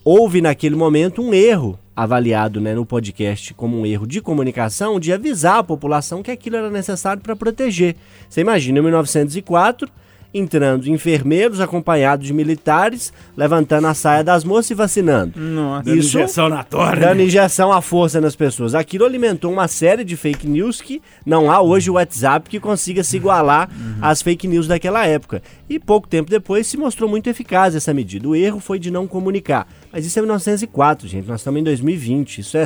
houve 0.03 0.39
naquele 0.39 0.75
momento 0.75 1.21
um 1.21 1.33
erro 1.33 1.79
avaliado 1.97 2.61
né, 2.61 2.75
no 2.75 2.85
podcast 2.85 3.55
como 3.55 3.75
um 3.75 3.83
erro 3.83 4.05
de 4.05 4.21
comunicação 4.21 4.99
de 4.99 5.11
avisar 5.11 5.57
a 5.57 5.63
população 5.63 6.21
que 6.21 6.29
aquilo 6.29 6.55
era 6.55 6.69
necessário 6.69 7.23
para 7.23 7.35
proteger. 7.35 7.95
Você 8.29 8.41
imagina, 8.41 8.77
em 8.77 8.83
1904, 8.83 9.89
entrando 10.33 10.87
enfermeiros 10.89 11.59
acompanhados 11.59 12.27
de 12.27 12.33
militares, 12.33 13.11
levantando 13.35 13.87
a 13.87 13.93
saia 13.93 14.23
das 14.23 14.43
moças 14.43 14.71
e 14.71 14.73
vacinando. 14.73 15.39
Nossa. 15.39 15.83
Dando 15.83 15.97
Isso- 15.97 16.17
injeção 16.17 16.49
na 16.49 16.63
torre. 16.63 16.99
Dando 16.99 17.21
injeção 17.21 17.71
à 17.71 17.81
força 17.81 18.19
nas 18.21 18.35
pessoas. 18.35 18.75
Aquilo 18.75 19.05
alimentou 19.05 19.51
uma 19.51 19.67
série 19.67 20.03
de 20.03 20.15
fake 20.15 20.47
news 20.47 20.81
que 20.81 21.01
não 21.25 21.49
há 21.49 21.61
hoje 21.61 21.89
o 21.89 21.93
WhatsApp 21.93 22.49
que 22.49 22.59
consiga 22.59 23.03
se 23.03 23.17
igualar 23.17 23.69
às 24.01 24.21
fake 24.21 24.47
news 24.47 24.67
daquela 24.67 25.05
época. 25.05 25.41
E 25.69 25.79
pouco 25.79 26.07
tempo 26.07 26.29
depois 26.29 26.67
se 26.67 26.77
mostrou 26.77 27.09
muito 27.09 27.29
eficaz 27.29 27.75
essa 27.75 27.93
medida. 27.93 28.27
O 28.27 28.35
erro 28.35 28.59
foi 28.59 28.79
de 28.79 28.91
não 28.91 29.07
comunicar. 29.07 29.67
Mas 29.91 30.05
isso 30.05 30.19
é 30.19 30.21
1904, 30.21 31.07
gente. 31.07 31.27
Nós 31.27 31.39
estamos 31.41 31.59
em 31.59 31.63
2020. 31.63 32.39
Isso 32.39 32.57
é 32.57 32.65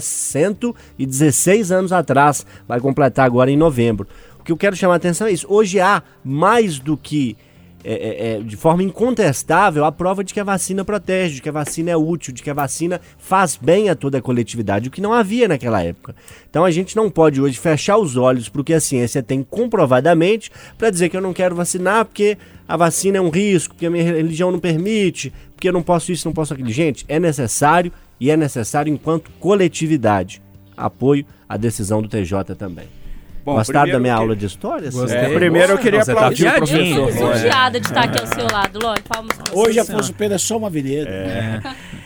116 0.97 1.72
anos 1.72 1.91
atrás. 1.93 2.45
Vai 2.68 2.80
completar 2.80 3.26
agora 3.26 3.49
em 3.51 3.57
novembro. 3.57 4.07
O 4.39 4.43
que 4.43 4.51
eu 4.51 4.57
quero 4.57 4.76
chamar 4.76 4.93
a 4.93 4.97
atenção 4.97 5.28
é 5.28 5.32
isso. 5.32 5.45
Hoje 5.49 5.80
há 5.80 6.01
mais 6.24 6.80
do 6.80 6.97
que 6.97 7.38
é, 7.84 7.94
é, 7.94 8.34
é, 8.34 8.40
de 8.40 8.56
forma 8.56 8.84
incontestável 8.84 9.86
a 9.86 9.92
prova 9.92 10.24
de 10.24 10.34
que 10.34 10.40
a 10.40 10.44
vacina 10.44 10.86
protege, 10.86 11.36
de 11.36 11.42
que 11.42 11.50
a 11.50 11.52
vacina 11.52 11.92
é 11.92 11.98
útil, 11.98 12.34
de 12.34 12.44
que 12.44 12.50
a 12.50 12.54
vacina 12.54 13.02
faz 13.18 13.56
bem 13.56 13.90
a 13.90 13.96
toda 13.96 14.20
a 14.20 14.22
coletividade, 14.22 14.88
o 14.88 14.92
que 14.92 15.02
não 15.02 15.14
havia 15.14 15.48
naquela 15.48 15.82
época. 15.82 16.16
Então 16.50 16.64
a 16.64 16.72
gente 16.72 16.96
não 16.96 17.10
pode 17.10 17.42
hoje 17.42 17.58
fechar 17.58 17.98
os 17.98 18.16
olhos 18.18 18.50
para 18.50 18.62
o 18.62 18.64
que 18.64 18.74
a 18.74 18.80
ciência 18.80 19.24
tem 19.24 19.44
comprovadamente 19.44 20.52
para 20.78 20.90
dizer 20.90 21.10
que 21.10 21.18
eu 21.18 21.22
não 21.22 21.34
quero 21.34 21.56
vacinar 21.56 22.06
porque 22.06 22.38
a 22.68 22.78
vacina 22.78 23.18
é 23.18 23.22
um 23.22 23.30
risco, 23.30 23.74
porque 23.74 23.86
a 23.86 23.90
minha 23.90 24.04
religião 24.04 24.52
não 24.52 24.60
permite, 24.60 25.34
porque 25.56 25.68
eu 25.68 25.74
não 25.74 25.84
posso 25.84 26.12
isso, 26.12 26.28
não 26.28 26.34
posso 26.34 26.54
aquilo. 26.54 26.70
Gente, 26.70 27.04
é 27.08 27.20
necessário 27.20 27.92
e 28.20 28.30
é 28.30 28.38
necessário 28.38 28.94
enquanto 28.94 29.32
coletividade. 29.40 30.42
Apoio 30.78 31.26
à 31.50 31.58
decisão 31.58 32.02
do 32.02 32.08
TJ 32.08 32.56
também. 32.56 33.01
Bom, 33.44 33.56
Gostaram 33.56 33.92
da 33.92 34.00
minha 34.00 34.14
que- 34.14 34.20
aula 34.20 34.36
de 34.36 34.46
história? 34.46 34.92
Gostei. 34.92 35.18
É, 35.18 35.34
primeiro 35.34 35.74
eu 35.74 35.78
queria 35.80 36.06
tá 36.06 36.12
aplaudir 36.12 36.46
o 36.46 36.50
afiadinho. 36.50 36.98
Eu 36.98 37.04
professor. 37.06 37.12
fico 37.26 37.34
lisonjeada 37.34 37.80
de 37.80 37.88
estar 37.88 38.04
aqui 38.04 38.20
ao 38.20 38.28
seu 38.28 38.46
lado, 38.52 38.80
Loli. 38.80 39.02
Palmas. 39.02 39.38
Hoje 39.52 39.80
Afonso 39.80 40.14
Pedro 40.14 40.36
é 40.36 40.38
só 40.38 40.58
uma 40.58 40.68
avenida. 40.68 41.10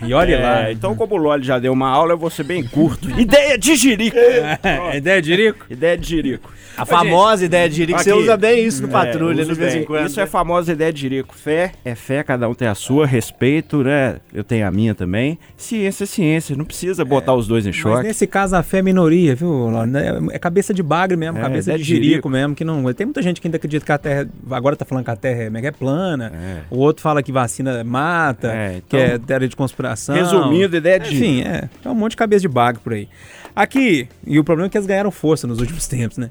E 0.02 0.14
olha 0.14 0.40
lá. 0.40 0.68
É, 0.68 0.72
então, 0.72 0.96
como 0.96 1.16
o 1.16 1.18
Loli 1.18 1.44
já 1.44 1.60
deu 1.60 1.74
uma 1.74 1.90
aula, 1.90 2.14
eu 2.14 2.18
vou 2.18 2.30
ser 2.30 2.44
bem 2.44 2.64
curto. 2.66 3.10
Ideia 3.20 3.58
de 3.58 3.76
jirico! 3.76 4.18
É, 4.18 4.96
ideia 4.98 5.22
de 5.22 5.28
Jerico? 5.28 5.66
Ideia 5.70 5.98
de 5.98 6.08
jirico. 6.08 6.52
A 6.78 6.86
famosa 6.86 7.46
ideia 7.46 7.70
de 7.70 7.76
Jiri, 7.76 7.94
que 7.94 8.04
você 8.04 8.12
Aqui. 8.12 8.20
usa 8.20 8.38
bem 8.38 8.66
isso 8.66 8.82
no 8.82 8.88
patrulha 8.90 9.42
uso 9.44 9.54
de 9.54 9.60
vez 9.60 9.74
bem. 9.74 9.82
em 9.84 9.86
quando. 9.86 10.08
Isso 10.08 10.20
é 10.20 10.26
famosa 10.26 10.72
ideia 10.72 10.92
de 10.92 11.02
jirico. 11.02 11.34
Fé 11.36 11.72
é 11.86 11.96
fé, 11.96 12.24
cada 12.24 12.48
um 12.50 12.54
tem 12.54 12.68
a 12.68 12.76
sua, 12.76 13.06
respeito, 13.06 13.84
né? 13.84 14.18
Eu 14.34 14.44
tenho 14.44 14.68
a 14.68 14.72
minha 14.72 14.94
também. 14.94 15.38
Ciência 15.56 16.04
é 16.04 16.08
ciência, 16.08 16.56
não 16.56 16.66
precisa 16.66 17.04
botar 17.06 17.34
os 17.34 17.48
dois 17.48 17.66
em 17.66 17.70
Mas 17.70 17.78
choque. 17.78 18.04
nesse 18.08 18.28
caso 18.28 18.56
a 18.56 18.64
fé 18.64 18.80
é 18.80 18.82
minoria, 18.82 19.36
viu? 19.36 19.50
Lorde? 19.50 19.94
É 20.32 20.40
cabeça 20.40 20.74
de 20.74 20.84
bagre 20.84 21.16
mesmo, 21.16 21.38
É, 21.38 21.42
cabeça 21.42 21.72
de 21.72 21.78
de 21.78 21.84
jirico. 21.84 22.06
jirico 22.06 22.30
mesmo, 22.30 22.56
que 22.56 22.64
não. 22.66 22.94
Tem 22.94 23.06
muita 23.06 23.22
gente 23.22 23.40
que 23.40 23.48
ainda 23.48 23.58
acredita 23.58 23.86
que 23.86 23.92
a 23.92 23.98
Terra. 23.98 24.28
Agora 24.52 24.76
tá 24.76 24.86
falando 24.86 25.06
que 25.06 25.12
a 25.12 25.16
Terra 25.16 25.44
é 25.44 25.50
mega 25.50 25.72
plana. 25.72 26.32
É. 26.36 26.62
O 26.70 26.80
outro 26.80 27.02
fala 27.02 27.22
que 27.24 27.32
vacina 27.32 27.84
mata, 27.84 28.52
É, 28.52 28.82
que 28.88 28.98
então- 28.98 29.00
é 29.00 29.18
teoria 29.18 29.48
de 29.48 29.56
conspiração. 29.56 30.16
Resumindo, 30.16 30.76
ideia 30.76 31.00
de 31.00 31.16
Enfim, 31.16 31.42
é. 31.42 31.70
Tem 31.82 31.92
um 31.92 31.96
monte 31.96 32.12
de 32.12 32.18
cabeça 32.18 32.42
de 32.42 32.48
bagre 32.48 32.82
por 32.84 32.94
aí. 32.94 33.08
Aqui, 33.56 34.08
e 34.28 34.38
o 34.38 34.44
problema 34.44 34.68
é 34.68 34.70
que 34.70 34.78
eles 34.78 34.86
ganharam 34.88 35.10
força 35.12 35.48
nos 35.48 35.60
últimos 35.62 35.88
tempos, 35.88 36.18
né? 36.18 36.30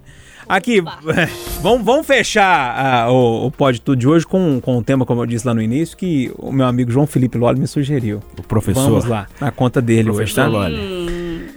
Aqui, 0.49 0.81
vamos, 1.63 1.85
vamos 1.85 2.07
fechar 2.07 2.75
ah, 2.77 3.11
o, 3.11 3.47
o 3.47 3.51
Pode 3.51 3.81
Tudo 3.81 3.97
de 3.99 4.07
hoje 4.09 4.27
com, 4.27 4.61
com 4.61 4.79
um 4.79 4.83
tema, 4.83 5.05
como 5.07 5.23
eu 5.23 5.27
disse 5.27 5.47
lá 5.47 5.55
no 5.55 5.63
início, 5.63 5.97
que 5.97 6.31
o 6.39 6.53
meu 6.53 6.67
amigo 6.67 6.91
João 6.91 7.07
Felipe 7.07 7.39
Loli 7.39 7.59
me 7.61 7.67
sugeriu. 7.67 8.23
O 8.39 8.43
professor. 8.43 8.83
Vamos 8.89 9.05
lá, 9.07 9.27
na 9.41 9.51
conta 9.51 9.81
dele 9.81 10.11
hoje, 10.11 10.35
tá? 10.35 10.49
Professor 10.49 10.71
Loli. 10.71 11.55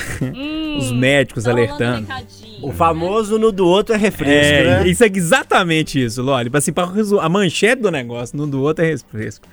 Os 0.78 0.92
médicos 0.92 1.44
Tá 1.44 1.50
rolando 1.52 1.72
alertando. 1.74 2.06
O 2.62 2.72
famoso 2.72 3.38
no 3.38 3.50
do 3.50 3.66
outro 3.66 3.94
é 3.94 3.98
refresco, 3.98 4.32
É, 4.52 4.80
né? 4.82 4.88
isso 4.88 5.02
é 5.04 5.10
exatamente 5.12 6.02
isso, 6.02 6.22
Loli. 6.22 6.50
Assim, 6.52 6.72
resu- 6.94 7.18
a 7.18 7.28
manchete 7.28 7.82
do 7.82 7.90
negócio, 7.90 8.36
no 8.36 8.46
do 8.46 8.60
outro 8.62 8.84
é 8.84 8.88
refresco. 8.88 9.46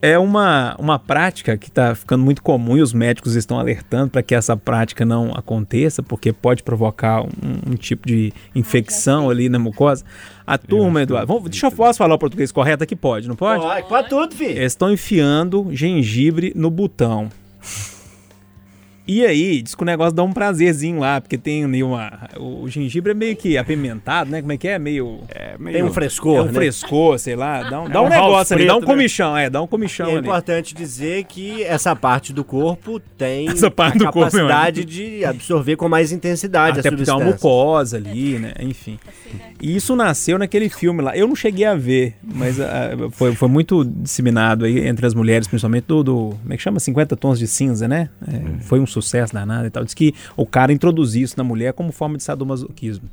É 0.00 0.16
uma, 0.16 0.76
uma 0.78 0.96
prática 0.96 1.56
que 1.56 1.68
está 1.68 1.92
ficando 1.92 2.24
muito 2.24 2.40
comum 2.40 2.76
e 2.76 2.82
os 2.82 2.92
médicos 2.92 3.34
estão 3.34 3.58
alertando 3.58 4.10
para 4.10 4.22
que 4.22 4.32
essa 4.32 4.56
prática 4.56 5.04
não 5.04 5.32
aconteça, 5.34 6.04
porque 6.04 6.32
pode 6.32 6.62
provocar 6.62 7.22
um, 7.22 7.72
um 7.72 7.74
tipo 7.74 8.06
de 8.06 8.32
infecção 8.54 9.28
ali 9.28 9.48
na 9.48 9.58
mucosa. 9.58 10.04
A 10.46 10.56
turma, 10.56 11.02
Eduardo, 11.02 11.26
vamos, 11.26 11.50
deixa 11.50 11.66
eu 11.66 11.72
posso 11.72 11.98
falar 11.98 12.14
o 12.14 12.18
português 12.18 12.52
correto 12.52 12.84
aqui? 12.84 12.94
Pode, 12.94 13.26
não 13.26 13.34
pode? 13.34 13.60
Pode, 13.60 13.88
pra 13.88 14.02
tudo, 14.04 14.34
filho. 14.34 14.52
Eles 14.52 14.72
estão 14.72 14.92
enfiando 14.92 15.66
gengibre 15.72 16.52
no 16.54 16.70
botão. 16.70 17.28
E 19.08 19.24
aí, 19.24 19.62
diz 19.62 19.74
que 19.74 19.82
o 19.82 19.86
negócio 19.86 20.12
dá 20.12 20.22
um 20.22 20.32
prazerzinho 20.34 20.98
lá, 21.00 21.18
porque 21.18 21.38
tem 21.38 21.64
ali 21.64 21.82
uma. 21.82 22.28
O 22.38 22.68
gengibre 22.68 23.12
é 23.12 23.14
meio 23.14 23.34
que 23.34 23.56
apimentado, 23.56 24.30
né? 24.30 24.42
Como 24.42 24.52
é 24.52 24.58
que 24.58 24.68
é? 24.68 24.78
Meio. 24.78 25.20
É, 25.30 25.56
meio... 25.58 25.76
Tem 25.78 25.82
um 25.82 25.90
frescor, 25.90 26.36
É 26.36 26.42
um 26.42 26.44
né? 26.44 26.52
frescor, 26.52 27.18
sei 27.18 27.34
lá. 27.34 27.62
Dá 27.70 27.80
um, 27.80 27.88
dá 27.88 27.98
É 27.98 28.02
um 28.02 28.04
um 28.04 28.08
negócio 28.10 28.54
ali, 28.54 28.66
dá 28.66 28.76
um 28.76 28.80
né? 28.80 28.86
comichão, 28.86 29.34
é, 29.34 29.48
dá 29.48 29.62
um 29.62 29.64
E 29.64 29.68
comichão 29.68 30.08
é 30.08 30.10
ali. 30.10 30.20
importante 30.20 30.74
dizer 30.74 31.24
que 31.24 31.62
essa 31.62 31.96
parte 31.96 32.34
do 32.34 32.44
corpo 32.44 33.00
tem 33.16 33.48
Essa 33.50 33.70
parte 33.70 33.96
a 33.96 33.98
do 34.08 34.12
corpo, 34.12 34.36
meu 34.36 34.46
capacidade 34.46 34.84
de 34.84 35.24
absorver 35.24 35.76
com 35.76 35.88
mais 35.88 36.12
intensidade 36.12 36.78
Até 36.80 36.90
a 36.90 36.92
porque 36.92 37.04
tem 37.06 37.14
uma 37.14 37.20
substância. 37.24 37.48
mucosa 37.48 37.96
ali, 37.96 38.38
né? 38.38 38.52
Enfim. 38.60 38.98
E 39.58 39.74
isso 39.74 39.96
nasceu 39.96 40.38
naquele 40.38 40.68
filme 40.68 41.00
lá. 41.00 41.16
Eu 41.16 41.26
não 41.26 41.34
cheguei 41.34 41.64
a 41.64 41.74
ver, 41.74 42.14
mas 42.22 42.60
ah, 42.60 42.90
foi, 43.12 43.34
foi 43.34 43.48
muito 43.48 43.86
disseminado 43.86 44.66
aí 44.66 44.86
entre 44.86 45.06
as 45.06 45.14
mulheres, 45.14 45.48
principalmente 45.48 45.84
do, 45.86 46.02
do- 46.04 46.14
Como 46.42 46.52
é 46.52 46.56
que 46.58 46.62
chama? 46.62 46.78
50 46.78 47.16
tons 47.16 47.38
de 47.38 47.46
cinza, 47.46 47.88
né? 47.88 48.10
É, 48.30 48.60
Foi 48.64 48.78
um 48.78 48.84
sucesso 48.86 48.97
danado 49.32 49.66
e 49.66 49.70
tal. 49.70 49.84
Diz 49.84 49.94
que 49.94 50.14
o 50.36 50.46
cara 50.46 50.72
introduziu 50.72 51.24
isso 51.24 51.34
na 51.36 51.44
mulher 51.44 51.72
como 51.72 51.92
forma 51.92 52.16
de 52.16 52.22
sadomasoquismo. 52.22 53.08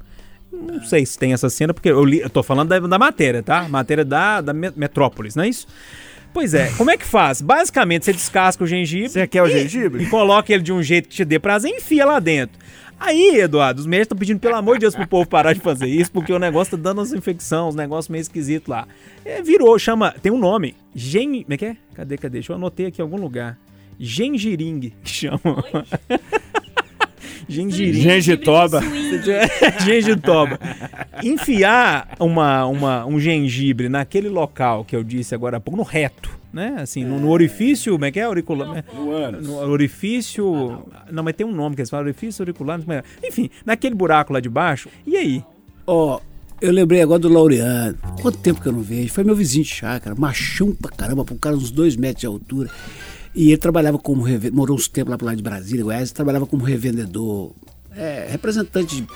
Não 0.52 0.84
sei 0.84 1.06
se 1.06 1.18
tem 1.18 1.34
essa 1.34 1.50
cena, 1.50 1.74
porque 1.74 1.90
eu, 1.90 2.04
li, 2.06 2.20
eu 2.20 2.30
tô 2.30 2.42
falando 2.42 2.70
da, 2.70 2.80
da 2.80 2.98
matéria, 3.00 3.44
tá? 3.44 3.68
Matéria 3.68 4.06
da, 4.06 4.40
da 4.42 4.54
Me- 4.54 4.72
Metrópolis, 4.76 5.36
não 5.36 5.44
é 5.44 5.50
isso? 5.50 5.68
Pois 6.34 6.54
é, 6.54 6.70
como 6.78 6.92
é 6.92 6.98
que 6.98 7.06
faz? 7.06 7.42
Basicamente, 7.42 8.06
você 8.06 8.14
descasca 8.14 8.64
o 8.64 8.68
gengibre. 8.68 9.10
Você 9.10 9.28
quer 9.28 9.42
o 9.42 9.48
e- 9.48 9.52
gengibre? 9.52 10.04
E 10.04 10.10
coloca 10.10 10.54
ele 10.54 10.64
de 10.64 10.72
um 10.72 10.82
jeito 10.82 11.10
que 11.10 11.16
te 11.16 11.26
dê 11.26 11.40
prazer 11.40 11.72
e 11.72 11.78
enfia 11.78 12.06
lá 12.06 12.20
dentro. 12.20 12.58
Aí, 12.98 13.40
Eduardo, 13.42 13.82
os 13.82 13.86
médicos 13.86 14.06
estão 14.06 14.18
pedindo, 14.18 14.40
pelo 14.40 14.56
amor 14.56 14.76
de 14.76 14.82
Deus, 14.82 14.96
pro 14.96 15.06
povo 15.06 15.28
parar 15.28 15.52
de 15.52 15.60
fazer 15.60 15.88
isso, 15.88 16.10
porque 16.12 16.32
o 16.32 16.40
negócio 16.40 16.78
tá 16.78 16.82
dando 16.84 17.00
umas 17.00 17.12
infecções, 17.12 17.70
uns 17.74 17.76
negócios 17.76 18.08
meio 18.10 18.22
esquisitos 18.22 18.70
lá. 18.70 18.88
É, 19.26 19.42
virou, 19.42 19.78
chama, 19.78 20.14
tem 20.22 20.32
um 20.32 20.38
nome. 20.38 20.76
Gen... 20.96 21.44
Como 21.44 21.54
é 21.54 21.58
que 21.58 21.66
é? 21.66 21.78
Cadê, 21.94 22.18
cadê? 22.18 22.34
Deixa 22.36 22.54
eu 22.54 22.56
anotei 22.56 22.86
aqui 22.86 23.02
em 23.02 23.04
algum 23.04 23.18
lugar. 23.18 23.58
Gengiring, 24.00 24.92
que 25.04 25.10
chama. 25.10 25.64
Gengiring. 27.48 28.02
Gengitoba. 28.02 28.82
Gengitoba. 29.86 30.60
Enfiar 31.24 32.16
uma, 32.20 32.66
uma, 32.66 33.06
um 33.06 33.20
gengibre 33.20 33.88
naquele 33.90 34.30
local 34.30 34.84
que 34.84 34.96
eu 34.96 35.04
disse 35.04 35.36
agora 35.36 35.58
há 35.58 35.60
pouco, 35.60 35.78
no 35.78 35.84
reto, 35.84 36.30
né? 36.52 36.78
Assim, 36.80 37.04
no, 37.04 37.20
no 37.20 37.30
orifício, 37.30 37.94
como 37.94 38.06
é 38.06 38.12
que 38.12 38.20
é? 38.20 38.24
Auricular. 38.24 38.84
No 39.42 39.58
orifício. 39.70 40.84
Não, 41.12 41.24
mas 41.24 41.36
tem 41.36 41.46
um 41.46 41.54
nome 41.54 41.76
que 41.76 41.82
eles 41.82 41.90
falam, 41.90 42.06
orifício 42.06 42.42
auricular. 42.42 42.80
não 42.86 42.96
é. 42.96 43.04
Enfim, 43.24 43.50
naquele 43.66 43.96
buraco 43.96 44.34
lá 44.34 44.40
de 44.40 44.50
baixo. 44.50 44.90
E 45.06 45.16
aí? 45.16 45.44
Ó, 45.86 46.20
eu 46.62 46.72
lembrei 46.72 47.02
agora 47.02 47.20
do 47.20 47.30
Laureano. 47.30 47.98
Quanto 48.22 48.38
tempo 48.40 48.62
que 48.62 48.68
eu 48.68 48.72
não 48.72 48.82
vejo? 48.82 49.14
Foi 49.14 49.24
meu 49.24 49.36
vizinho 49.36 49.64
de 49.64 49.70
chácara, 49.70 50.16
machão 50.16 50.74
pra 50.74 50.90
caramba, 50.90 51.24
pra 51.24 51.36
um 51.36 51.38
cara 51.38 51.56
uns 51.56 51.70
dois 51.70 51.96
metros 51.96 52.22
de 52.22 52.28
altura. 52.28 52.70
E 53.36 53.50
ele 53.50 53.58
trabalhava 53.58 54.00
como 54.00 54.24
revendedor, 54.24 54.58
morou 54.58 54.78
uns 54.78 54.88
tempos 54.88 55.12
lá 55.12 55.18
pro 55.18 55.26
lado 55.26 55.38
de 55.38 55.44
Brasília, 55.44 55.84
Goiás, 55.84 56.12
trabalhava 56.12 56.46
como 56.46 56.64
revendedor, 56.64 57.52
é, 57.92 58.28
representante 58.30 59.02
de 59.02 59.08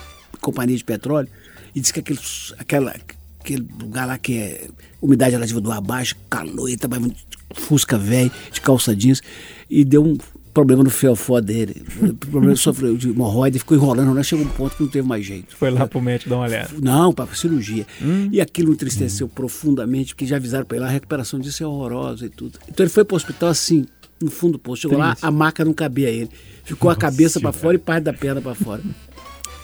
companhia 0.41 0.76
de 0.76 0.84
petróleo. 0.84 1.30
E 1.74 1.80
disse 1.80 1.93
que 1.93 1.99
aquele, 2.01 2.20
aquela, 2.57 2.95
aquele 3.39 3.67
lugar 3.80 4.05
lá 4.05 4.17
que 4.17 4.38
é 4.38 4.67
umidade 5.01 5.32
relativa 5.32 5.61
do 5.61 5.72
ar 5.72 5.80
baixa, 5.80 6.15
calor, 6.30 6.67
ele 6.67 6.78
trabalhava 6.78 7.09
de 7.09 7.28
fusca 7.55 7.97
velho, 7.97 8.32
de 8.51 8.59
calça 8.59 8.95
jeans, 8.95 9.22
e 9.70 9.86
deu 9.86 10.03
um 10.03 10.17
problema 10.53 10.84
no 10.84 10.89
fiofó 10.89 11.39
dele. 11.39 11.84
O 12.01 12.13
problema 12.13 12.55
sofreu 12.55 12.97
de 12.97 13.09
hemorroida, 13.09 13.57
ficou 13.57 13.78
enrolando, 13.78 14.13
né? 14.13 14.24
chegou 14.24 14.43
um 14.43 14.49
ponto 14.49 14.76
que 14.76 14.84
não 14.84 14.89
teve 14.89 15.07
mais 15.07 15.26
jeito. 15.26 15.55
Foi 15.55 15.70
lá 15.70 15.88
pro 15.88 16.01
médico 16.01 16.30
dar 16.30 16.38
uma 16.38 16.45
olhada. 16.45 16.70
Não, 16.82 17.13
para 17.13 17.34
cirurgia. 17.34 17.88
E 18.32 18.41
aquilo 18.41 18.74
entristeceu 18.74 19.30
profundamente, 19.30 20.13
porque 20.13 20.26
já 20.26 20.36
avisaram 20.36 20.65
para 20.65 20.78
ele, 20.78 20.86
a 20.86 20.89
recuperação 20.89 21.39
disso 21.39 21.63
é 21.63 21.67
horrorosa 21.67 22.26
e 22.26 22.30
tudo. 22.30 22.59
Então 22.67 22.84
ele 22.84 22.91
foi 22.91 23.05
para 23.05 23.13
o 23.13 23.17
hospital 23.17 23.49
assim, 23.49 23.86
no 24.22 24.30
fundo 24.30 24.53
do 24.53 24.59
posto. 24.59 24.84
Chegou 24.84 24.97
lá, 24.97 25.15
a 25.22 25.32
maca 25.32 25.63
não 25.63 25.74
cabia 25.74 26.07
a 26.07 26.11
ele. 26.11 26.30
Ficou 26.63 26.89
a 26.89 26.95
cabeça 26.95 27.39
para 27.39 27.51
fora 27.51 27.76
e 27.76 27.80
parte 27.80 28.03
da 28.03 28.13
perna 28.13 28.41
para 28.41 28.55
fora. 28.55 28.84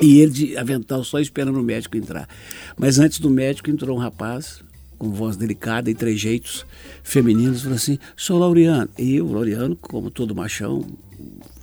E 0.02 0.20
ele 0.20 0.32
de 0.32 0.58
avental 0.58 1.04
só 1.04 1.20
esperando 1.20 1.60
o 1.60 1.64
médico 1.64 1.98
entrar. 1.98 2.28
Mas 2.78 3.00
antes 3.00 3.20
do 3.20 3.30
médico 3.30 3.70
entrou 3.70 3.98
um 3.98 4.00
rapaz 4.00 4.62
com 4.98 5.12
voz 5.12 5.36
delicada 5.36 5.90
e 5.90 5.94
trejeitos 5.94 6.66
femininos, 7.04 7.62
falou 7.62 7.76
assim, 7.76 8.00
sou 8.16 8.40
Laureano. 8.40 8.90
E 8.98 9.16
eu, 9.16 9.32
Laureano, 9.32 9.76
como 9.76 10.10
todo 10.10 10.36
machão, 10.36 10.86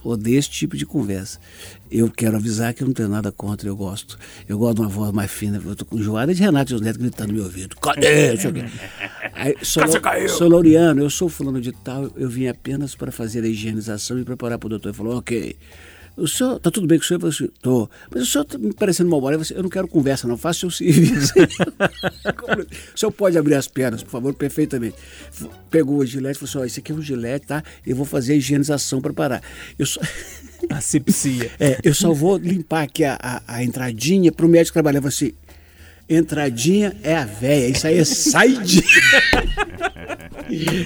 odeio 0.04 0.38
esse 0.38 0.50
tipo 0.50 0.76
de 0.76 0.86
conversa. 0.86 1.38
Eu 1.92 2.10
quero 2.10 2.36
avisar 2.36 2.72
que 2.72 2.82
eu 2.82 2.86
não 2.86 2.94
tenho 2.94 3.10
nada 3.10 3.30
contra, 3.30 3.68
eu 3.68 3.76
gosto. 3.76 4.18
Eu 4.48 4.56
gosto 4.56 4.76
de 4.76 4.80
uma 4.80 4.88
voz 4.88 5.12
mais 5.12 5.30
fina. 5.30 5.60
Eu 5.62 5.76
tô 5.76 5.84
com 5.84 5.98
enjoada 5.98 6.34
de 6.34 6.40
Renato 6.40 6.72
e 6.72 6.74
os 6.74 6.80
netos 6.80 6.96
gritando 6.96 7.28
no 7.28 7.34
meu 7.34 7.44
ouvido. 7.44 7.76
Cadê? 7.76 8.30
Aí, 9.34 9.54
sou, 9.60 9.82
sou 10.28 10.48
Laureano, 10.48 11.02
eu 11.02 11.10
sou 11.10 11.28
fulano 11.28 11.60
de 11.60 11.72
tal, 11.72 12.10
eu 12.16 12.28
vim 12.28 12.46
apenas 12.46 12.94
para 12.94 13.12
fazer 13.12 13.44
a 13.44 13.46
higienização 13.46 14.18
e 14.18 14.24
preparar 14.24 14.58
para 14.58 14.68
o 14.68 14.70
doutor. 14.70 14.88
Ele 14.88 14.96
falou, 14.96 15.18
ok. 15.18 15.54
O 16.16 16.26
senhor, 16.28 16.58
tá 16.60 16.70
tudo 16.70 16.86
bem 16.86 16.98
com 16.98 17.04
o 17.04 17.06
senhor? 17.06 17.16
Eu 17.22 17.32
falei 17.32 17.34
assim, 17.34 17.60
tô. 17.62 17.88
Mas 18.10 18.22
o 18.22 18.26
senhor 18.26 18.44
tá 18.44 18.58
me 18.58 18.72
parecendo 18.72 19.10
mal 19.10 19.18
humorado. 19.18 19.42
Eu 19.50 19.62
não 19.62 19.70
quero 19.70 19.88
conversa, 19.88 20.28
não. 20.28 20.36
Faça 20.36 20.66
o 20.66 20.70
seu 20.70 20.84
serviço. 20.92 21.32
o 22.94 22.98
senhor 22.98 23.12
pode 23.12 23.38
abrir 23.38 23.54
as 23.54 23.66
pernas, 23.66 24.02
por 24.02 24.10
favor, 24.10 24.34
perfeitamente. 24.34 24.96
Pegou 25.70 25.98
o 25.98 26.06
gilete 26.06 26.36
e 26.36 26.38
falou 26.40 26.50
assim: 26.50 26.58
ó, 26.58 26.64
esse 26.64 26.80
aqui 26.80 26.92
é 26.92 26.94
um 26.94 27.02
gilete, 27.02 27.46
tá? 27.46 27.62
Eu 27.86 27.96
vou 27.96 28.04
fazer 28.04 28.34
a 28.34 28.36
higienização 28.36 29.00
para 29.00 29.12
parar. 29.14 29.42
Eu 29.78 29.86
só, 29.86 30.00
Asepsia. 30.70 31.50
é, 31.60 31.78
eu 31.82 31.94
só 31.94 32.12
vou 32.12 32.36
limpar 32.36 32.82
aqui 32.84 33.04
a, 33.04 33.18
a, 33.20 33.42
a 33.46 33.64
entradinha 33.64 34.30
para 34.32 34.46
o 34.46 34.48
médico 34.48 34.72
trabalhar. 34.74 34.98
Eu 34.98 35.02
falei 35.10 35.14
assim: 35.16 35.32
entradinha 36.08 36.96
é 37.02 37.16
a 37.16 37.24
véia, 37.24 37.68
isso 37.68 37.86
aí 37.86 37.98
é 37.98 38.04
saidinha. 38.04 38.82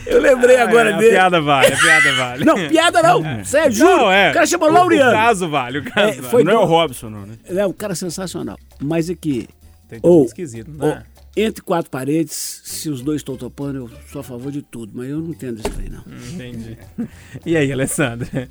eu 0.07 0.21
lembrei 0.21 0.57
agora 0.57 0.91
é, 0.91 0.93
a 0.95 0.97
dele. 0.97 1.11
piada 1.13 1.41
vale, 1.41 1.73
a 1.73 1.77
piada 1.79 2.13
vale. 2.15 2.45
Não, 2.45 2.69
piada 2.69 3.03
não. 3.03 3.45
Sério, 3.45 3.73
juro. 3.73 3.97
Não, 3.97 4.13
é. 4.13 4.31
O 4.31 4.35
cara 4.35 4.47
chamou 4.47 4.71
Laureano. 4.71 5.11
O 5.11 5.15
caso 5.15 5.49
vale, 5.49 5.79
o 5.79 5.85
caso 5.85 6.09
É, 6.11 6.15
vale. 6.17 6.29
foi 6.29 6.45
Não 6.45 6.53
é 6.53 6.57
o 6.57 6.61
do- 6.61 6.67
Robson, 6.67 7.11
não, 7.11 7.27
né? 7.27 7.35
É 7.49 7.67
um 7.67 7.73
cara 7.73 7.95
sensacional. 7.95 8.59
Mas 8.81 9.11
aqui, 9.11 9.49
Tem 9.89 10.01
tudo 10.01 10.11
ou, 10.13 10.25
esquisito, 10.25 10.71
ou, 10.79 10.89
né? 10.89 11.03
Entre 11.37 11.63
quatro 11.63 11.91
paredes, 11.91 12.63
se 12.65 12.89
os 12.89 13.03
dois 13.03 13.21
estão 13.21 13.37
topando, 13.37 13.77
eu 13.77 13.91
sou 14.11 14.21
a 14.21 14.25
favor 14.25 14.51
de 14.51 14.63
tudo. 14.63 14.93
Mas 14.95 15.11
eu 15.11 15.19
não 15.19 15.31
entendo 15.31 15.59
isso 15.59 15.79
aí, 15.79 15.91
não. 15.91 16.05
Entendi. 16.35 16.79
E 17.45 17.57
aí, 17.57 17.71
Alessandra? 17.71 18.49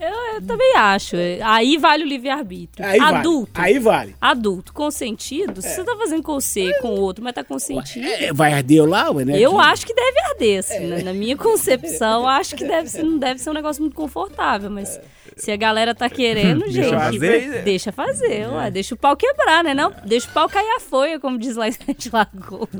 Eu, 0.00 0.34
eu 0.34 0.42
também 0.42 0.74
acho. 0.76 1.16
Aí 1.44 1.78
vale 1.78 2.02
o 2.04 2.06
livre-arbítrio. 2.06 2.84
Aí 2.84 2.98
Adulto. 2.98 3.52
vale. 3.54 3.72
Aí 3.72 3.78
vale. 3.78 4.14
Adulto, 4.20 4.72
consentido, 4.72 5.62
se 5.62 5.74
você 5.74 5.84
tá 5.84 5.96
fazendo 5.96 6.22
com 6.22 6.34
você, 6.34 6.72
com 6.80 6.88
o 6.88 7.00
outro, 7.00 7.22
mas 7.22 7.34
tá 7.34 7.44
consentido. 7.44 8.04
É, 8.06 8.32
vai 8.32 8.52
arder 8.52 8.78
eu 8.78 8.86
lá, 8.86 9.12
né? 9.14 9.38
Eu 9.40 9.58
acho 9.58 9.86
que 9.86 9.94
deve 9.94 10.18
arder, 10.20 10.58
assim, 10.58 10.86
na, 10.86 11.02
na 11.04 11.12
minha 11.12 11.36
concepção, 11.36 12.28
acho 12.28 12.56
que 12.56 12.64
deve 12.64 13.02
não 13.02 13.18
deve 13.18 13.40
ser 13.40 13.50
um 13.50 13.54
negócio 13.54 13.80
muito 13.82 13.94
confortável, 13.94 14.70
mas 14.70 15.00
se 15.38 15.52
a 15.52 15.56
galera 15.56 15.94
tá 15.94 16.08
querendo, 16.08 16.60
Deixa 16.64 16.82
gente, 16.82 16.94
fazer. 16.94 17.62
deixa 17.62 17.92
fazer, 17.92 18.48
ué, 18.48 18.70
deixa 18.70 18.94
o 18.94 18.98
pau 18.98 19.14
quebrar, 19.14 19.62
né, 19.62 19.74
não? 19.74 19.92
Deixa 20.06 20.26
o 20.30 20.32
pau 20.32 20.48
cair 20.48 20.66
a 20.76 20.80
folha, 20.80 21.20
como 21.20 21.38
diz 21.38 21.56
lá 21.56 21.68
em 21.68 21.72
Sete 21.72 22.08
Lagoas. 22.10 22.70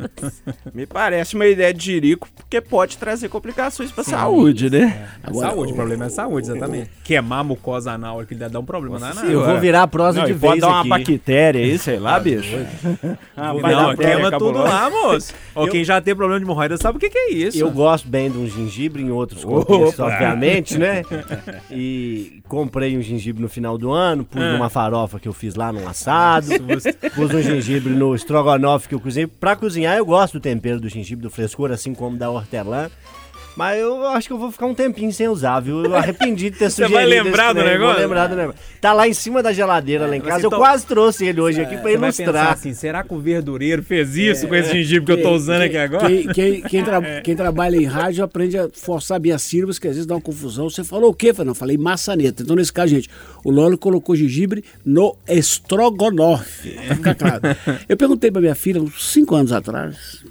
Me 0.73 0.87
parece 0.87 1.35
uma 1.35 1.47
ideia 1.47 1.75
de 1.75 1.85
jirico, 1.85 2.27
porque 2.35 2.59
pode 2.63 2.97
trazer 2.97 3.29
complicações 3.29 3.93
pra 3.93 4.03
saúde, 4.03 4.71
né? 4.71 5.07
Agora, 5.23 5.51
saúde, 5.51 5.71
o- 5.71 5.75
o 5.75 5.77
problema 5.77 6.07
é 6.07 6.09
saúde, 6.09 6.47
exatamente. 6.51 6.91
Queimar 7.05 7.41
a 7.41 7.45
mucosa 7.45 7.93
anal, 7.93 8.25
que 8.25 8.35
dá 8.35 8.59
um 8.59 8.65
problema 8.65 8.99
na 8.99 9.11
Eu 9.27 9.45
vou 9.45 9.61
virar 9.61 9.83
a 9.83 9.87
prosa 9.87 10.21
Não, 10.21 10.27
de 10.27 10.33
e 10.33 10.35
pode 10.37 10.53
vez 10.53 10.61
dar 10.63 10.69
uma 10.69 10.81
aqui. 10.81 10.89
bactéria 10.89 11.61
aí, 11.63 11.79
sei 11.79 11.99
lá, 11.99 12.19
bicho. 12.19 12.57
Ah, 13.37 13.53
vai 13.53 13.63
dar 13.75 13.83
Não, 13.83 13.87
bactéria 13.89 14.15
queima 14.15 14.31
tudo 14.31 14.55
cabulosa. 14.55 14.69
lá, 14.71 14.89
moço. 14.91 15.35
Ó, 15.55 15.67
quem 15.69 15.85
já 15.85 16.01
tem 16.01 16.17
problema 16.17 16.41
de 16.41 16.47
hemorroida 16.47 16.79
sabe 16.79 16.97
o 16.97 17.01
que, 17.01 17.11
que 17.11 17.19
é 17.19 17.33
isso. 17.33 17.59
Eu 17.59 17.71
gosto 17.71 18.09
bem 18.09 18.31
de 18.31 18.39
um 18.39 18.47
gengibre 18.49 19.03
em 19.03 19.11
outros 19.11 19.45
contextos, 19.45 20.01
obviamente, 20.01 20.79
né? 20.79 21.03
E 21.71 22.41
comprei 22.49 22.97
um 22.97 23.03
gengibre 23.03 23.43
no 23.43 23.49
final 23.49 23.77
do 23.77 23.91
ano, 23.93 24.25
pus 24.25 24.41
Ah. 24.43 24.53
numa 24.53 24.69
farofa 24.71 25.19
que 25.21 25.29
eu 25.29 25.33
fiz 25.33 25.55
lá 25.55 25.73
num 25.73 25.87
assado, 25.89 26.47
pus 27.15 27.35
um 27.35 27.43
gengibre 27.43 27.93
no 27.93 28.15
estrogonofe 28.15 28.89
que 28.89 28.95
eu 28.95 29.01
cozinhei. 29.01 29.27
Pra 29.27 29.57
cozinhar, 29.57 29.97
eu 29.97 30.07
gosto 30.07 30.35
do 30.35 30.41
tempero 30.41 30.81
do 30.81 30.89
gengibre, 30.89 31.23
do 31.23 31.31
frescor, 31.31 31.71
assim 31.71 31.95
como 31.95 32.17
da 32.17 32.31
hortelã. 32.31 32.89
Mas 33.57 33.81
eu 33.81 34.07
acho 34.09 34.29
que 34.29 34.35
eu 34.35 34.39
vou 34.39 34.53
ficar 34.53 34.67
um 34.67 34.75
tempinho 34.75 35.11
sem 35.13 35.27
usar, 35.29 35.61
viu? 35.61 35.83
Eu 35.83 35.97
arrependi 35.97 36.51
de 36.51 36.59
ter 36.59 36.69
Você 36.71 36.83
sugerido 36.85 36.95
vai 36.95 37.05
esse 37.07 37.23
lembrar 37.25 37.53
do 37.55 37.63
negócio? 37.65 37.95
Vou 37.95 38.03
lembrar 38.03 38.27
do 38.27 38.37
negócio. 38.37 38.61
Tá 38.81 38.93
lá 38.93 39.09
em 39.09 39.15
cima 39.15 39.43
da 39.43 39.53
geladeira 39.53 40.07
lá 40.07 40.15
em 40.15 40.21
Você 40.21 40.29
casa. 40.29 40.47
Eu 40.47 40.51
to- 40.51 40.57
quase 40.59 40.85
trouxe 40.87 41.25
ele 41.27 41.41
hoje 41.41 41.61
aqui 41.63 41.71
pra 41.77 41.85
Você 41.91 41.97
vai 41.97 42.09
ilustrar. 42.11 42.27
pensar 42.35 42.53
assim, 42.53 42.75
será 42.75 43.03
que 43.03 43.15
o 43.15 43.19
verdureiro 43.19 43.83
fez 43.83 44.15
isso 44.15 44.47
com 44.47 44.55
esse 44.55 44.73
gengibre 44.75 45.07
que 45.07 45.21
eu 45.21 45.23
tô 45.23 45.31
usando 45.35 45.63
aqui 45.63 45.77
agora? 45.79 46.07
Quem, 46.07 46.27
quem- 46.29 46.61
quem 46.63 46.85
tra- 46.85 47.01
quem 47.25 47.35
trabalha 47.35 47.77
em 47.77 47.85
rádio 47.87 48.23
aprende 48.23 48.59
a 48.59 48.69
forçar 48.73 49.19
minhas 49.19 49.41
sílabas, 49.41 49.79
que 49.79 49.89
às 49.89 49.95
vezes 49.95 50.07
dá 50.07 50.15
uma 50.15 50.21
confusão. 50.21 50.69
Você 50.69 50.85
falou 50.85 51.11
o 51.11 51.15
quê? 51.15 51.31
Eu 51.31 51.35
falei, 51.35 51.47
não, 51.49 51.55
falei 51.55 51.79
maçaneta. 51.79 52.43
Então, 52.43 52.55
nesse 52.57 52.73
caso, 52.73 52.89
gente, 52.89 53.09
o 53.43 53.51
Lolo 53.51 53.79
colocou 53.79 54.15
gengibre 54.15 54.63
no 54.85 55.17
estrogonofe. 55.27 56.73
Pra 56.87 56.95
ficar 56.95 57.15
claro. 57.15 57.41
Eu 57.89 57.97
perguntei 57.97 58.31
pra 58.31 58.41
minha 58.41 58.55
filha, 58.55 58.83
uns 58.83 59.13
cinco 59.13 59.35
anos 59.35 59.51
atrás, 59.53 60.23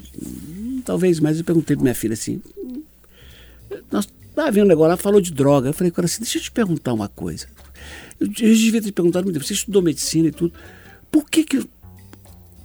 talvez 0.85 1.19
mais, 1.19 1.39
eu 1.39 1.43
perguntei 1.43 1.75
pra 1.75 1.83
minha 1.83 1.95
filha 1.95 2.13
assim. 2.13 2.39
Nós 3.91 4.07
tava 4.35 4.51
vendo 4.51 4.65
um 4.65 4.69
negócio, 4.69 4.87
ela 4.87 4.97
falou 4.97 5.21
de 5.21 5.31
droga. 5.31 5.69
Eu 5.69 5.73
falei, 5.73 5.91
cara, 5.91 6.05
assim, 6.05 6.21
deixa 6.21 6.37
eu 6.37 6.41
te 6.41 6.51
perguntar 6.51 6.93
uma 6.93 7.07
coisa. 7.07 7.47
Eu, 8.19 8.27
eu 8.27 8.31
devia 8.31 8.81
ter 8.81 8.87
te 8.87 8.91
perguntado 8.93 9.25
muito 9.25 9.35
tempo. 9.35 9.45
Você 9.45 9.53
estudou 9.53 9.81
medicina 9.81 10.27
e 10.27 10.31
tudo. 10.31 10.53
Por 11.11 11.29
que 11.29 11.43
que 11.43 11.67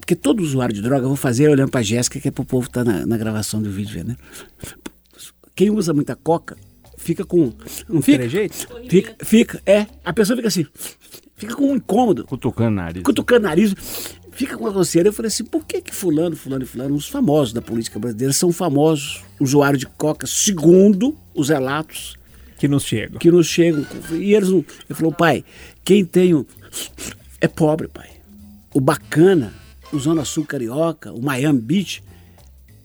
porque 0.01 0.17
todo 0.17 0.41
usuário 0.43 0.75
de 0.75 0.83
droga, 0.83 1.05
eu 1.05 1.09
vou 1.09 1.17
fazer 1.17 1.49
olhando 1.49 1.71
pra 1.71 1.83
Jéssica, 1.83 2.19
que 2.19 2.27
é 2.27 2.31
pro 2.33 2.45
povo 2.45 2.67
estar 2.67 2.83
na, 2.83 3.07
na 3.07 3.17
gravação 3.17 3.63
do 3.63 3.71
vídeo, 3.71 4.03
né? 4.05 4.17
Quem 5.55 5.71
usa 5.71 5.95
muita 5.95 6.17
coca 6.17 6.57
fica 6.99 7.25
com. 7.25 7.53
Não 7.89 8.03
fica? 8.03 8.19
Trejeito? 8.19 8.67
Fica, 8.89 9.15
fica, 9.25 9.63
é. 9.65 9.87
A 10.05 10.13
pessoa 10.13 10.37
fica 10.37 10.49
assim, 10.49 10.67
fica 11.37 11.55
com 11.55 11.71
um 11.71 11.77
incômodo, 11.77 12.25
Cutucando 12.25 12.71
o 12.73 12.75
nariz. 12.75 13.03
cutucando 13.05 13.47
o 13.47 13.49
nariz, 13.49 13.73
fica 14.41 14.57
com 14.57 14.67
a 14.67 14.73
coceira. 14.73 15.09
Eu 15.09 15.13
falei 15.13 15.29
assim, 15.29 15.45
por 15.45 15.67
que 15.67 15.83
que 15.83 15.95
fulano, 15.95 16.35
fulano 16.35 16.65
e 16.65 16.67
fulano, 16.67 16.95
os 16.95 17.07
famosos 17.07 17.53
da 17.53 17.61
política 17.61 17.99
brasileira, 17.99 18.33
são 18.33 18.51
famosos 18.51 19.23
usuários 19.39 19.81
de 19.81 19.87
coca, 19.87 20.27
segundo 20.27 21.15
os 21.35 21.51
relatos 21.51 22.17
Que 22.59 22.67
nos 22.67 22.85
chega. 22.85 23.19
que 23.19 23.31
nos 23.31 23.47
chegam. 23.47 23.87
E 24.13 24.35
eles 24.35 24.49
não. 24.49 24.59
Ele 24.59 24.95
falou, 24.95 25.13
pai, 25.13 25.45
quem 25.85 26.07
tem 26.07 26.33
o. 26.33 26.47
É 27.39 27.47
pobre, 27.47 27.87
pai. 27.89 28.09
O 28.73 28.81
bacana, 28.81 29.53
o 29.93 29.99
Zona 29.99 30.25
Sul 30.25 30.47
Carioca, 30.47 31.13
o 31.13 31.21
Miami 31.21 31.61
Beach, 31.61 32.03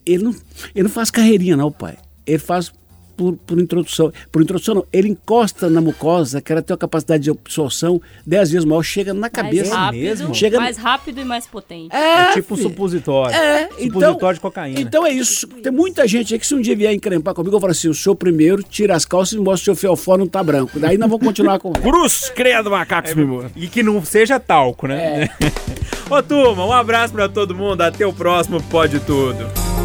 ele 0.06 0.26
não, 0.26 0.36
ele 0.74 0.84
não 0.84 0.90
faz 0.90 1.10
carreirinha, 1.10 1.56
não, 1.56 1.72
pai. 1.72 1.98
Ele 2.26 2.40
faz 2.40 2.70
por, 3.16 3.36
por 3.46 3.60
introdução. 3.60 4.12
Por 4.32 4.42
introdução, 4.42 4.76
não. 4.76 4.86
Ele 4.92 5.10
encosta 5.10 5.70
na 5.70 5.82
mucosa, 5.82 6.42
que 6.42 6.52
ela 6.52 6.62
tem 6.62 6.74
uma 6.74 6.78
capacidade 6.78 7.24
de 7.24 7.30
absorção 7.32 8.02
10 8.26 8.52
vezes 8.52 8.66
maior, 8.66 8.84
chega 8.84 9.14
na 9.14 9.22
Mais 9.22 9.34
cabeça. 9.34 9.76
rápido, 9.76 10.02
mesmo? 10.02 10.36
Chega- 10.36 10.60
mais 10.60 10.78
rápido 10.78 11.22
e 11.22 11.26
mais 11.26 11.46
potente. 11.48 11.96
É, 11.96 12.30
É 12.30 12.32
tipo 12.34 12.54
um 12.54 12.58
supositório. 12.58 13.36
É, 13.36 13.68
supositório 13.70 14.16
então, 14.16 14.34
de 14.34 14.40
cocaína. 14.40 14.80
Então 14.82 15.06
é 15.06 15.12
isso. 15.12 15.48
Tem 15.48 15.72
muita 15.72 16.08
gente 16.08 16.34
aí 16.34 16.40
que 16.40 16.46
se 16.48 16.54
um 16.56 16.62
dia 16.62 16.76
vier 16.76 16.94
encrempar 16.94 17.34
comigo, 17.34 17.56
eu 17.56 17.60
falo 17.60 17.72
assim: 17.72 17.88
o 17.90 17.94
senhor 17.94 18.16
primeiro 18.16 18.62
tira 18.64 18.96
as 18.96 19.06
calças 19.06 19.34
e 19.34 19.38
mostra 19.38 19.58
se 19.58 19.62
o 19.64 19.66
seu 19.66 19.76
fiofó 19.76 20.18
não 20.18 20.28
tá 20.28 20.44
branco. 20.44 20.80
Daí 20.80 20.98
nós 20.98 21.10
vamos 21.10 21.26
continuar 21.26 21.60
com. 21.60 21.72
Cruz, 21.74 22.30
credo, 22.36 22.70
macacos 22.72 23.12
É. 23.12 23.16
E 23.56 23.68
que 23.68 23.82
não 23.84 24.04
seja 24.04 24.40
talco, 24.40 24.88
né? 24.88 25.30
Ô, 26.10 26.22
turma, 26.22 26.66
um 26.66 26.72
abraço 26.72 27.14
pra 27.14 27.28
todo 27.28 27.56
mundo. 27.56 27.82
Até 27.82 28.06
o 28.06 28.14
próximo 28.14 28.62
Pode 28.64 29.00
Tudo. 29.00 29.65